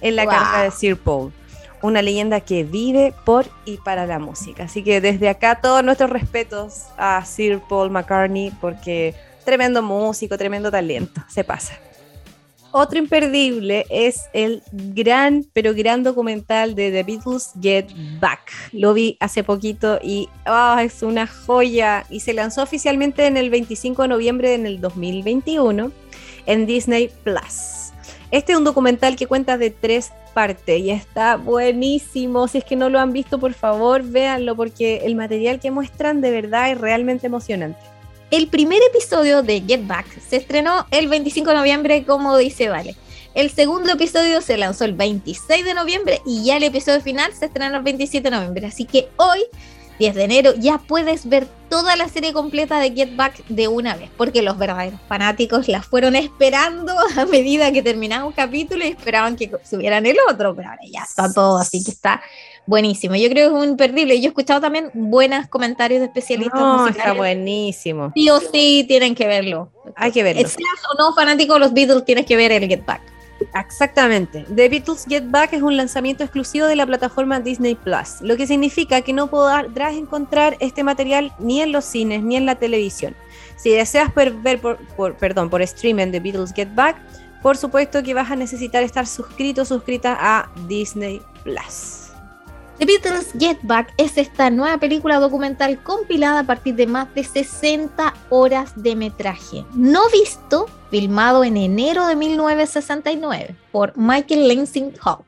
en 0.00 0.16
la 0.16 0.26
carta 0.26 0.62
de 0.62 0.70
Sir 0.70 0.96
Paul. 0.96 1.32
Una 1.80 2.02
leyenda 2.02 2.40
que 2.40 2.64
vive 2.64 3.14
por 3.24 3.46
y 3.64 3.76
para 3.76 4.04
la 4.06 4.18
música. 4.18 4.64
Así 4.64 4.82
que 4.82 5.00
desde 5.00 5.28
acá 5.28 5.60
todos 5.60 5.84
nuestros 5.84 6.10
respetos 6.10 6.86
a 6.96 7.24
Sir 7.24 7.60
Paul 7.68 7.90
McCartney 7.90 8.52
porque 8.60 9.14
tremendo 9.44 9.82
músico, 9.82 10.36
tremendo 10.36 10.70
talento, 10.70 11.22
se 11.28 11.44
pasa. 11.44 11.78
Otro 12.70 12.98
imperdible 12.98 13.86
es 13.88 14.28
el 14.34 14.62
gran, 14.70 15.46
pero 15.54 15.72
gran 15.74 16.02
documental 16.02 16.74
de 16.74 16.90
The 16.90 17.02
Beatles 17.02 17.52
Get 17.62 17.86
Back. 18.20 18.52
Lo 18.72 18.92
vi 18.92 19.16
hace 19.20 19.42
poquito 19.42 19.98
y 20.02 20.28
ah, 20.44 20.82
es 20.84 21.02
una 21.02 21.26
joya. 21.26 22.04
Y 22.10 22.20
se 22.20 22.34
lanzó 22.34 22.62
oficialmente 22.62 23.26
en 23.26 23.38
el 23.38 23.48
25 23.48 24.02
de 24.02 24.08
noviembre 24.08 24.58
del 24.58 24.82
2021 24.82 25.90
en 26.44 26.66
Disney 26.66 27.10
Plus. 27.24 27.87
Este 28.30 28.52
es 28.52 28.58
un 28.58 28.64
documental 28.64 29.16
que 29.16 29.26
cuenta 29.26 29.56
de 29.56 29.70
tres 29.70 30.12
partes 30.34 30.80
y 30.80 30.90
está 30.90 31.36
buenísimo. 31.36 32.46
Si 32.46 32.58
es 32.58 32.64
que 32.64 32.76
no 32.76 32.90
lo 32.90 33.00
han 33.00 33.12
visto, 33.12 33.38
por 33.38 33.54
favor, 33.54 34.02
véanlo 34.02 34.54
porque 34.54 34.98
el 35.04 35.14
material 35.14 35.60
que 35.60 35.70
muestran 35.70 36.20
de 36.20 36.30
verdad 36.30 36.70
es 36.70 36.78
realmente 36.78 37.26
emocionante. 37.26 37.80
El 38.30 38.48
primer 38.48 38.80
episodio 38.90 39.42
de 39.42 39.62
Get 39.62 39.86
Back 39.86 40.06
se 40.20 40.36
estrenó 40.36 40.86
el 40.90 41.08
25 41.08 41.48
de 41.48 41.56
noviembre, 41.56 42.04
como 42.04 42.36
dice 42.36 42.68
Vale. 42.68 42.94
El 43.34 43.50
segundo 43.50 43.92
episodio 43.92 44.42
se 44.42 44.58
lanzó 44.58 44.84
el 44.84 44.92
26 44.92 45.64
de 45.64 45.72
noviembre 45.72 46.20
y 46.26 46.44
ya 46.44 46.58
el 46.58 46.64
episodio 46.64 47.00
final 47.00 47.32
se 47.32 47.46
estrenó 47.46 47.78
el 47.78 47.82
27 47.82 48.30
de 48.30 48.36
noviembre. 48.36 48.66
Así 48.66 48.84
que 48.84 49.08
hoy 49.16 49.40
10 49.98 50.14
de 50.14 50.24
enero, 50.24 50.54
ya 50.56 50.78
puedes 50.78 51.28
ver 51.28 51.46
toda 51.68 51.96
la 51.96 52.08
serie 52.08 52.32
completa 52.32 52.80
de 52.80 52.92
Get 52.92 53.16
Back 53.16 53.44
de 53.48 53.68
una 53.68 53.96
vez, 53.96 54.10
porque 54.16 54.42
los 54.42 54.56
verdaderos 54.56 55.00
fanáticos 55.08 55.68
la 55.68 55.82
fueron 55.82 56.16
esperando 56.16 56.92
a 57.16 57.26
medida 57.26 57.72
que 57.72 57.82
terminaba 57.82 58.24
un 58.24 58.32
capítulo 58.32 58.84
y 58.84 58.88
esperaban 58.88 59.36
que 59.36 59.50
subieran 59.68 60.06
el 60.06 60.16
otro, 60.30 60.54
pero 60.54 60.70
ahora 60.70 60.82
ya 60.90 61.02
está 61.02 61.32
todo, 61.32 61.58
así 61.58 61.82
que 61.84 61.90
está 61.90 62.22
buenísimo. 62.66 63.16
Yo 63.16 63.28
creo 63.30 63.50
que 63.50 63.56
es 63.56 63.62
un 63.62 63.70
imperdible. 63.70 64.20
Yo 64.20 64.26
he 64.26 64.28
escuchado 64.28 64.60
también 64.60 64.90
buenos 64.92 65.48
comentarios 65.48 66.00
de 66.00 66.06
especialistas. 66.06 66.60
No, 66.60 66.86
está 66.86 67.14
buenísimo. 67.14 68.12
Sí 68.14 68.28
o 68.30 68.40
sí 68.40 68.84
tienen 68.86 69.14
que 69.14 69.26
verlo. 69.26 69.72
Hay 69.96 70.12
que 70.12 70.22
verlo. 70.22 70.42
Seas 70.42 70.58
o 70.92 70.98
no 70.98 71.14
fanático 71.14 71.54
de 71.54 71.60
los 71.60 71.72
Beatles, 71.72 72.04
tienes 72.04 72.26
que 72.26 72.36
ver 72.36 72.52
el 72.52 72.68
Get 72.68 72.84
Back. 72.84 73.00
Exactamente. 73.54 74.44
The 74.54 74.68
Beatles 74.68 75.04
Get 75.08 75.24
Back 75.30 75.52
es 75.52 75.62
un 75.62 75.76
lanzamiento 75.76 76.24
exclusivo 76.24 76.66
de 76.66 76.76
la 76.76 76.86
plataforma 76.86 77.40
Disney 77.40 77.74
Plus, 77.74 78.20
lo 78.20 78.36
que 78.36 78.46
significa 78.46 79.02
que 79.02 79.12
no 79.12 79.28
podrás 79.28 79.94
encontrar 79.94 80.56
este 80.60 80.82
material 80.82 81.32
ni 81.38 81.60
en 81.60 81.72
los 81.72 81.84
cines 81.84 82.22
ni 82.22 82.36
en 82.36 82.46
la 82.46 82.56
televisión. 82.56 83.14
Si 83.56 83.70
deseas 83.70 84.12
ver 84.14 84.60
por, 84.60 85.16
perdón, 85.16 85.50
por 85.50 85.62
streaming 85.62 86.10
The 86.10 86.20
Beatles 86.20 86.52
Get 86.52 86.74
Back, 86.74 86.96
por 87.42 87.56
supuesto 87.56 88.02
que 88.02 88.14
vas 88.14 88.30
a 88.30 88.36
necesitar 88.36 88.82
estar 88.82 89.06
suscrito 89.06 89.62
o 89.62 89.64
suscrita 89.64 90.16
a 90.20 90.50
Disney 90.66 91.22
Plus. 91.44 92.07
The 92.78 92.84
Beatles 92.86 93.32
Get 93.36 93.58
Back 93.62 93.92
es 93.96 94.16
esta 94.18 94.50
nueva 94.50 94.78
película 94.78 95.18
documental 95.18 95.82
compilada 95.82 96.40
a 96.40 96.44
partir 96.44 96.76
de 96.76 96.86
más 96.86 97.12
de 97.12 97.24
60 97.24 98.14
horas 98.30 98.70
de 98.76 98.94
metraje, 98.94 99.64
no 99.74 100.02
visto, 100.10 100.66
filmado 100.88 101.42
en 101.42 101.56
enero 101.56 102.06
de 102.06 102.14
1969 102.14 103.56
por 103.72 103.98
Michael 103.98 104.46
Lansing 104.46 104.92
Hawk, 105.02 105.24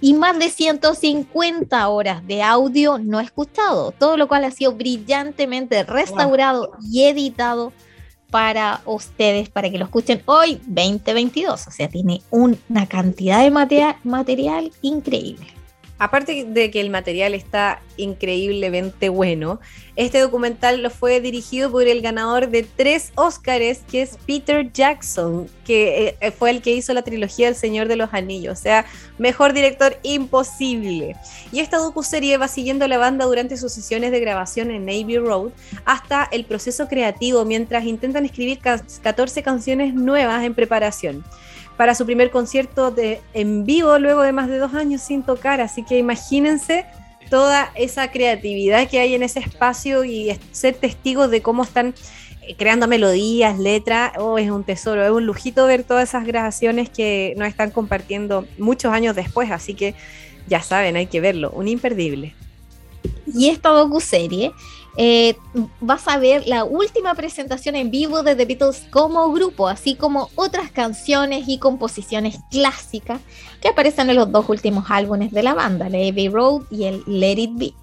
y 0.00 0.14
más 0.14 0.38
de 0.38 0.48
150 0.48 1.88
horas 1.88 2.24
de 2.24 2.40
audio 2.40 2.98
no 2.98 3.18
escuchado, 3.18 3.90
todo 3.90 4.16
lo 4.16 4.28
cual 4.28 4.44
ha 4.44 4.52
sido 4.52 4.70
brillantemente 4.70 5.82
restaurado 5.82 6.70
y 6.88 7.02
editado 7.02 7.72
para 8.30 8.80
ustedes, 8.86 9.48
para 9.48 9.70
que 9.70 9.78
lo 9.78 9.86
escuchen 9.86 10.22
hoy 10.26 10.60
2022. 10.68 11.66
O 11.66 11.70
sea, 11.72 11.88
tiene 11.88 12.22
una 12.30 12.86
cantidad 12.86 13.42
de 13.42 13.50
material 13.50 14.70
increíble 14.82 15.61
aparte 16.02 16.44
de 16.48 16.70
que 16.72 16.80
el 16.80 16.90
material 16.90 17.32
está 17.32 17.80
increíblemente 17.96 19.08
bueno, 19.08 19.60
este 19.94 20.18
documental 20.18 20.82
lo 20.82 20.90
fue 20.90 21.20
dirigido 21.20 21.70
por 21.70 21.86
el 21.86 22.02
ganador 22.02 22.48
de 22.48 22.64
tres 22.64 23.12
Óscares, 23.14 23.82
que 23.88 24.02
es 24.02 24.18
Peter 24.26 24.72
Jackson, 24.72 25.48
que 25.64 26.16
eh, 26.20 26.30
fue 26.32 26.50
el 26.50 26.60
que 26.60 26.72
hizo 26.72 26.92
la 26.92 27.02
trilogía 27.02 27.46
El 27.46 27.54
Señor 27.54 27.86
de 27.86 27.94
los 27.94 28.12
Anillos. 28.12 28.58
O 28.58 28.60
sea, 28.60 28.84
mejor 29.18 29.52
director 29.52 29.96
imposible. 30.02 31.14
Y 31.52 31.60
esta 31.60 31.76
docuserie 31.76 32.36
va 32.36 32.48
siguiendo 32.48 32.86
a 32.86 32.88
la 32.88 32.98
banda 32.98 33.24
durante 33.24 33.56
sus 33.56 33.70
sesiones 33.70 34.10
de 34.10 34.18
grabación 34.18 34.72
en 34.72 34.84
Navy 34.84 35.18
Road 35.18 35.52
hasta 35.84 36.28
el 36.32 36.44
proceso 36.46 36.88
creativo, 36.88 37.44
mientras 37.44 37.84
intentan 37.84 38.24
escribir 38.24 38.58
14 38.58 39.42
canciones 39.44 39.94
nuevas 39.94 40.42
en 40.42 40.54
preparación 40.54 41.24
para 41.82 41.96
su 41.96 42.06
primer 42.06 42.30
concierto 42.30 42.92
de, 42.92 43.20
en 43.34 43.64
vivo 43.64 43.98
luego 43.98 44.22
de 44.22 44.30
más 44.30 44.46
de 44.46 44.58
dos 44.58 44.72
años 44.72 45.02
sin 45.02 45.24
tocar. 45.24 45.60
Así 45.60 45.82
que 45.82 45.98
imagínense 45.98 46.86
toda 47.28 47.72
esa 47.74 48.12
creatividad 48.12 48.88
que 48.88 49.00
hay 49.00 49.16
en 49.16 49.24
ese 49.24 49.40
espacio 49.40 50.04
y 50.04 50.38
ser 50.52 50.76
testigos 50.76 51.28
de 51.28 51.42
cómo 51.42 51.64
están 51.64 51.92
eh, 52.42 52.54
creando 52.56 52.86
melodías, 52.86 53.58
letras, 53.58 54.12
oh, 54.16 54.38
es 54.38 54.48
un 54.48 54.62
tesoro, 54.62 55.04
es 55.04 55.10
un 55.10 55.26
lujito 55.26 55.66
ver 55.66 55.82
todas 55.82 56.08
esas 56.10 56.24
grabaciones 56.24 56.88
que 56.88 57.34
nos 57.36 57.48
están 57.48 57.72
compartiendo 57.72 58.46
muchos 58.58 58.92
años 58.92 59.16
después, 59.16 59.50
así 59.50 59.74
que 59.74 59.96
ya 60.46 60.62
saben, 60.62 60.94
hay 60.94 61.06
que 61.06 61.20
verlo, 61.20 61.50
un 61.50 61.66
imperdible. 61.66 62.32
Y 63.26 63.48
esta 63.48 63.70
docu-serie 63.70 64.52
eh, 64.96 65.36
vas 65.80 66.06
a 66.08 66.18
ver 66.18 66.46
la 66.46 66.64
última 66.64 67.14
presentación 67.14 67.76
en 67.76 67.90
vivo 67.90 68.22
de 68.22 68.36
The 68.36 68.44
Beatles 68.44 68.86
como 68.90 69.32
grupo, 69.32 69.68
así 69.68 69.94
como 69.94 70.28
otras 70.34 70.70
canciones 70.70 71.44
y 71.46 71.58
composiciones 71.58 72.38
clásicas 72.50 73.20
que 73.60 73.68
aparecen 73.68 74.10
en 74.10 74.16
los 74.16 74.30
dos 74.30 74.48
últimos 74.48 74.84
álbumes 74.90 75.30
de 75.32 75.42
la 75.42 75.54
banda, 75.54 75.88
la 75.88 75.98
Abbey 75.98 76.28
Road 76.28 76.62
y 76.70 76.84
el 76.84 77.02
Let 77.06 77.38
It 77.38 77.50
Be. 77.54 77.74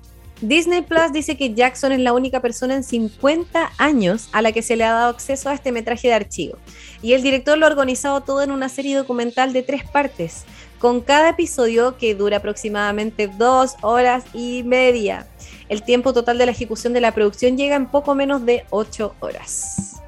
Disney 0.41 0.83
Plus 0.83 1.11
dice 1.11 1.35
que 1.35 1.53
Jackson 1.53 1.91
es 1.91 1.99
la 1.99 2.13
única 2.13 2.41
persona 2.41 2.73
en 2.75 2.83
50 2.83 3.71
años 3.77 4.29
a 4.31 4.41
la 4.41 4.53
que 4.53 4.61
se 4.61 4.77
le 4.77 4.85
ha 4.85 4.93
dado 4.93 5.09
acceso 5.09 5.49
a 5.49 5.53
este 5.53 5.73
metraje 5.73 6.07
de 6.07 6.13
archivo. 6.13 6.57
Y 7.01 7.11
el 7.11 7.21
director 7.21 7.57
lo 7.57 7.65
ha 7.65 7.69
organizado 7.69 8.21
todo 8.21 8.41
en 8.41 8.51
una 8.51 8.69
serie 8.69 8.95
documental 8.95 9.51
de 9.51 9.63
tres 9.63 9.83
partes, 9.83 10.45
con 10.79 11.01
cada 11.01 11.29
episodio 11.29 11.97
que 11.97 12.15
dura 12.15 12.37
aproximadamente 12.37 13.27
dos 13.27 13.75
horas 13.81 14.23
y 14.33 14.63
media. 14.63 15.27
El 15.69 15.83
tiempo 15.83 16.13
total 16.13 16.37
de 16.37 16.45
la 16.47 16.51
ejecución 16.51 16.93
de 16.93 17.01
la 17.01 17.13
producción 17.13 17.57
llega 17.57 17.75
en 17.75 17.85
poco 17.85 18.15
menos 18.15 18.45
de 18.45 18.65
ocho 18.71 19.15
horas. 19.19 20.01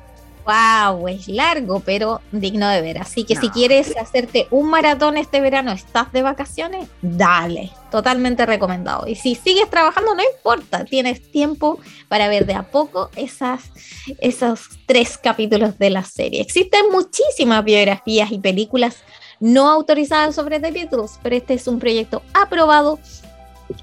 Wow, 0.43 1.07
es 1.07 1.27
largo, 1.27 1.81
pero 1.81 2.19
digno 2.31 2.67
de 2.67 2.81
ver. 2.81 2.97
Así 2.97 3.23
que 3.25 3.35
si 3.35 3.49
quieres 3.49 3.95
hacerte 3.95 4.47
un 4.49 4.69
maratón 4.69 5.17
este 5.17 5.39
verano, 5.39 5.71
estás 5.71 6.11
de 6.11 6.23
vacaciones, 6.23 6.89
dale, 7.01 7.71
totalmente 7.91 8.45
recomendado. 8.47 9.07
Y 9.07 9.15
si 9.15 9.35
sigues 9.35 9.69
trabajando, 9.69 10.15
no 10.15 10.23
importa, 10.23 10.83
tienes 10.83 11.31
tiempo 11.31 11.79
para 12.07 12.27
ver 12.27 12.47
de 12.47 12.55
a 12.55 12.63
poco 12.63 13.11
esas, 13.15 13.71
esos 14.19 14.61
tres 14.87 15.19
capítulos 15.19 15.77
de 15.77 15.91
la 15.91 16.03
serie. 16.03 16.41
Existen 16.41 16.89
muchísimas 16.91 17.63
biografías 17.63 18.31
y 18.31 18.39
películas 18.39 18.97
no 19.39 19.69
autorizadas 19.69 20.35
sobre 20.35 20.59
The 20.59 20.71
Beatles, 20.71 21.19
pero 21.21 21.35
este 21.35 21.53
es 21.53 21.67
un 21.67 21.79
proyecto 21.79 22.23
aprobado 22.33 22.99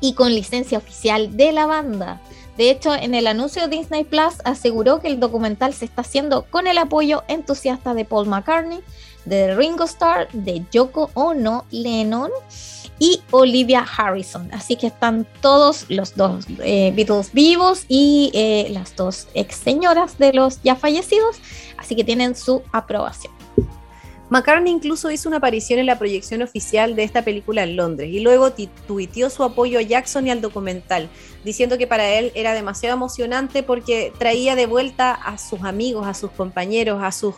y 0.00 0.14
con 0.14 0.34
licencia 0.34 0.78
oficial 0.78 1.36
de 1.36 1.52
la 1.52 1.66
banda. 1.66 2.20
De 2.56 2.70
hecho, 2.70 2.92
en 2.92 3.14
el 3.14 3.28
anuncio 3.28 3.68
Disney 3.68 4.02
Plus 4.02 4.34
aseguró 4.44 5.00
que 5.00 5.06
el 5.06 5.20
documental 5.20 5.72
se 5.74 5.84
está 5.84 6.02
haciendo 6.02 6.42
con 6.50 6.66
el 6.66 6.78
apoyo 6.78 7.22
entusiasta 7.28 7.94
de 7.94 8.04
Paul 8.04 8.26
McCartney, 8.26 8.80
de 9.24 9.54
Ringo 9.54 9.84
Starr, 9.84 10.28
de 10.32 10.64
Yoko 10.72 11.10
Ono, 11.14 11.66
Lennon 11.70 12.30
y 12.98 13.20
Olivia 13.30 13.86
Harrison. 13.96 14.48
Así 14.52 14.74
que 14.74 14.88
están 14.88 15.24
todos 15.40 15.86
los 15.88 16.16
dos 16.16 16.46
eh, 16.58 16.92
Beatles 16.96 17.32
vivos 17.32 17.84
y 17.86 18.32
eh, 18.34 18.68
las 18.70 18.96
dos 18.96 19.28
ex 19.34 19.54
señoras 19.54 20.18
de 20.18 20.32
los 20.32 20.60
ya 20.62 20.74
fallecidos. 20.74 21.36
Así 21.76 21.94
que 21.94 22.02
tienen 22.02 22.34
su 22.34 22.62
aprobación. 22.72 23.37
McCartney 24.30 24.70
incluso 24.70 25.10
hizo 25.10 25.28
una 25.28 25.38
aparición 25.38 25.78
en 25.78 25.86
la 25.86 25.98
proyección 25.98 26.42
oficial 26.42 26.94
de 26.94 27.02
esta 27.02 27.22
película 27.22 27.62
en 27.62 27.76
Londres 27.76 28.10
y 28.12 28.20
luego 28.20 28.52
tuiteó 28.86 29.30
su 29.30 29.42
apoyo 29.42 29.78
a 29.78 29.82
Jackson 29.82 30.26
y 30.26 30.30
al 30.30 30.42
documental, 30.42 31.08
diciendo 31.44 31.78
que 31.78 31.86
para 31.86 32.10
él 32.10 32.30
era 32.34 32.52
demasiado 32.52 32.94
emocionante 32.94 33.62
porque 33.62 34.12
traía 34.18 34.54
de 34.54 34.66
vuelta 34.66 35.12
a 35.14 35.38
sus 35.38 35.62
amigos, 35.62 36.06
a 36.06 36.12
sus 36.12 36.30
compañeros, 36.30 37.00
a 37.02 37.10
sus, 37.10 37.36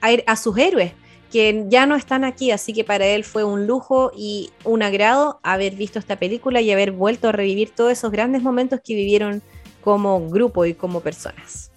a, 0.00 0.36
sus 0.36 0.56
héroes 0.56 0.92
que 1.30 1.66
ya 1.68 1.86
no 1.86 1.94
están 1.94 2.24
aquí, 2.24 2.50
así 2.50 2.72
que 2.72 2.84
para 2.84 3.06
él 3.06 3.22
fue 3.22 3.44
un 3.44 3.66
lujo 3.66 4.10
y 4.16 4.50
un 4.64 4.82
agrado 4.82 5.38
haber 5.42 5.76
visto 5.76 5.98
esta 5.98 6.18
película 6.18 6.60
y 6.60 6.72
haber 6.72 6.90
vuelto 6.90 7.28
a 7.28 7.32
revivir 7.32 7.70
todos 7.70 7.92
esos 7.92 8.10
grandes 8.10 8.42
momentos 8.42 8.80
que 8.82 8.94
vivieron 8.94 9.42
como 9.82 10.28
grupo 10.28 10.64
y 10.64 10.74
como 10.74 11.00
personas. 11.00 11.70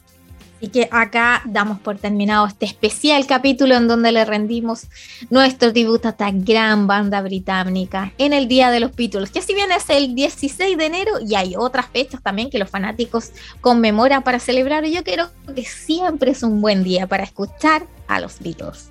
Y 0.64 0.70
que 0.70 0.88
acá 0.92 1.42
damos 1.44 1.78
por 1.82 1.98
terminado 1.98 2.48
este 2.48 2.66
especial 2.66 3.28
capítulo 3.28 3.76
en 3.76 3.90
donde 3.90 4.14
le 4.14 4.24
rendimos 4.24 4.88
nuestro 5.30 5.74
tributo 5.74 6.08
a 6.08 6.12
esta 6.12 6.32
gran 6.32 6.88
banda 6.88 7.22
británica 7.22 8.14
en 8.18 8.32
el 8.32 8.48
Día 8.48 8.72
de 8.72 8.80
los 8.80 8.96
Beatles, 8.96 9.30
que 9.30 9.42
si 9.42 9.54
bien 9.54 9.74
es 9.74 9.90
el 9.90 10.16
16 10.16 10.78
de 10.78 10.86
enero 10.86 11.12
y 11.20 11.36
hay 11.36 11.56
otras 11.58 11.88
fechas 11.88 12.24
también 12.24 12.50
que 12.50 12.60
los 12.60 12.70
fanáticos 12.70 13.32
conmemoran 13.60 14.24
para 14.24 14.40
celebrar, 14.40 14.86
yo 14.86 15.04
creo 15.04 15.32
que 15.54 15.66
siempre 15.66 16.32
es 16.32 16.44
un 16.44 16.62
buen 16.62 16.86
día 16.86 17.08
para 17.08 17.26
escuchar 17.26 17.86
a 18.08 18.22
los 18.22 18.40
Beatles. 18.40 18.90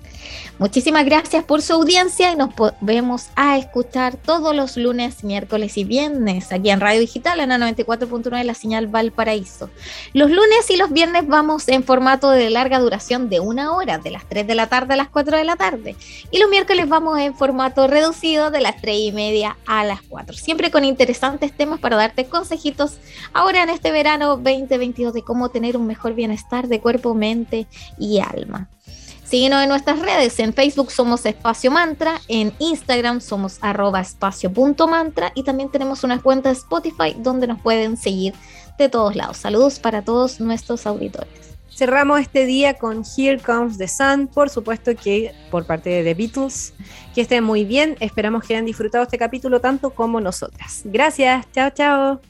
Muchísimas 0.59 1.03
gracias 1.05 1.43
por 1.43 1.61
su 1.61 1.73
audiencia 1.73 2.31
y 2.31 2.35
nos 2.35 2.49
vemos 2.79 3.27
a 3.35 3.57
escuchar 3.57 4.15
todos 4.17 4.55
los 4.55 4.77
lunes, 4.77 5.23
miércoles 5.23 5.77
y 5.77 5.83
viernes 5.83 6.51
aquí 6.51 6.69
en 6.69 6.79
Radio 6.79 6.99
Digital 6.99 7.39
en 7.39 7.49
la 7.49 7.57
94.9 7.57 8.43
la 8.43 8.53
señal 8.53 8.87
Valparaíso. 8.87 9.69
Los 10.13 10.29
lunes 10.29 10.69
y 10.69 10.77
los 10.77 10.91
viernes 10.91 11.27
vamos 11.27 11.67
en 11.67 11.83
formato 11.83 12.29
de 12.29 12.49
larga 12.49 12.79
duración 12.79 13.29
de 13.29 13.39
una 13.39 13.75
hora, 13.75 13.97
de 13.97 14.11
las 14.11 14.27
3 14.29 14.45
de 14.45 14.55
la 14.55 14.67
tarde 14.67 14.93
a 14.93 14.97
las 14.97 15.09
4 15.09 15.37
de 15.37 15.43
la 15.43 15.55
tarde. 15.55 15.95
Y 16.31 16.39
los 16.39 16.49
miércoles 16.49 16.87
vamos 16.87 17.19
en 17.19 17.35
formato 17.35 17.87
reducido 17.87 18.51
de 18.51 18.61
las 18.61 18.79
3 18.79 18.95
y 18.95 19.11
media 19.11 19.57
a 19.65 19.83
las 19.83 20.01
4. 20.03 20.35
Siempre 20.35 20.71
con 20.71 20.85
interesantes 20.85 21.51
temas 21.51 21.79
para 21.79 21.97
darte 21.97 22.25
consejitos 22.25 22.97
ahora 23.33 23.63
en 23.63 23.69
este 23.69 23.91
verano 23.91 24.37
2022 24.37 25.13
de 25.13 25.23
cómo 25.23 25.49
tener 25.49 25.77
un 25.77 25.87
mejor 25.87 26.13
bienestar 26.13 26.67
de 26.67 26.79
cuerpo, 26.79 27.13
mente 27.13 27.67
y 27.97 28.19
alma. 28.19 28.69
Síguenos 29.33 29.63
en 29.63 29.69
nuestras 29.69 29.97
redes. 29.97 30.37
En 30.37 30.53
Facebook 30.53 30.91
somos 30.91 31.25
Espacio 31.25 31.71
Mantra, 31.71 32.21
en 32.27 32.53
Instagram 32.59 33.19
somos 33.19 33.57
arroba 33.61 33.99
espacio.mantra 33.99 35.31
y 35.33 35.41
también 35.41 35.71
tenemos 35.71 36.03
una 36.03 36.21
cuenta 36.21 36.49
de 36.49 36.53
Spotify 36.53 37.15
donde 37.17 37.47
nos 37.47 37.59
pueden 37.59 37.97
seguir 37.97 38.35
de 38.77 38.89
todos 38.89 39.15
lados. 39.15 39.37
Saludos 39.37 39.79
para 39.79 40.03
todos 40.03 40.39
nuestros 40.39 40.85
auditores. 40.85 41.57
Cerramos 41.75 42.19
este 42.19 42.45
día 42.45 42.75
con 42.75 43.01
Here 43.17 43.39
Comes 43.39 43.79
the 43.79 43.87
Sun, 43.87 44.27
por 44.27 44.51
supuesto 44.51 44.91
que 44.95 45.33
por 45.49 45.65
parte 45.65 45.89
de 45.89 46.03
The 46.03 46.13
Beatles. 46.13 46.75
Que 47.15 47.21
estén 47.21 47.43
muy 47.43 47.65
bien, 47.65 47.97
esperamos 48.01 48.43
que 48.43 48.53
hayan 48.53 48.67
disfrutado 48.67 49.03
este 49.03 49.17
capítulo 49.17 49.59
tanto 49.59 49.89
como 49.89 50.21
nosotras. 50.21 50.81
Gracias, 50.85 51.47
chao, 51.51 51.71
chao. 51.71 52.21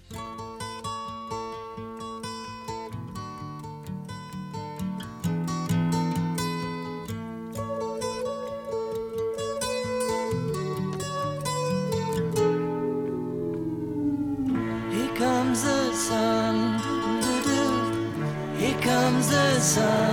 Sun. 19.73 20.12